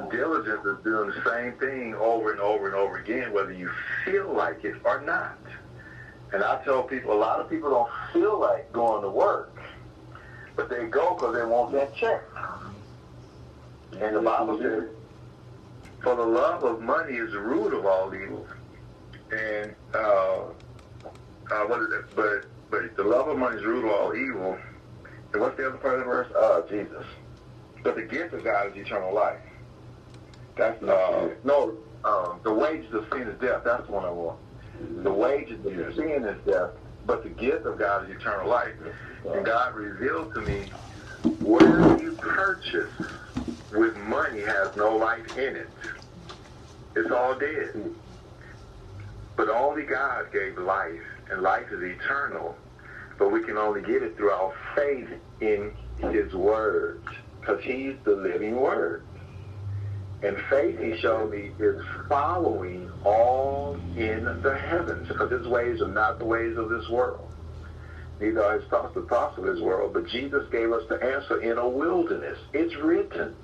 diligence 0.09 0.65
is 0.65 0.81
doing 0.81 1.09
the 1.09 1.29
same 1.29 1.59
thing 1.59 1.93
over 1.95 2.31
and 2.31 2.39
over 2.39 2.67
and 2.67 2.75
over 2.75 2.99
again, 2.99 3.33
whether 3.33 3.51
you 3.51 3.69
feel 4.05 4.33
like 4.33 4.63
it 4.63 4.75
or 4.85 5.01
not. 5.01 5.37
And 6.31 6.41
I 6.41 6.63
tell 6.63 6.83
people, 6.83 7.11
a 7.11 7.19
lot 7.19 7.41
of 7.41 7.49
people 7.49 7.69
don't 7.69 7.91
feel 8.13 8.39
like 8.39 8.71
going 8.71 9.01
to 9.01 9.09
work, 9.09 9.61
but 10.55 10.69
they 10.69 10.85
go 10.85 11.15
because 11.15 11.35
they 11.35 11.43
want 11.43 11.73
that 11.73 11.93
check. 11.97 12.23
And 13.99 14.15
the 14.15 14.21
Bible 14.21 14.57
says, 14.57 14.85
for 16.03 16.15
the 16.15 16.25
love 16.25 16.63
of 16.63 16.81
money 16.81 17.13
is 17.13 17.31
the 17.31 17.39
root 17.39 17.73
of 17.73 17.85
all 17.85 18.13
evil. 18.13 18.45
And, 19.31 19.73
uh, 19.95 20.43
uh, 21.49 21.65
what 21.65 21.81
is 21.81 21.91
it? 21.91 22.15
But, 22.15 22.45
but 22.69 22.95
the 22.95 23.03
love 23.03 23.29
of 23.29 23.37
money 23.37 23.55
is 23.55 23.63
the 23.63 23.69
root 23.69 23.85
of 23.85 23.91
all 23.91 24.13
evil. 24.13 24.57
And 25.31 25.41
what's 25.41 25.57
the 25.57 25.67
other 25.67 25.77
part 25.77 25.95
of 25.95 25.99
the 26.01 26.05
verse? 26.05 26.31
Uh, 26.35 26.61
Jesus. 26.69 27.05
But 27.81 27.95
the 27.95 28.03
gift 28.03 28.33
of 28.33 28.43
God 28.43 28.67
is 28.67 28.85
eternal 28.85 29.13
life. 29.13 29.39
That's, 30.55 30.81
uh, 30.83 31.29
no, 31.43 31.75
uh, 32.03 32.33
the 32.43 32.53
wages 32.53 32.93
of 32.93 33.07
sin 33.11 33.21
is 33.21 33.39
death. 33.39 33.63
That's 33.63 33.85
the 33.87 33.91
one 33.91 34.05
I 34.05 34.11
want. 34.11 34.37
The 35.03 35.11
wages 35.11 35.65
of 35.65 35.95
sin 35.95 36.25
is 36.25 36.37
death, 36.45 36.71
but 37.05 37.23
the 37.23 37.29
gift 37.29 37.65
of 37.65 37.79
God 37.79 38.09
is 38.09 38.15
eternal 38.15 38.49
life. 38.49 38.73
And 39.25 39.45
God 39.45 39.73
revealed 39.75 40.33
to 40.35 40.41
me, 40.41 40.65
where 41.39 41.97
you 42.01 42.11
purchase 42.13 42.91
with 43.73 43.95
money 43.97 44.41
has 44.41 44.75
no 44.75 44.95
life 44.95 45.37
in 45.37 45.55
it. 45.55 45.69
It's 46.95 47.11
all 47.11 47.37
dead. 47.37 47.93
But 49.35 49.49
only 49.49 49.83
God 49.83 50.31
gave 50.31 50.57
life, 50.57 51.01
and 51.31 51.41
life 51.41 51.65
is 51.71 51.81
eternal. 51.81 52.55
But 53.17 53.31
we 53.31 53.43
can 53.43 53.57
only 53.57 53.81
get 53.81 54.03
it 54.03 54.15
through 54.15 54.31
our 54.31 54.53
faith 54.75 55.09
in 55.41 55.71
His 56.11 56.33
Word, 56.33 57.01
because 57.39 57.63
He's 57.63 57.95
the 58.05 58.15
living 58.15 58.55
Word. 58.55 59.03
And 60.21 60.37
faith, 60.49 60.79
he 60.79 60.97
showed 61.01 61.31
me, 61.31 61.51
is 61.59 61.81
following 62.07 62.89
all 63.03 63.75
in 63.97 64.23
the 64.41 64.57
heavens, 64.57 65.07
because 65.09 65.29
his 65.29 65.45
ways 65.47 65.81
are 65.81 65.89
not 65.89 66.17
the 66.17 66.25
ways 66.25 66.57
of 66.57 66.69
this 66.69 66.87
world. 66.89 67.27
Neither 68.21 68.41
are 68.41 68.59
his 68.59 68.69
thoughts 68.69 68.93
the 68.95 69.01
thoughts 69.01 69.37
of 69.37 69.43
this 69.43 69.59
world. 69.59 69.93
But 69.93 70.07
Jesus 70.07 70.43
gave 70.49 70.71
us 70.71 70.83
the 70.87 70.95
answer 70.95 71.41
in 71.41 71.57
a 71.57 71.67
wilderness. 71.67 72.37
It's 72.53 72.73
written. 72.77 73.35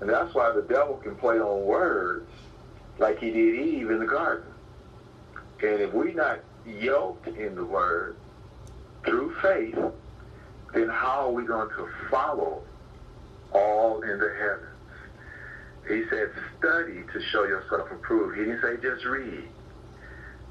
And 0.00 0.08
that's 0.08 0.34
why 0.34 0.52
the 0.52 0.62
devil 0.62 0.96
can 0.96 1.16
play 1.16 1.38
on 1.38 1.64
words 1.64 2.30
like 2.98 3.18
he 3.18 3.30
did 3.30 3.54
Eve 3.54 3.90
in 3.90 3.98
the 3.98 4.06
garden. 4.06 4.52
And 5.62 5.80
if 5.80 5.92
we're 5.92 6.12
not 6.12 6.40
yoked 6.66 7.26
in 7.26 7.54
the 7.54 7.64
word 7.64 8.16
through 9.04 9.34
faith, 9.40 9.78
then 10.74 10.88
how 10.88 11.26
are 11.26 11.32
we 11.32 11.44
going 11.44 11.68
to 11.70 11.88
follow 12.10 12.62
all 13.52 14.02
in 14.02 14.18
the 14.18 14.34
heavens? 14.38 14.64
He 15.88 16.04
said, 16.10 16.30
study 16.58 17.02
to 17.12 17.22
show 17.32 17.44
yourself 17.44 17.90
approved. 17.90 18.38
He 18.38 18.44
didn't 18.44 18.60
say 18.60 18.76
just 18.82 19.04
read. 19.04 19.48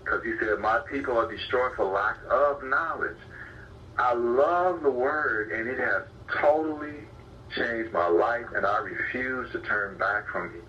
Because 0.03 0.23
he 0.23 0.33
said, 0.39 0.59
my 0.59 0.79
people 0.89 1.17
are 1.17 1.31
destroyed 1.31 1.73
for 1.75 1.85
lack 1.85 2.17
of 2.29 2.63
knowledge. 2.63 3.17
I 3.97 4.13
love 4.13 4.81
the 4.81 4.91
word, 4.91 5.51
and 5.51 5.67
it 5.67 5.79
has 5.79 6.03
totally 6.41 6.95
changed 7.55 7.91
my 7.93 8.07
life, 8.07 8.45
and 8.55 8.65
I 8.65 8.77
refuse 8.79 9.51
to 9.51 9.59
turn 9.61 9.97
back 9.97 10.27
from 10.29 10.53
it 10.55 10.63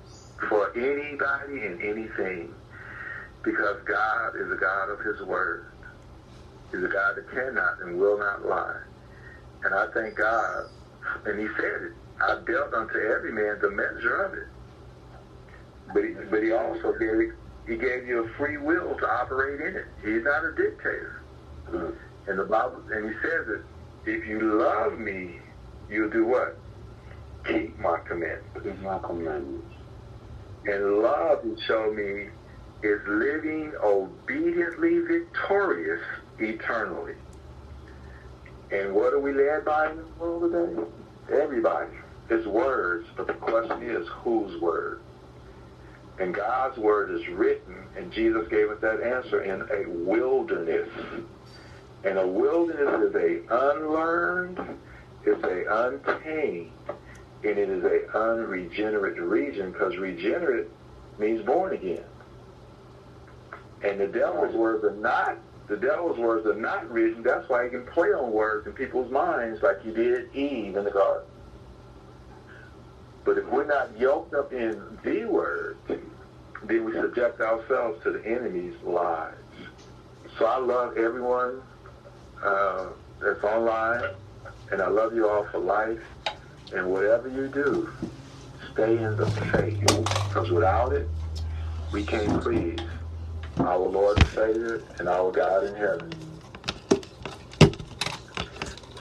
for 0.49 0.71
anybody 0.77 1.67
and 1.67 1.83
anything. 1.83 2.55
Because 3.43 3.77
God 3.87 4.35
is 4.37 4.51
a 4.51 4.57
God 4.57 4.91
of 4.91 5.01
his 5.01 5.23
word. 5.27 5.73
He's 6.71 6.83
a 6.83 6.89
God 6.89 7.17
that 7.17 7.31
cannot 7.31 7.81
and 7.81 7.99
will 7.99 8.19
not 8.19 8.45
lie. 8.45 8.81
And 9.65 9.75
I 9.75 9.87
thank 9.95 10.17
God, 10.17 10.67
and 11.25 11.39
he 11.39 11.47
said 11.57 11.83
it, 11.83 11.93
I 12.21 12.41
dealt 12.47 12.75
unto 12.75 12.99
every 12.99 13.33
man 13.33 13.59
the 13.61 13.71
measure 13.71 14.23
of 14.23 14.35
it. 14.35 14.49
But 15.95 16.05
he, 16.05 16.15
but 16.31 16.43
he 16.43 16.53
also 16.53 16.93
gave 16.99 17.33
he 17.67 17.77
gave 17.77 18.07
you 18.07 18.25
a 18.25 18.29
free 18.37 18.57
will 18.57 18.97
to 18.99 19.09
operate 19.09 19.61
in 19.61 19.77
it. 19.77 19.87
He's 20.03 20.25
not 20.25 20.45
a 20.45 20.53
dictator. 20.55 21.23
Mm. 21.71 21.95
And 22.27 22.39
the 22.39 22.45
Bible 22.45 22.83
and 22.91 23.09
he 23.09 23.15
says 23.23 23.47
that 23.47 23.63
if 24.07 24.27
you 24.27 24.41
love 24.59 24.99
me, 24.99 25.39
you'll 25.89 26.11
do 26.11 26.27
what? 26.27 26.59
Keep 27.49 27.79
my 27.79 27.99
commandments. 28.07 28.63
Keep 28.63 28.81
my 28.83 28.99
commandments. 28.99 29.75
And 30.67 30.99
love, 30.99 31.43
he 31.43 31.57
showed 31.67 31.97
me, 31.97 32.29
is 32.83 33.01
living 33.07 33.73
obediently 33.83 35.01
victorious 35.01 36.03
eternally. 36.39 37.15
And 38.71 38.93
what 38.95 39.15
are 39.15 39.19
we 39.19 39.33
led 39.33 39.65
by 39.65 39.91
in 39.91 39.97
this 39.97 40.07
world 40.19 40.53
today? 40.53 41.43
Everybody. 41.43 41.97
It's 42.29 42.47
words, 42.47 43.09
but 43.17 43.27
the 43.27 43.33
question 43.33 43.83
is, 43.83 44.07
whose 44.09 44.61
word? 44.61 45.01
And 46.19 46.35
God's 46.35 46.77
word 46.77 47.11
is 47.11 47.27
written, 47.29 47.77
and 47.97 48.13
Jesus 48.13 48.47
gave 48.49 48.69
us 48.69 48.79
that 48.83 49.01
answer 49.01 49.43
in 49.43 49.63
a 49.63 49.89
wilderness. 49.89 50.89
And 52.05 52.19
a 52.19 52.27
wilderness 52.27 53.09
is 53.09 53.15
a 53.15 53.41
unlearned, 53.49 54.61
it's 55.25 55.43
a 55.43 55.87
untamed, 55.87 56.73
and 57.45 57.59
it 57.59 57.69
is 57.69 57.85
a 57.85 58.19
unregenerate 58.19 59.19
region 59.19 59.73
because 59.73 59.97
regenerate 59.97 60.69
means 61.19 61.45
born 61.45 61.75
again. 61.75 62.05
And 63.83 64.01
the 64.01 64.09
devil's 64.09 64.55
words 64.55 64.85
are 64.85 64.97
not 64.97 65.39
the 65.69 65.77
devil's 65.77 66.19
words 66.19 66.47
are 66.47 66.55
not 66.55 66.91
written. 66.91 67.23
That's 67.23 67.49
why 67.49 67.65
he 67.65 67.71
can 67.71 67.87
play 67.87 68.09
on 68.09 68.33
words 68.33 68.67
in 68.67 68.73
people's 68.73 69.13
minds 69.13 69.63
like 69.63 69.83
he 69.83 69.91
did 69.91 70.35
Eve 70.35 70.77
in 70.77 70.85
the 70.85 70.91
garden. 70.91 71.29
But 73.25 73.37
if 73.37 73.47
we're 73.49 73.67
not 73.67 73.97
yoked 73.99 74.33
up 74.33 74.55
in 74.55 74.99
the 75.05 75.27
word, 75.27 75.77
then 76.65 76.85
we 76.85 76.93
subject 76.95 77.43
ourselves 77.43 78.03
to 78.05 78.13
the 78.13 78.25
enemy's 78.27 78.75
lies. 78.83 79.35
So 80.39 80.47
I 80.47 80.57
love 80.57 80.97
everyone 80.97 81.61
uh, 82.43 82.87
that's 83.21 83.45
online, 83.45 84.05
and 84.73 84.81
I 84.81 84.89
love 84.89 85.15
you 85.15 85.29
all 85.29 85.45
for 85.53 85.59
life. 85.59 86.01
And 86.73 86.91
whatever 86.91 87.29
you 87.29 87.49
do, 87.49 87.93
stay 88.73 88.99
in 88.99 89.17
the 89.17 89.31
faith, 89.53 89.81
because 90.29 90.51
without 90.51 90.93
it, 90.93 91.11
we 91.93 92.05
can't 92.05 92.37
please 92.43 92.87
our 93.65 93.79
Lord 93.79 94.19
and 94.19 94.29
Savior 94.35 94.95
and 94.99 95.09
our 95.09 95.33
God 95.33 95.65
in 95.65 95.75
heaven. 95.75 96.15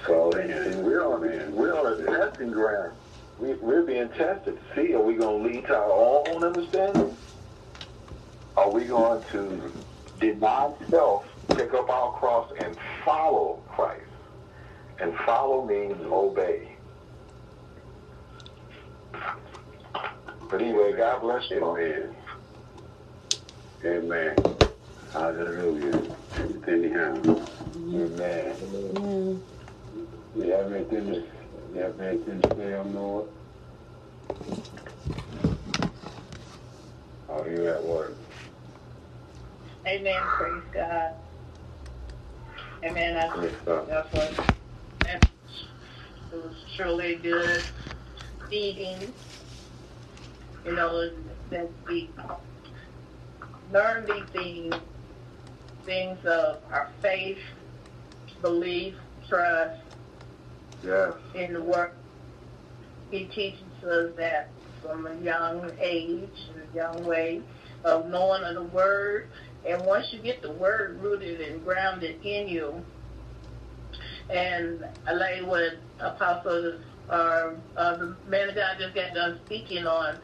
So, 0.05 0.33
and 0.35 0.83
we're 0.83 1.05
on 1.05 1.53
we're 1.55 1.73
on 1.77 2.01
a 2.01 2.05
testing 2.05 2.51
ground. 2.51 2.97
We, 3.39 3.55
we're 3.55 3.83
being 3.85 4.09
tested 4.09 4.59
see 4.75 4.93
are 4.93 5.01
we 5.03 5.15
going 5.15 5.43
to 5.43 5.49
lead 5.49 5.67
to 5.67 5.75
our 5.75 5.91
own 5.91 6.43
understanding? 6.43 7.17
Are 8.57 8.71
we 8.71 8.85
going 8.85 9.23
to 9.31 9.73
deny 10.19 10.73
self, 10.89 11.25
pick 11.55 11.73
up 11.73 11.89
our 11.89 12.13
cross, 12.19 12.51
and 12.59 12.77
follow 13.05 13.63
Christ? 13.69 14.05
And 14.99 15.15
follow 15.25 15.65
means 15.65 16.01
obey. 16.01 16.76
But 20.49 20.61
anyway, 20.61 20.93
God 20.97 21.21
bless 21.21 21.43
you. 21.51 21.57
Amen. 21.77 22.15
Amen. 23.85 24.43
Hallelujah. 25.13 26.17
Anyhow. 26.67 27.23
Amen. 27.65 29.43
You 30.35 30.51
have 30.51 30.71
anything 30.71 31.07
to, 31.07 31.27
you 31.73 31.81
have 31.81 31.99
anything 31.99 32.41
to 32.41 32.55
say 32.57 32.73
on 32.73 32.93
Lord? 32.93 33.29
Are 37.29 37.49
you 37.49 37.67
at 37.69 37.83
work? 37.83 38.13
Amen. 39.87 40.23
Praise 40.37 40.63
God. 40.73 41.15
Amen. 42.83 43.17
I, 43.17 43.27
Yes, 43.43 43.55
that's 43.87 44.13
what 44.13 44.33
it 46.31 46.35
was 46.35 46.55
truly 46.77 47.17
good 47.21 47.65
feeding. 48.49 49.13
You 50.65 50.73
know, 50.75 51.11
that 51.49 51.69
we 51.87 52.09
learn 53.71 54.05
these 54.05 54.25
things, 54.33 54.75
things 55.85 56.17
of 56.25 56.57
our 56.71 56.89
faith, 57.01 57.37
belief, 58.41 58.95
trust 59.29 59.81
Yes. 60.83 61.13
in 61.33 61.53
the 61.53 61.61
work. 61.61 61.95
He 63.11 63.25
teaches 63.25 63.61
us 63.83 64.11
that 64.17 64.49
from 64.81 65.07
a 65.07 65.15
young 65.15 65.71
age, 65.79 66.29
a 66.71 66.75
young 66.75 67.05
way 67.05 67.41
of 67.83 68.07
knowing 68.07 68.43
of 68.43 68.55
the 68.55 68.63
word. 68.63 69.27
And 69.67 69.85
once 69.85 70.07
you 70.11 70.19
get 70.19 70.41
the 70.41 70.51
word 70.51 70.99
rooted 71.01 71.41
and 71.41 71.63
grounded 71.63 72.23
in 72.25 72.47
you, 72.47 72.85
and 74.29 74.85
I 75.07 75.13
like 75.13 75.45
what 75.45 75.73
Apostle 75.99 76.79
or 77.09 77.57
uh, 77.77 77.97
the 77.97 78.17
man 78.27 78.49
of 78.49 78.55
God 78.55 78.77
just 78.79 78.95
got 78.95 79.13
done 79.13 79.39
speaking 79.45 79.85
on, 79.87 80.17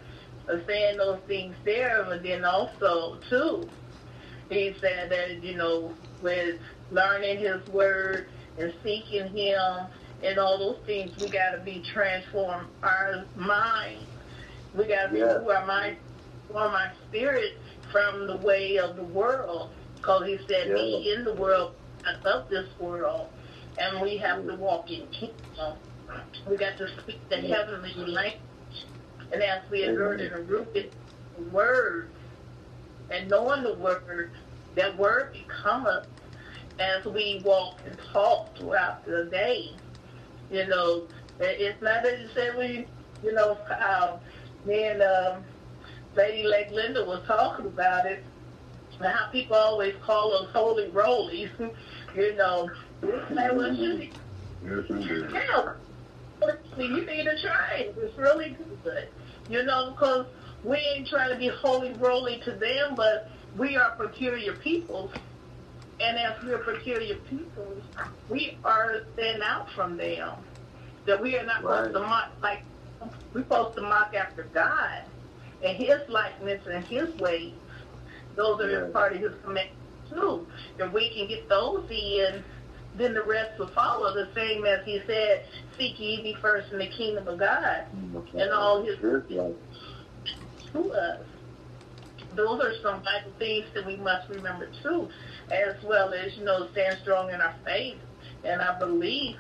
uh, 0.49 0.57
saying 0.67 0.97
those 0.97 1.19
things 1.27 1.55
there, 1.65 2.03
but 2.05 2.23
then 2.23 2.43
also 2.45 3.19
too, 3.29 3.69
he 4.49 4.75
said 4.81 5.09
that 5.11 5.43
you 5.43 5.55
know 5.55 5.95
with 6.21 6.59
learning 6.91 7.39
His 7.39 7.65
word 7.67 8.27
and 8.57 8.73
seeking 8.83 9.27
Him 9.35 9.87
and 10.23 10.39
all 10.39 10.57
those 10.57 10.85
things, 10.85 11.11
we 11.17 11.29
got 11.29 11.51
to 11.57 11.63
be 11.63 11.83
transformed 11.93 12.67
our 12.83 13.25
mind. 13.35 14.07
We 14.73 14.87
got 14.87 15.11
to 15.11 15.17
Yeah. 15.17 15.37
renew 15.37 15.49
our 15.49 15.65
mind, 15.65 15.97
transform 16.47 16.73
our 16.73 16.93
spirit 17.07 17.53
from 17.91 18.27
the 18.27 18.37
way 18.37 18.77
of 18.77 18.95
the 18.95 19.03
world. 19.03 19.71
Because 20.01 20.25
He 20.27 20.37
said, 20.47 20.67
Yeah. 20.69 20.75
"Be 20.75 21.13
in 21.15 21.23
the 21.23 21.33
world, 21.35 21.73
not 22.05 22.25
of 22.25 22.49
this 22.49 22.67
world," 22.79 23.29
and 23.77 24.01
we 24.01 24.17
have 24.17 24.45
to 24.47 24.55
walk 24.55 24.89
in 24.91 25.07
kingdom. 25.07 25.77
We 26.49 26.57
got 26.57 26.77
to 26.77 26.87
speak 26.99 27.19
the 27.29 27.37
heavenly 27.37 27.93
language, 27.95 28.39
and 29.31 29.41
as 29.41 29.61
we 29.69 29.85
are 29.85 30.13
and 30.13 30.49
rooted 30.49 30.93
the 31.37 31.43
word, 31.43 32.09
and 33.09 33.29
knowing 33.29 33.63
the 33.63 33.75
word, 33.75 34.31
that 34.75 34.97
word 34.97 35.33
become 35.33 35.85
us 35.85 36.05
as 36.79 37.05
we 37.05 37.41
walk 37.45 37.79
and 37.85 37.97
talk 38.11 38.55
throughout 38.57 39.05
the 39.05 39.25
day. 39.25 39.71
You 40.51 40.67
know, 40.67 41.07
it's 41.39 41.81
not 41.81 42.03
necessarily, 42.03 42.87
you 43.23 43.33
know, 43.33 43.57
how 43.69 44.19
me 44.65 44.83
and 44.85 45.01
um, 45.01 45.43
Lady 46.15 46.43
Lake 46.47 46.71
Linda 46.71 47.05
was 47.05 47.21
talking 47.25 47.65
about 47.65 48.05
it, 48.05 48.23
and 48.99 49.07
how 49.07 49.27
people 49.31 49.55
always 49.55 49.95
call 50.03 50.33
us 50.33 50.49
holy 50.51 50.89
rollies. 50.89 51.49
you 52.15 52.35
know, 52.35 52.69
it's 53.01 53.31
like, 53.31 53.53
well, 53.53 53.73
you, 53.73 54.09
Yes, 54.65 55.75
need 56.77 57.23
to 57.25 57.41
try 57.41 57.75
it. 57.77 57.95
It's 57.99 58.17
really 58.17 58.55
good. 58.83 59.07
You 59.49 59.63
know, 59.63 59.91
because 59.91 60.25
we 60.63 60.77
ain't 60.77 61.07
trying 61.07 61.29
to 61.29 61.35
be 61.37 61.47
holy 61.49 61.93
roly 61.93 62.39
to 62.45 62.51
them, 62.51 62.95
but 62.95 63.29
we 63.57 63.75
are 63.75 63.91
peculiar 63.91 64.53
peoples. 64.53 65.11
And 65.99 66.17
as 66.17 66.41
we're 66.43 66.57
peculiar 66.59 67.15
peoples, 67.29 67.83
we 68.29 68.57
are 68.63 69.03
stand 69.13 69.41
out 69.43 69.69
from 69.71 69.97
them. 69.97 70.31
That 71.05 71.21
we 71.21 71.37
are 71.37 71.45
not 71.45 71.61
supposed 71.61 71.93
to 71.93 71.99
mock 71.99 72.31
like 72.41 72.63
we're 73.33 73.41
supposed 73.41 73.75
to 73.75 73.81
mock 73.81 74.15
after 74.15 74.43
God 74.53 75.03
and 75.63 75.77
His 75.77 75.99
likeness 76.07 76.65
and 76.65 76.83
His 76.85 77.13
ways. 77.19 77.53
Those 78.35 78.61
are 78.61 78.87
Yeah. 78.87 78.93
part 78.93 79.13
of 79.13 79.19
His 79.19 79.33
commandments 79.43 79.77
too. 80.09 80.47
If 80.79 80.91
we 80.93 81.09
can 81.09 81.27
get 81.27 81.47
those 81.49 81.85
in, 81.89 82.43
then 82.95 83.13
the 83.13 83.23
rest 83.23 83.57
will 83.59 83.67
follow. 83.69 84.13
The 84.13 84.29
same 84.33 84.65
as 84.65 84.85
He 84.85 85.01
said, 85.07 85.45
"Seek 85.77 85.99
ye 85.99 86.21
me 86.21 86.35
first 86.41 86.71
in 86.71 86.79
the 86.79 86.87
kingdom 86.87 87.27
of 87.27 87.39
God 87.39 87.85
and 88.33 88.51
all 88.51 88.83
His 88.83 88.97
to 90.71 90.91
us." 90.93 91.19
Those 92.35 92.61
are 92.61 92.73
some 92.81 93.03
vital 93.03 93.31
things 93.37 93.65
that 93.75 93.85
we 93.85 93.95
must 93.97 94.27
remember 94.29 94.67
too, 94.81 95.07
as 95.51 95.75
well 95.83 96.13
as 96.13 96.35
you 96.35 96.43
know, 96.43 96.67
stand 96.71 96.97
strong 97.01 97.29
in 97.29 97.39
our 97.39 97.53
faith 97.63 97.99
and 98.43 98.59
our 98.61 98.79
belief. 98.79 99.37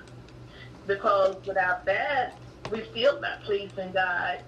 Because 0.85 1.35
without 1.45 1.85
that, 1.85 2.37
we 2.71 2.83
still 2.91 3.19
not 3.19 3.41
pleasing 3.43 3.91
God 3.93 4.39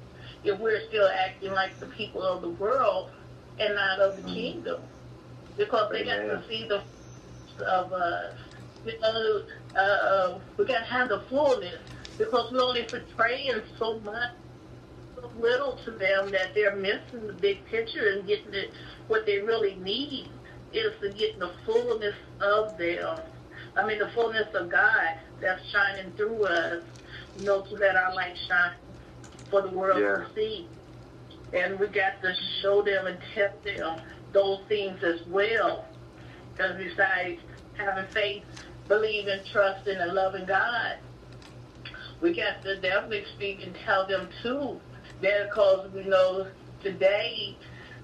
if 0.44 0.60
we're 0.60 0.82
still 0.90 1.08
acting 1.08 1.54
like 1.54 1.80
the 1.80 1.88
people 1.88 2.22
of 2.22 2.42
the 2.42 2.50
world 2.50 3.10
and 3.60 3.74
not 3.74 4.00
of 4.00 4.18
the 4.18 4.24
kingdom. 4.32 4.82
Because 5.58 5.92
they 5.92 6.04
got 6.04 6.18
to 6.18 6.44
see 6.48 6.68
the 6.68 6.84
of 7.68 7.94
us. 7.94 8.36
Know, 8.86 9.42
uh, 9.76 10.40
we 10.58 10.66
got 10.66 10.80
to 10.80 10.86
have 10.86 11.10
the 11.10 11.22
fullness 11.30 11.80
because 12.18 12.52
we're 12.52 12.62
only 12.62 12.84
portraying 12.84 13.62
so 13.80 14.00
much, 14.00 14.32
so 15.16 15.32
little 15.40 15.80
to 15.86 15.92
them 15.92 16.32
that 16.32 16.54
they're 16.54 16.76
missing 16.76 17.26
the 17.28 17.34
big 17.34 17.66
picture 17.66 18.10
and 18.12 18.28
getting 18.28 18.54
it, 18.54 18.72
what 19.08 19.26
they 19.26 19.40
really 19.40 19.76
need 19.76 20.30
is 20.72 20.92
to 21.02 21.10
get 21.14 21.40
the 21.40 21.52
fullness 21.66 22.16
of 22.42 22.78
them. 22.78 23.20
I 23.76 23.86
mean, 23.86 24.00
the 24.00 24.10
fullness 24.10 24.54
of 24.54 24.70
God 24.70 25.18
that's 25.42 25.66
shining 25.72 26.12
through 26.12 26.46
us, 26.46 26.84
you 27.40 27.46
know, 27.46 27.62
to 27.62 27.74
let 27.76 27.96
our 27.96 28.14
light 28.14 28.38
shine 28.48 28.74
for 29.50 29.62
the 29.62 29.70
world 29.70 30.00
Yeah. 30.00 30.26
to 30.26 30.28
see. 30.36 30.68
And 31.54 31.80
we 31.80 31.88
got 31.88 32.22
to 32.22 32.36
show 32.62 32.82
them 32.82 33.08
and 33.08 33.18
tell 33.34 33.52
them 33.64 34.02
those 34.32 34.60
things 34.68 35.04
as 35.04 35.26
well. 35.28 35.86
Because 36.54 36.78
besides 36.78 37.42
having 37.74 38.06
faith, 38.14 38.44
trusting, 39.52 39.98
and 39.98 40.14
loving 40.14 40.46
God, 40.46 40.98
we 42.22 42.34
got 42.36 42.62
to 42.64 42.80
definitely 42.80 43.26
speak 43.36 43.64
and 43.64 43.76
tell 43.86 44.08
them 44.08 44.30
too. 44.44 44.80
Because 45.22 45.92
we 45.94 46.04
know 46.04 46.48
today 46.84 47.56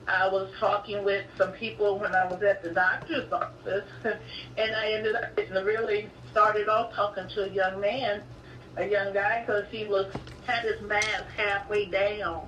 I 0.07 0.27
was 0.27 0.49
talking 0.59 1.03
with 1.03 1.25
some 1.37 1.51
people 1.51 1.99
when 1.99 2.15
I 2.15 2.25
was 2.25 2.41
at 2.41 2.63
the 2.63 2.71
doctor's 2.71 3.31
office, 3.31 3.89
and 4.03 4.75
I 4.75 4.91
ended 4.93 5.15
up 5.15 5.37
really 5.65 6.09
started 6.31 6.69
off 6.69 6.93
talking 6.93 7.27
to 7.35 7.49
a 7.49 7.49
young 7.49 7.79
man, 7.79 8.23
a 8.77 8.87
young 8.87 9.13
guy, 9.13 9.43
because 9.45 9.65
he 9.69 9.85
was 9.85 10.13
had 10.47 10.63
his 10.63 10.81
mask 10.81 11.25
halfway 11.35 11.85
down, 11.85 12.47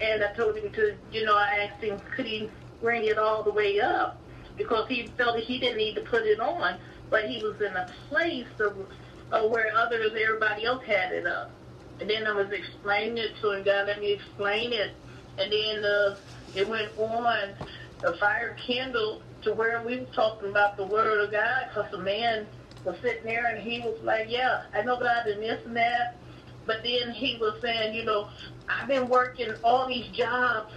and 0.00 0.22
I 0.22 0.32
told 0.34 0.56
him 0.56 0.72
to, 0.72 0.94
you 1.12 1.24
know, 1.24 1.36
I 1.36 1.68
asked 1.70 1.82
him 1.82 2.00
could 2.14 2.26
he 2.26 2.50
bring 2.80 3.04
it 3.04 3.18
all 3.18 3.42
the 3.42 3.52
way 3.52 3.80
up? 3.80 4.20
Because 4.56 4.88
he 4.88 5.06
felt 5.16 5.36
that 5.36 5.44
he 5.44 5.58
didn't 5.58 5.78
need 5.78 5.94
to 5.94 6.02
put 6.02 6.22
it 6.22 6.40
on, 6.40 6.78
but 7.12 7.26
he 7.26 7.44
was 7.44 7.60
in 7.60 7.76
a 7.76 7.88
place 8.08 8.48
of, 8.58 8.74
of 9.30 9.50
where 9.50 9.70
others, 9.76 10.10
everybody 10.20 10.64
else 10.64 10.82
had 10.84 11.12
it 11.12 11.26
up. 11.26 11.52
And 12.00 12.10
then 12.10 12.26
I 12.26 12.32
was 12.32 12.50
explaining 12.50 13.18
it 13.18 13.32
to 13.42 13.52
him. 13.52 13.64
God 13.64 13.86
let 13.86 14.00
me 14.00 14.12
explain 14.14 14.72
it, 14.72 14.92
and 15.38 15.52
then 15.52 15.84
uh, 15.84 16.16
it 16.56 16.66
went 16.68 16.90
on. 16.98 17.54
The 18.00 18.14
fire 18.18 18.56
kindled 18.66 19.22
to 19.42 19.52
where 19.54 19.80
we 19.86 20.00
were 20.00 20.06
talking 20.06 20.50
about 20.50 20.76
the 20.76 20.86
word 20.86 21.24
of 21.24 21.30
God 21.30 21.68
because 21.68 21.90
the 21.92 21.98
man 21.98 22.48
was 22.84 22.96
sitting 23.02 23.24
there 23.24 23.46
and 23.46 23.62
he 23.62 23.80
was 23.80 23.96
like, 24.02 24.26
yeah, 24.28 24.62
I 24.74 24.82
know 24.82 24.98
God 24.98 25.26
and 25.26 25.40
this 25.40 25.64
and 25.64 25.76
that. 25.76 26.16
But 26.66 26.78
then 26.82 27.12
he 27.12 27.36
was 27.40 27.60
saying, 27.62 27.94
you 27.94 28.04
know, 28.04 28.28
I've 28.68 28.88
been 28.88 29.08
working 29.08 29.52
all 29.62 29.86
these 29.86 30.08
jobs, 30.08 30.72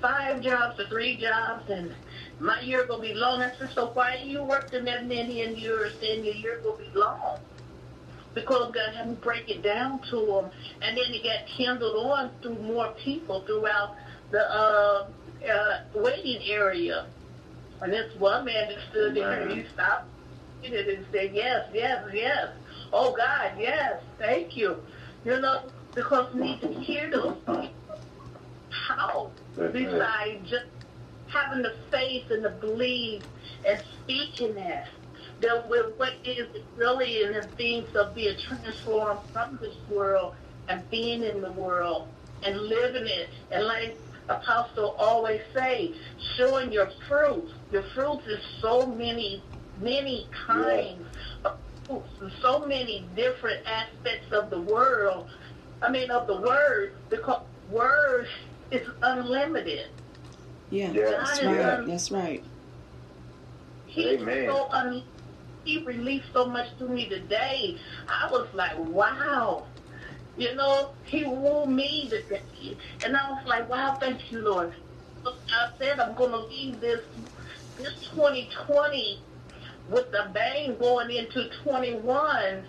five 0.00 0.40
jobs 0.40 0.80
or 0.80 0.86
three 0.86 1.16
jobs, 1.16 1.68
and 1.70 1.94
my 2.38 2.60
year 2.60 2.86
to 2.86 2.98
be 2.98 3.14
long. 3.14 3.42
I 3.42 3.52
said, 3.58 3.70
so 3.74 3.88
why 3.88 4.16
are 4.16 4.24
you 4.24 4.42
working 4.42 4.84
that 4.86 5.06
many 5.06 5.42
and 5.42 5.58
your 5.58 5.86
year 5.88 6.60
to 6.62 6.76
be 6.78 6.98
long? 6.98 7.38
Because 8.34 8.72
God 8.72 8.94
had 8.94 9.08
me 9.08 9.16
break 9.20 9.48
it 9.48 9.62
down 9.62 10.00
to 10.10 10.38
him. 10.38 10.50
And 10.82 10.96
then 10.96 11.06
it 11.08 11.22
got 11.22 11.46
kindled 11.46 12.06
on 12.06 12.30
through 12.40 12.62
more 12.62 12.94
people 13.04 13.40
throughout 13.42 13.96
the 14.30 14.40
uh, 14.40 15.08
uh, 15.50 15.80
waiting 15.94 16.42
area. 16.44 17.06
And 17.82 17.92
this 17.92 18.14
one 18.18 18.44
man 18.44 18.70
just 18.72 18.88
stood 18.90 19.16
there 19.16 19.32
and 19.32 19.50
he 19.50 19.66
stopped 19.74 20.06
and 20.64 21.06
said, 21.10 21.34
yes, 21.34 21.68
yes, 21.74 22.04
yes. 22.12 22.48
Oh, 22.92 23.14
God, 23.16 23.52
yes, 23.58 24.00
thank 24.18 24.56
you. 24.56 24.76
You 25.24 25.40
know, 25.40 25.62
because 25.94 26.32
we 26.34 26.40
need 26.42 26.60
to 26.60 26.68
hear 26.68 27.10
those 27.10 27.36
people. 27.38 27.68
How? 28.70 29.30
Besides 29.68 30.48
just 30.48 30.66
having 31.28 31.62
the 31.62 31.74
faith 31.90 32.30
and 32.30 32.44
the 32.44 32.50
belief 32.50 33.22
and 33.66 33.82
speaking 34.02 34.54
that. 34.54 34.88
That 35.40 35.68
with 35.68 35.96
what 35.96 36.14
is 36.24 36.48
really 36.76 37.22
in 37.22 37.32
the 37.32 37.42
things 37.42 37.94
of 37.94 38.14
being 38.14 38.36
transformed 38.38 39.20
from 39.32 39.58
this 39.60 39.76
world 39.88 40.34
and 40.68 40.88
being 40.90 41.22
in 41.22 41.40
the 41.40 41.52
world 41.52 42.08
and 42.42 42.58
living 42.58 43.06
it. 43.06 43.28
And 43.50 43.64
like 43.64 43.96
Apostle 44.28 44.94
always 44.98 45.40
say, 45.54 45.94
showing 46.36 46.72
your 46.72 46.90
fruit. 47.08 47.50
Your 47.72 47.82
fruit 47.94 48.20
is 48.26 48.40
so 48.60 48.86
many, 48.86 49.42
many 49.80 50.26
kinds 50.46 51.06
of 51.44 51.58
fruits 51.86 52.08
and 52.20 52.32
so 52.42 52.66
many 52.66 53.06
different 53.16 53.66
aspects 53.66 54.32
of 54.32 54.50
the 54.50 54.60
world. 54.60 55.28
I 55.82 55.90
mean, 55.90 56.10
of 56.10 56.26
the 56.26 56.36
word, 56.36 56.92
because 57.08 57.42
word 57.70 58.28
is 58.70 58.88
unlimited. 59.02 59.86
Yeah, 60.70 60.92
Yeah. 60.92 61.10
that's 61.10 61.40
God 61.40 61.46
right. 61.56 61.66
un- 61.80 61.86
That's 61.88 62.10
right. 62.10 62.44
He 63.86 64.14
Amen. 64.16 64.48
so 64.48 64.68
un- 64.70 65.04
he 65.64 65.84
released 65.84 66.32
so 66.32 66.46
much 66.46 66.66
to 66.78 66.88
me 66.88 67.08
today. 67.08 67.78
I 68.08 68.28
was 68.30 68.48
like, 68.54 68.78
wow. 68.78 69.68
You 70.36 70.54
know, 70.54 70.94
he 71.04 71.24
wooed 71.24 71.68
me 71.68 72.08
today. 72.08 72.78
And 73.04 73.16
I 73.16 73.30
was 73.30 73.44
like, 73.46 73.68
wow, 73.68 73.98
thank 74.00 74.30
you, 74.30 74.40
Lord. 74.42 74.74
I 75.26 75.68
said 75.78 76.00
I'm 76.00 76.14
going 76.14 76.30
to 76.30 76.38
leave 76.46 76.80
this 76.80 77.00
this 77.76 77.92
2020 78.14 79.24
with 79.88 80.10
the 80.12 80.30
bang 80.32 80.76
going 80.78 81.10
into 81.10 81.48
21, 81.64 82.66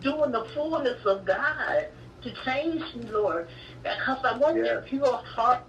doing 0.00 0.32
the 0.32 0.44
fullness 0.54 1.04
of 1.04 1.24
God 1.24 1.88
to 2.22 2.32
change 2.44 2.82
me, 2.94 3.10
Lord. 3.10 3.48
Because 3.82 4.18
I 4.24 4.38
want 4.38 4.58
Yes. 4.58 4.66
that 4.68 4.86
pure 4.86 5.16
heart 5.18 5.64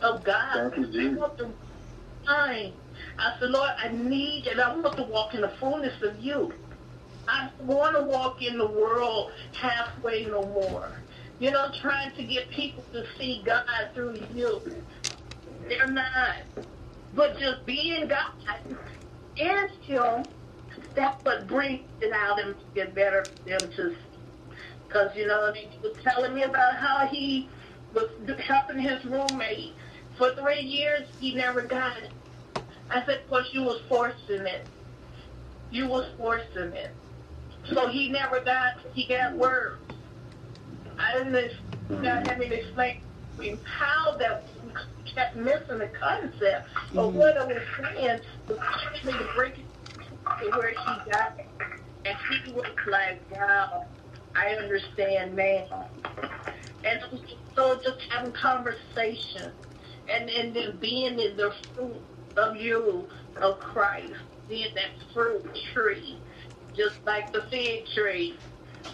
of 0.00 0.24
God. 0.24 0.72
Thank 0.74 0.94
you, 0.94 1.10
I 1.12 1.14
want 1.14 1.38
the 1.38 1.54
mind. 2.26 2.74
I 3.18 3.36
said, 3.38 3.50
Lord, 3.50 3.70
I 3.78 3.88
need 3.88 4.46
and 4.46 4.60
I 4.60 4.74
want 4.76 4.96
to 4.98 5.04
walk 5.04 5.34
in 5.34 5.42
the 5.42 5.48
fullness 5.60 6.02
of 6.02 6.18
you. 6.20 6.52
I 7.28 7.50
want 7.58 7.96
to 7.96 8.04
walk 8.04 8.42
in 8.42 8.58
the 8.58 8.66
world 8.70 9.30
halfway 9.52 10.26
no 10.26 10.44
more. 10.46 10.92
You 11.38 11.50
know, 11.50 11.68
trying 11.82 12.14
to 12.16 12.24
get 12.24 12.50
people 12.50 12.84
to 12.92 13.04
see 13.18 13.42
God 13.44 13.64
through 13.94 14.20
you. 14.30 14.62
They're 15.68 15.90
not. 15.90 16.36
But 17.12 17.38
just 17.38 17.66
being 17.66 18.08
God 18.08 18.32
and 19.38 19.70
Him, 19.82 20.26
that's 20.96 21.18
what 21.24 21.48
brings 21.48 21.88
it 22.00 22.12
out 22.12 22.40
and 22.40 22.56
it 22.74 22.94
better 22.94 23.24
for 23.44 23.50
them 23.50 23.70
to 23.76 23.96
because, 24.94 25.16
you 25.16 25.26
know, 25.26 25.52
he 25.52 25.68
was 25.82 25.96
telling 26.04 26.32
me 26.34 26.42
about 26.42 26.76
how 26.76 27.06
he 27.06 27.48
was 27.94 28.08
helping 28.38 28.78
his 28.78 29.04
roommate. 29.04 29.72
For 30.16 30.32
three 30.36 30.60
years, 30.60 31.08
he 31.20 31.34
never 31.34 31.62
got 31.62 31.96
it. 31.98 32.12
I 32.90 33.04
said, 33.04 33.22
because 33.28 33.52
you 33.52 33.62
was 33.62 33.80
forcing 33.88 34.46
it. 34.46 34.68
You 35.72 35.88
was 35.88 36.06
forcing 36.16 36.72
it. 36.74 36.92
So 37.72 37.88
he 37.88 38.08
never 38.08 38.38
got, 38.38 38.74
he 38.92 39.04
got 39.06 39.34
words. 39.34 39.82
I 40.96 41.14
didn't, 41.14 41.52
had 42.04 42.38
me 42.38 42.48
to 42.48 42.60
explain 42.60 43.00
how 43.64 44.16
that 44.18 44.44
we 44.64 45.10
kept 45.10 45.34
missing 45.34 45.78
the 45.78 45.90
concept 45.98 46.68
of 46.92 46.92
mm-hmm. 46.92 47.18
what 47.18 47.36
I 47.36 47.46
was 47.46 47.62
saying 47.80 48.20
was 48.46 48.58
trying 49.02 49.18
to 49.18 49.28
break 49.34 49.58
it 49.58 49.64
to 50.40 50.50
where 50.56 50.68
he 50.68 51.10
got 51.10 51.36
it. 51.36 51.48
And 52.04 52.16
he 52.30 52.52
was 52.52 52.66
like, 52.86 53.20
wow, 53.32 53.86
I 54.34 54.54
understand 54.54 55.36
now. 55.36 55.88
And 56.84 57.00
so 57.54 57.80
just 57.82 58.00
having 58.10 58.32
conversation 58.32 59.52
and, 60.08 60.28
and 60.28 60.54
then 60.54 60.76
being 60.78 61.18
in 61.18 61.36
the 61.36 61.54
fruit 61.74 61.96
of 62.36 62.56
you, 62.56 63.08
of 63.36 63.58
Christ, 63.58 64.14
being 64.48 64.74
that 64.74 64.90
fruit 65.12 65.46
tree, 65.72 66.18
just 66.76 66.96
like 67.06 67.32
the 67.32 67.42
fig 67.50 67.86
tree 67.94 68.38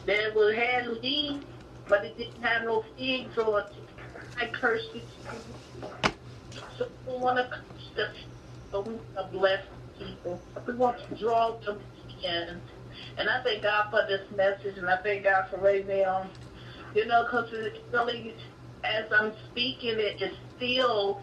that 0.07 0.35
was 0.35 0.55
had 0.55 0.89
leaves, 1.03 1.45
but 1.89 2.05
it 2.05 2.17
didn't 2.17 2.43
have 2.43 2.65
no 2.65 2.85
figs 2.97 3.37
on 3.39 3.63
it. 3.63 3.73
I 4.39 4.47
cursed 4.47 4.91
it. 4.95 5.05
So 6.79 6.89
we 7.07 7.17
want 7.19 7.39
to 7.39 7.63
curse 7.97 8.17
but 8.71 8.87
we 8.87 8.95
want 8.95 9.17
to 9.17 9.29
bless 9.33 9.65
people. 9.99 10.41
We 10.67 10.75
want 10.75 10.99
to 11.09 11.15
draw 11.17 11.59
them 11.59 11.81
in. 12.25 12.61
And 13.19 13.29
I 13.29 13.43
thank 13.43 13.63
God 13.63 13.87
for 13.91 14.01
this 14.09 14.23
message, 14.37 14.79
and 14.79 14.89
I 14.89 14.97
thank 14.99 15.25
God 15.25 15.47
for 15.51 15.59
Raven. 15.59 16.29
You 16.95 17.07
know, 17.07 17.25
because 17.25 17.53
it 17.53 17.83
really, 17.93 18.35
as 18.85 19.05
I'm 19.13 19.33
speaking 19.51 19.95
it, 19.99 20.21
it's 20.21 20.37
still 20.57 21.21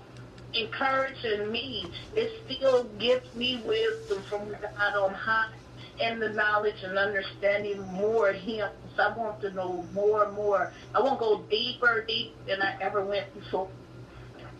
encouraging 0.54 1.52
me. 1.52 1.92
It 2.16 2.32
still 2.46 2.86
gives 3.00 3.34
me 3.36 3.62
wisdom 3.66 4.24
from 4.30 4.50
God 4.50 4.96
on 4.96 5.14
high 5.14 5.52
and 6.00 6.22
the 6.22 6.30
knowledge 6.30 6.84
and 6.84 6.98
understanding 6.98 7.82
more 7.94 8.30
of 8.30 8.36
Him. 8.36 8.70
So 8.96 9.04
I 9.04 9.18
want 9.18 9.42
to 9.42 9.52
know 9.52 9.86
more 9.94 10.26
and 10.26 10.34
more. 10.36 10.72
I 10.94 11.02
want 11.02 11.20
to 11.20 11.26
go 11.26 11.42
deeper, 11.50 12.06
deeper 12.08 12.36
than 12.48 12.62
I 12.62 12.76
ever 12.82 13.04
went 13.04 13.34
before. 13.34 13.70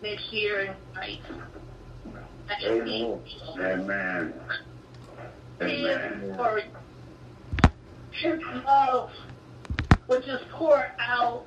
Next 0.02 0.32
year 0.32 0.60
in 0.60 0.74
Christ. 0.94 1.20
I 2.48 2.54
just 2.60 2.66
Amen. 2.66 3.20
Amen. 3.58 4.34
His 5.60 5.84
Amen. 5.84 6.70
Glory, 8.22 8.38
His 8.38 8.64
love, 8.64 9.10
which 10.06 10.26
is 10.26 10.40
poured 10.50 10.90
out 10.98 11.46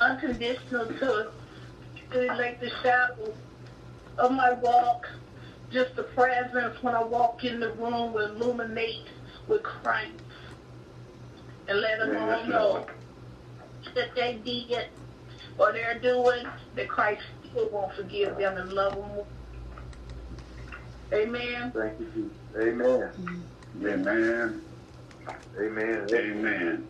unconditional 0.00 0.86
to, 0.86 1.32
to 2.12 2.26
like 2.34 2.60
the 2.60 2.70
shadow 2.82 3.34
of 4.18 4.32
my 4.32 4.52
walk. 4.52 5.08
Just 5.70 5.94
the 5.94 6.02
presence 6.02 6.82
when 6.82 6.94
I 6.96 7.02
walk 7.04 7.44
in 7.44 7.60
the 7.60 7.72
room 7.74 8.12
will 8.12 8.32
illuminate 8.34 9.06
with 9.46 9.62
Christ 9.62 10.12
and 11.68 11.80
let 11.80 12.00
them 12.00 12.16
all 12.16 12.44
know 12.46 12.68
Lord. 12.72 12.90
that 13.94 14.14
they 14.16 14.38
did 14.44 14.88
what 15.56 15.74
they're 15.74 16.00
doing, 16.00 16.44
that 16.74 16.88
Christ 16.88 17.22
still 17.48 17.68
won't 17.70 17.94
forgive 17.94 18.36
them 18.36 18.56
and 18.56 18.72
love 18.72 18.96
them 18.96 19.08
more. 19.08 19.26
Amen. 21.12 21.72
Thank 21.72 22.00
you, 22.00 22.06
Jesus. 22.06 22.32
Amen. 22.56 23.46
Mm. 23.76 23.86
Amen. 23.86 24.69
Amen. 25.60 26.08
Amen. 26.12 26.88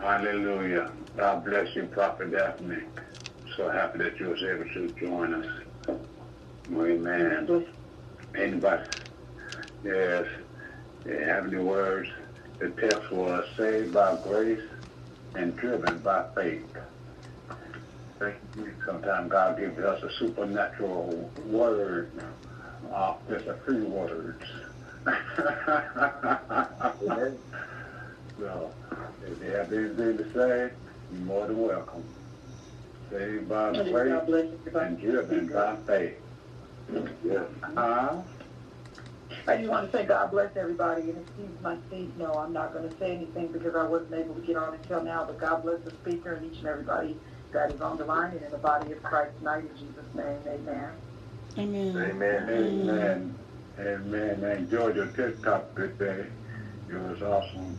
Hallelujah. 0.00 0.92
God 1.16 1.44
bless 1.44 1.74
you, 1.76 1.84
Prophet 1.86 2.32
Daphne. 2.32 2.78
So 3.56 3.70
happy 3.70 3.98
that 3.98 4.18
you 4.18 4.28
was 4.28 4.42
able 4.42 4.64
to 4.64 4.94
join 4.98 5.34
us. 5.34 5.46
Amen. 6.70 7.66
Anybody? 8.36 8.82
Yes. 9.84 10.24
You 11.04 11.18
have 11.18 11.46
any 11.46 11.58
words? 11.58 12.08
The 12.58 12.70
text 12.70 13.10
was 13.12 13.44
saved 13.56 13.92
by 13.92 14.16
grace 14.22 14.60
and 15.34 15.56
driven 15.56 15.98
by 15.98 16.24
faith. 16.34 16.64
Thank 18.18 18.36
you, 18.56 18.64
Jesus. 18.64 18.78
Sometimes 18.86 19.30
God 19.30 19.58
gives 19.58 19.78
us 19.78 20.02
a 20.02 20.10
supernatural 20.18 21.30
word, 21.46 22.12
uh, 22.94 23.14
just 23.28 23.46
a 23.46 23.58
few 23.66 23.84
words. 23.86 24.42
Amen. 25.06 25.16
so, 28.38 28.70
if 29.26 29.42
you 29.42 29.50
have 29.50 29.72
anything 29.72 30.18
to 30.18 30.24
say, 30.32 30.70
you're 31.12 31.20
more 31.22 31.46
than 31.46 31.58
welcome. 31.58 32.04
saved 33.10 33.48
by 33.48 33.72
God 33.72 33.90
grace 33.90 34.22
bless 34.26 34.46
everybody. 34.66 34.86
and 34.86 35.00
driven 35.00 35.46
by 35.48 35.76
faith. 35.86 36.14
Yes. 37.24 37.42
Huh? 37.74 38.22
I 39.48 39.56
just 39.56 39.70
want 39.70 39.90
to 39.90 39.96
say 39.96 40.04
God 40.04 40.30
bless 40.30 40.56
everybody 40.56 41.02
and 41.02 41.18
excuse 41.18 41.50
my 41.62 41.76
speech. 41.88 42.10
No, 42.16 42.34
I'm 42.34 42.52
not 42.52 42.72
going 42.72 42.88
to 42.88 42.96
say 42.98 43.16
anything 43.16 43.48
because 43.48 43.74
I 43.74 43.84
wasn't 43.84 44.14
able 44.14 44.34
to 44.34 44.40
get 44.40 44.56
on 44.56 44.74
until 44.74 45.02
now. 45.02 45.24
But 45.24 45.40
God 45.40 45.62
bless 45.62 45.80
the 45.80 45.90
speaker 45.90 46.34
and 46.34 46.52
each 46.52 46.58
and 46.58 46.68
everybody 46.68 47.16
that 47.52 47.72
is 47.72 47.80
on 47.80 47.98
the 47.98 48.04
line 48.04 48.32
and 48.32 48.42
in 48.42 48.50
the 48.50 48.58
body 48.58 48.92
of 48.92 49.02
Christ 49.02 49.32
tonight. 49.38 49.64
In 49.64 49.76
Jesus' 49.76 50.14
name, 50.14 50.38
amen. 50.46 50.90
Amen. 51.58 51.96
Amen. 51.96 52.48
Amen. 52.48 52.88
Amen. 52.88 53.38
I 53.82 54.54
enjoyed 54.54 54.94
your 54.94 55.06
TikTok 55.06 55.74
today. 55.74 56.26
It 56.88 56.94
was 56.94 57.20
awesome. 57.20 57.76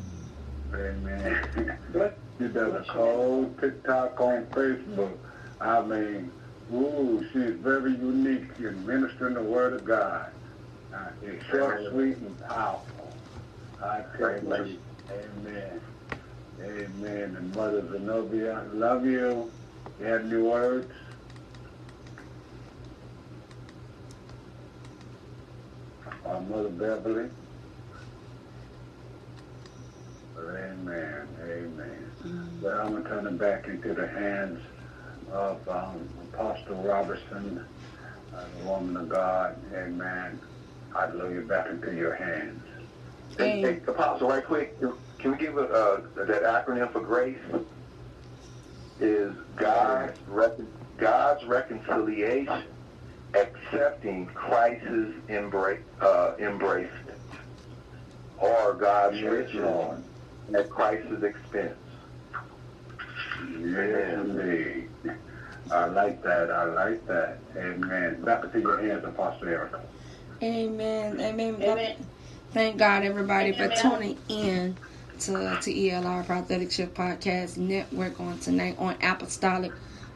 Amen. 0.74 1.78
you 2.40 2.48
done 2.50 2.76
a 2.76 2.84
cold 2.90 3.58
TikTok 3.62 4.20
on 4.20 4.46
Facebook. 4.48 5.16
I 5.62 5.82
mean, 5.82 6.30
ooh, 6.74 7.26
she's 7.32 7.52
very 7.52 7.92
unique 7.92 8.50
in 8.60 8.86
ministering 8.86 9.36
the 9.36 9.44
word 9.44 9.74
of 9.74 9.86
God. 9.86 10.32
Uh, 10.94 11.08
it's 11.22 11.46
short, 11.46 11.80
sweet, 11.92 12.18
and 12.18 12.40
powerful. 12.48 13.14
I 13.82 14.04
tell 14.18 14.68
you, 14.68 14.80
amen. 15.10 15.82
Amen. 16.62 17.36
And 17.38 17.56
Mother 17.56 17.88
Zenobia, 17.92 18.66
love 18.74 19.06
you. 19.06 19.50
You 20.00 20.06
have 20.06 20.26
any 20.26 20.42
words? 20.42 20.92
Our 26.26 26.42
Mother 26.42 26.70
Beverly. 26.70 27.32
Amen. 30.38 31.38
Amen. 31.42 32.14
But 32.62 32.74
I'm 32.74 32.92
going 32.92 33.04
to 33.04 33.10
turn 33.10 33.28
it 33.28 33.40
back 33.40 33.68
into 33.68 33.94
the 33.94 34.08
hands 34.08 34.60
of 35.28 35.68
um, 35.68 36.30
Apostle 36.34 36.84
Robertson, 36.84 37.68
uh, 38.34 38.50
the 38.50 38.60
woman 38.60 38.98
of 38.98 39.10
God. 39.10 39.64
Amen. 39.74 40.42
I 40.96 41.08
Hallelujah. 41.08 41.46
Back 41.48 41.70
into 41.70 41.96
your 41.96 42.16
hands. 42.16 42.64
Hey, 43.38 43.60
hey, 43.62 43.82
Apostle, 43.88 44.30
right 44.30 44.46
quick, 44.46 44.80
can 45.20 45.32
we 45.32 45.38
give 45.38 45.58
a, 45.58 45.62
uh, 45.64 46.02
that 46.26 46.44
acronym 46.44 46.92
for 46.94 47.02
grace? 47.02 47.40
Is 49.00 49.34
God's 49.58 50.18
recon- 50.28 50.74
God's 50.98 51.44
reconciliation 51.48 52.73
accepting 53.36 54.28
Christ's 54.28 55.14
embrace, 55.28 55.80
uh, 56.02 56.34
embraced, 56.40 56.92
or 58.40 58.74
God's 58.74 59.20
Yes, 59.20 59.32
riches 59.32 59.56
Lord. 59.56 60.04
at 60.56 60.70
Christ's 60.70 61.24
expense? 61.24 61.78
Yes, 63.60 64.14
indeed. 64.20 64.90
I 65.72 65.86
like 65.86 66.22
that. 66.24 66.52
I 66.52 66.66
like 66.66 67.06
that. 67.08 67.40
Amen. 67.58 68.22
Back 68.22 68.44
into 68.44 68.60
your 68.60 68.80
hands, 68.82 69.04
Apostle 69.06 69.48
Erica. 69.48 69.82
Amen. 70.42 71.20
Amen. 71.20 71.56
Amen. 71.62 71.96
Thank 72.52 72.78
God, 72.78 73.04
everybody, 73.04 73.54
for 73.54 73.70
tuning 73.70 74.18
in 74.30 74.78
to, 75.22 75.58
to 75.62 75.74
ELR 75.74 76.26
Prophetic 76.26 76.72
Shift 76.72 76.94
Podcast 76.94 77.58
Network 77.58 78.20
on 78.20 78.38
tonight 78.40 78.76
on 78.78 78.96
Apostolic 79.02 79.72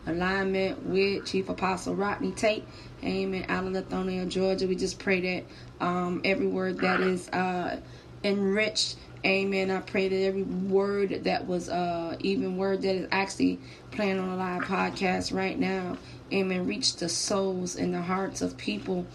Alignment 0.08 0.86
with 0.86 1.26
Chief 1.26 1.50
Apostle 1.50 1.96
Rodney 1.96 2.32
Tate. 2.32 2.66
Amen. 3.04 3.46
Out 3.50 3.66
of 3.66 3.74
Lithonia, 3.74 4.28
Georgia. 4.28 4.68
We 4.68 4.76
just 4.76 5.00
pray 5.00 5.22
that 5.22 5.86
um, 5.86 6.22
every 6.24 6.48
word 6.48 6.80
that 6.80 7.02
is 7.02 7.30
uh, 7.30 7.80
enriched. 8.24 8.96
Amen. 9.26 9.72
I 9.72 9.80
pray 9.82 10.08
that 10.08 10.24
every 10.24 10.44
word 10.44 11.24
that 11.26 11.48
was, 11.48 11.70
uh, 11.70 12.16
even 12.20 12.58
word 12.58 12.82
that 12.84 12.96
is 12.96 13.08
actually 13.12 13.60
playing 13.92 14.20
on 14.20 14.30
a 14.30 14.36
live 14.36 14.64
podcast 14.64 15.34
right 15.34 15.58
now, 15.58 15.98
amen, 16.32 16.68
reach 16.68 16.96
the 16.98 17.10
souls 17.10 17.76
and 17.76 17.94
the 17.94 18.02
hearts 18.02 18.42
of 18.42 18.58
people. 18.58 19.06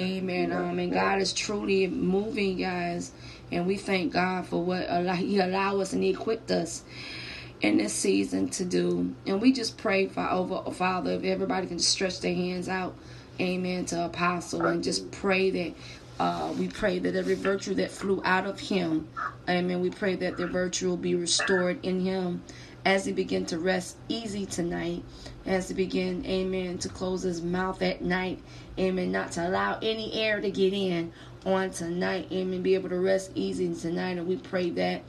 Amen. 0.00 0.52
Um, 0.52 0.78
and 0.78 0.92
God 0.92 1.20
is 1.20 1.32
truly 1.32 1.86
moving, 1.86 2.56
guys. 2.58 3.12
And 3.50 3.66
we 3.66 3.76
thank 3.76 4.12
God 4.12 4.46
for 4.46 4.62
what 4.62 4.88
He 5.16 5.38
allowed 5.38 5.80
us 5.80 5.92
and 5.92 6.02
He 6.02 6.10
equipped 6.10 6.50
us 6.50 6.82
in 7.62 7.78
this 7.78 7.94
season 7.94 8.48
to 8.50 8.64
do. 8.64 9.14
And 9.26 9.40
we 9.40 9.52
just 9.52 9.78
pray 9.78 10.06
for 10.06 10.28
over 10.28 10.70
Father, 10.72 11.12
if 11.12 11.24
everybody 11.24 11.66
can 11.66 11.78
just 11.78 11.90
stretch 11.90 12.20
their 12.20 12.34
hands 12.34 12.68
out, 12.68 12.94
Amen, 13.40 13.86
to 13.86 14.04
Apostle, 14.04 14.66
and 14.66 14.84
just 14.84 15.10
pray 15.10 15.50
that. 15.50 15.74
Uh, 16.20 16.52
we 16.56 16.68
pray 16.68 17.00
that 17.00 17.16
every 17.16 17.34
virtue 17.34 17.74
that 17.74 17.90
flew 17.90 18.22
out 18.24 18.46
of 18.46 18.60
him, 18.60 19.08
amen. 19.48 19.80
We 19.80 19.90
pray 19.90 20.14
that 20.16 20.36
the 20.36 20.46
virtue 20.46 20.90
will 20.90 20.96
be 20.96 21.16
restored 21.16 21.84
in 21.84 22.00
him 22.00 22.42
as 22.84 23.04
he 23.04 23.12
begin 23.12 23.46
to 23.46 23.58
rest 23.58 23.96
easy 24.08 24.46
tonight, 24.46 25.02
as 25.46 25.68
he 25.68 25.74
begin, 25.74 26.24
amen, 26.26 26.78
to 26.78 26.88
close 26.88 27.22
his 27.22 27.42
mouth 27.42 27.80
at 27.82 28.02
night, 28.02 28.40
amen, 28.78 29.12
not 29.12 29.32
to 29.32 29.48
allow 29.48 29.78
any 29.82 30.12
air 30.14 30.40
to 30.40 30.50
get 30.50 30.72
in 30.72 31.12
on 31.44 31.70
tonight, 31.70 32.28
amen, 32.32 32.62
be 32.62 32.74
able 32.74 32.88
to 32.90 33.00
rest 33.00 33.30
easy 33.34 33.74
tonight. 33.74 34.18
And 34.18 34.26
we 34.26 34.36
pray 34.36 34.70
that, 34.70 35.02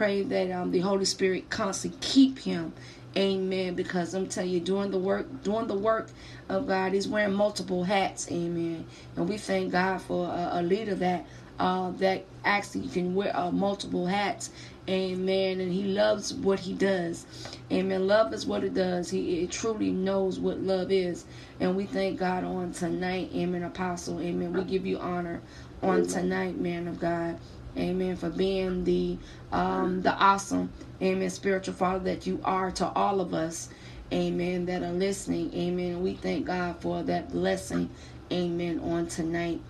pray 0.00 0.22
that 0.22 0.50
um, 0.50 0.70
the 0.70 0.78
Holy 0.80 1.04
Spirit 1.04 1.50
constantly 1.50 1.98
keep 2.00 2.38
him, 2.38 2.72
amen, 3.18 3.74
because 3.74 4.14
I'm 4.14 4.28
telling 4.28 4.48
you, 4.48 4.58
doing 4.58 4.90
the 4.90 4.98
work, 4.98 5.42
doing 5.42 5.66
the 5.66 5.74
work 5.74 6.08
of 6.48 6.66
God, 6.66 6.94
he's 6.94 7.06
wearing 7.06 7.34
multiple 7.34 7.84
hats, 7.84 8.26
amen. 8.32 8.86
And 9.16 9.28
we 9.28 9.36
thank 9.36 9.72
God 9.72 10.00
for 10.00 10.24
a, 10.24 10.52
a 10.52 10.62
leader 10.62 10.94
that 10.94 11.26
uh, 11.58 11.90
that 11.98 12.24
actually 12.46 12.88
can 12.88 13.14
wear 13.14 13.36
uh, 13.36 13.50
multiple 13.50 14.06
hats. 14.06 14.48
Amen. 14.88 15.60
And 15.60 15.70
he 15.70 15.84
loves 15.84 16.32
what 16.32 16.58
he 16.58 16.72
does. 16.72 17.26
Amen. 17.70 18.06
Love 18.06 18.32
is 18.32 18.46
what 18.46 18.64
it 18.64 18.72
does. 18.72 19.10
He 19.10 19.40
it 19.40 19.50
truly 19.50 19.90
knows 19.90 20.40
what 20.40 20.60
love 20.60 20.90
is. 20.90 21.26
And 21.60 21.76
we 21.76 21.84
thank 21.84 22.18
God 22.18 22.44
on 22.44 22.72
tonight. 22.72 23.30
Amen. 23.34 23.64
Apostle. 23.64 24.18
Amen. 24.22 24.54
We 24.54 24.64
give 24.64 24.86
you 24.86 24.98
honor 24.98 25.42
on 25.82 26.06
tonight, 26.06 26.58
man 26.58 26.88
of 26.88 26.98
God. 26.98 27.38
Amen. 27.76 28.16
For 28.16 28.30
being 28.30 28.84
the 28.84 29.18
um 29.52 30.02
the 30.02 30.12
awesome, 30.14 30.72
amen, 31.02 31.30
spiritual 31.30 31.74
father 31.74 32.04
that 32.04 32.26
you 32.26 32.40
are 32.44 32.70
to 32.72 32.88
all 32.88 33.20
of 33.20 33.34
us. 33.34 33.68
Amen. 34.12 34.66
That 34.66 34.82
are 34.82 34.92
listening. 34.92 35.54
Amen. 35.54 36.02
We 36.02 36.14
thank 36.14 36.46
God 36.46 36.80
for 36.80 37.02
that 37.04 37.30
blessing. 37.32 37.90
Amen. 38.32 38.80
On 38.80 39.06
tonight. 39.06 39.60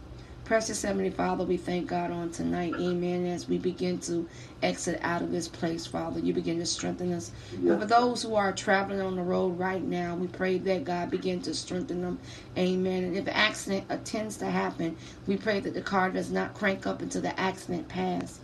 Precious 0.51 0.82
Heavenly 0.82 1.10
Father, 1.10 1.44
we 1.44 1.56
thank 1.56 1.86
God 1.86 2.10
on 2.10 2.32
tonight. 2.32 2.74
Amen. 2.77 3.24
As 3.24 3.48
we 3.48 3.56
begin 3.56 4.01
to 4.01 4.28
exit 4.64 4.98
out 5.01 5.22
of 5.22 5.31
this 5.31 5.47
place, 5.47 5.86
Father, 5.86 6.18
you 6.18 6.35
begin 6.35 6.59
to 6.59 6.66
strengthen 6.66 7.12
us. 7.12 7.31
And 7.52 7.78
for 7.78 7.86
those 7.86 8.20
who 8.20 8.35
are 8.35 8.52
traveling 8.52 9.01
on 9.01 9.14
the 9.14 9.22
road 9.22 9.56
right 9.60 9.81
now, 9.81 10.16
we 10.16 10.27
pray 10.27 10.59
that 10.59 10.82
God 10.82 11.09
begin 11.09 11.40
to 11.43 11.55
strengthen 11.55 12.02
them. 12.02 12.18
Amen. 12.59 13.05
And 13.05 13.16
if 13.16 13.28
an 13.28 13.32
accident 13.32 13.85
attends 13.90 14.39
to 14.39 14.47
happen, 14.47 14.97
we 15.28 15.36
pray 15.36 15.60
that 15.60 15.72
the 15.72 15.82
car 15.82 16.10
does 16.10 16.32
not 16.32 16.52
crank 16.55 16.85
up 16.85 17.01
until 17.01 17.22
the 17.22 17.39
accident 17.39 17.86
pass 17.86 18.40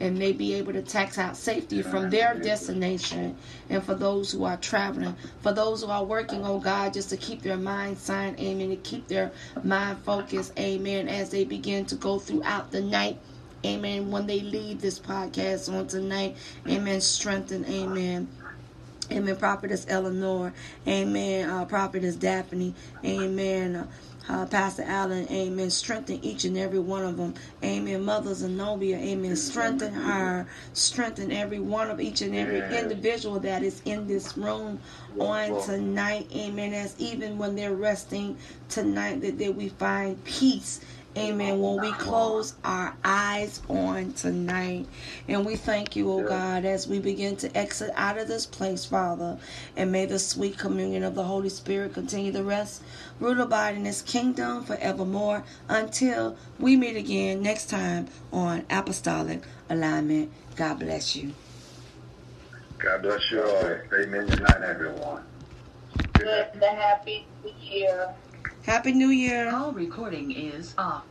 and 0.00 0.18
may 0.18 0.32
be 0.32 0.54
able 0.54 0.72
to 0.72 0.82
tax 0.82 1.18
out 1.18 1.36
safety 1.36 1.82
from 1.82 2.10
their 2.10 2.34
destination. 2.34 3.36
And 3.68 3.82
for 3.82 3.94
those 3.94 4.32
who 4.32 4.44
are 4.44 4.56
traveling, 4.56 5.14
for 5.40 5.52
those 5.52 5.82
who 5.82 5.90
are 5.90 6.04
working, 6.04 6.44
oh 6.44 6.58
God, 6.58 6.94
just 6.94 7.10
to 7.10 7.16
keep 7.16 7.42
their 7.42 7.58
mind 7.58 7.98
signed, 7.98 8.40
amen, 8.40 8.70
to 8.70 8.76
keep 8.76 9.06
their 9.08 9.30
mind 9.62 9.98
focused, 9.98 10.58
amen, 10.58 11.08
as 11.08 11.30
they 11.30 11.44
begin 11.44 11.84
to 11.86 11.94
go 11.96 12.18
throughout 12.18 12.70
the 12.70 12.80
night. 12.80 13.18
Amen. 13.64 14.10
When 14.10 14.26
they 14.26 14.40
leave 14.40 14.80
this 14.80 14.98
podcast 14.98 15.72
on 15.72 15.86
tonight, 15.86 16.36
amen. 16.66 17.00
Strengthen, 17.02 17.66
amen. 17.66 18.26
Amen. 19.12 19.36
Prophetess 19.36 19.86
Eleanor. 19.88 20.52
Amen. 20.86 21.50
Uh, 21.50 21.64
Prophetess 21.64 22.16
Daphne. 22.16 22.74
Amen. 23.04 23.76
Uh, 23.76 23.86
uh, 24.30 24.46
Pastor 24.46 24.84
Allen, 24.86 25.26
amen. 25.28 25.70
Strengthen 25.70 26.24
each 26.24 26.44
and 26.44 26.56
every 26.56 26.78
one 26.78 27.04
of 27.04 27.16
them. 27.16 27.34
Amen. 27.64 28.04
Mother 28.04 28.32
Zenobia, 28.32 28.96
amen. 28.96 29.34
Strengthen 29.34 29.92
her. 29.92 30.46
Strengthen 30.72 31.32
every 31.32 31.58
one 31.58 31.90
of 31.90 32.00
each 32.00 32.22
and 32.22 32.36
every 32.36 32.60
individual 32.78 33.40
that 33.40 33.64
is 33.64 33.82
in 33.84 34.06
this 34.06 34.38
room 34.38 34.78
on 35.18 35.60
tonight. 35.64 36.30
Amen. 36.32 36.72
As 36.72 36.94
even 37.00 37.38
when 37.38 37.56
they're 37.56 37.74
resting 37.74 38.36
tonight, 38.68 39.20
that, 39.22 39.36
that 39.38 39.56
we 39.56 39.68
find 39.70 40.22
peace. 40.24 40.80
Amen. 41.16 41.60
When 41.60 41.80
we 41.80 41.90
close 41.92 42.54
our 42.62 42.94
eyes 43.04 43.60
on 43.68 44.12
tonight. 44.12 44.86
And 45.26 45.44
we 45.44 45.56
thank 45.56 45.96
you, 45.96 46.10
oh 46.12 46.22
God, 46.22 46.64
as 46.64 46.86
we 46.86 47.00
begin 47.00 47.36
to 47.38 47.56
exit 47.56 47.90
out 47.96 48.16
of 48.16 48.28
this 48.28 48.46
place, 48.46 48.84
Father. 48.84 49.38
And 49.76 49.90
may 49.90 50.06
the 50.06 50.20
sweet 50.20 50.56
communion 50.56 51.02
of 51.02 51.16
the 51.16 51.24
Holy 51.24 51.48
Spirit 51.48 51.94
continue 51.94 52.30
to 52.32 52.44
rest, 52.44 52.82
root 53.18 53.40
abide 53.40 53.74
in 53.74 53.82
this 53.82 54.02
kingdom 54.02 54.62
forevermore 54.62 55.42
until 55.68 56.36
we 56.60 56.76
meet 56.76 56.96
again 56.96 57.42
next 57.42 57.70
time 57.70 58.06
on 58.32 58.64
Apostolic 58.70 59.42
Alignment. 59.68 60.30
God 60.54 60.78
bless 60.78 61.16
you. 61.16 61.32
God 62.78 63.02
bless 63.02 63.30
you 63.32 63.42
all. 63.42 63.64
Amen. 63.94 64.26
Good 64.26 64.42
night, 64.42 64.62
everyone. 64.62 65.24
Good 66.12 66.48
and 66.52 66.62
a 66.62 66.68
happy 66.68 67.26
new 67.42 67.52
year. 67.60 68.14
Happy 68.70 68.92
New 68.92 69.08
Year. 69.08 69.50
All 69.52 69.72
recording 69.72 70.30
is 70.30 70.76
off. 70.78 71.09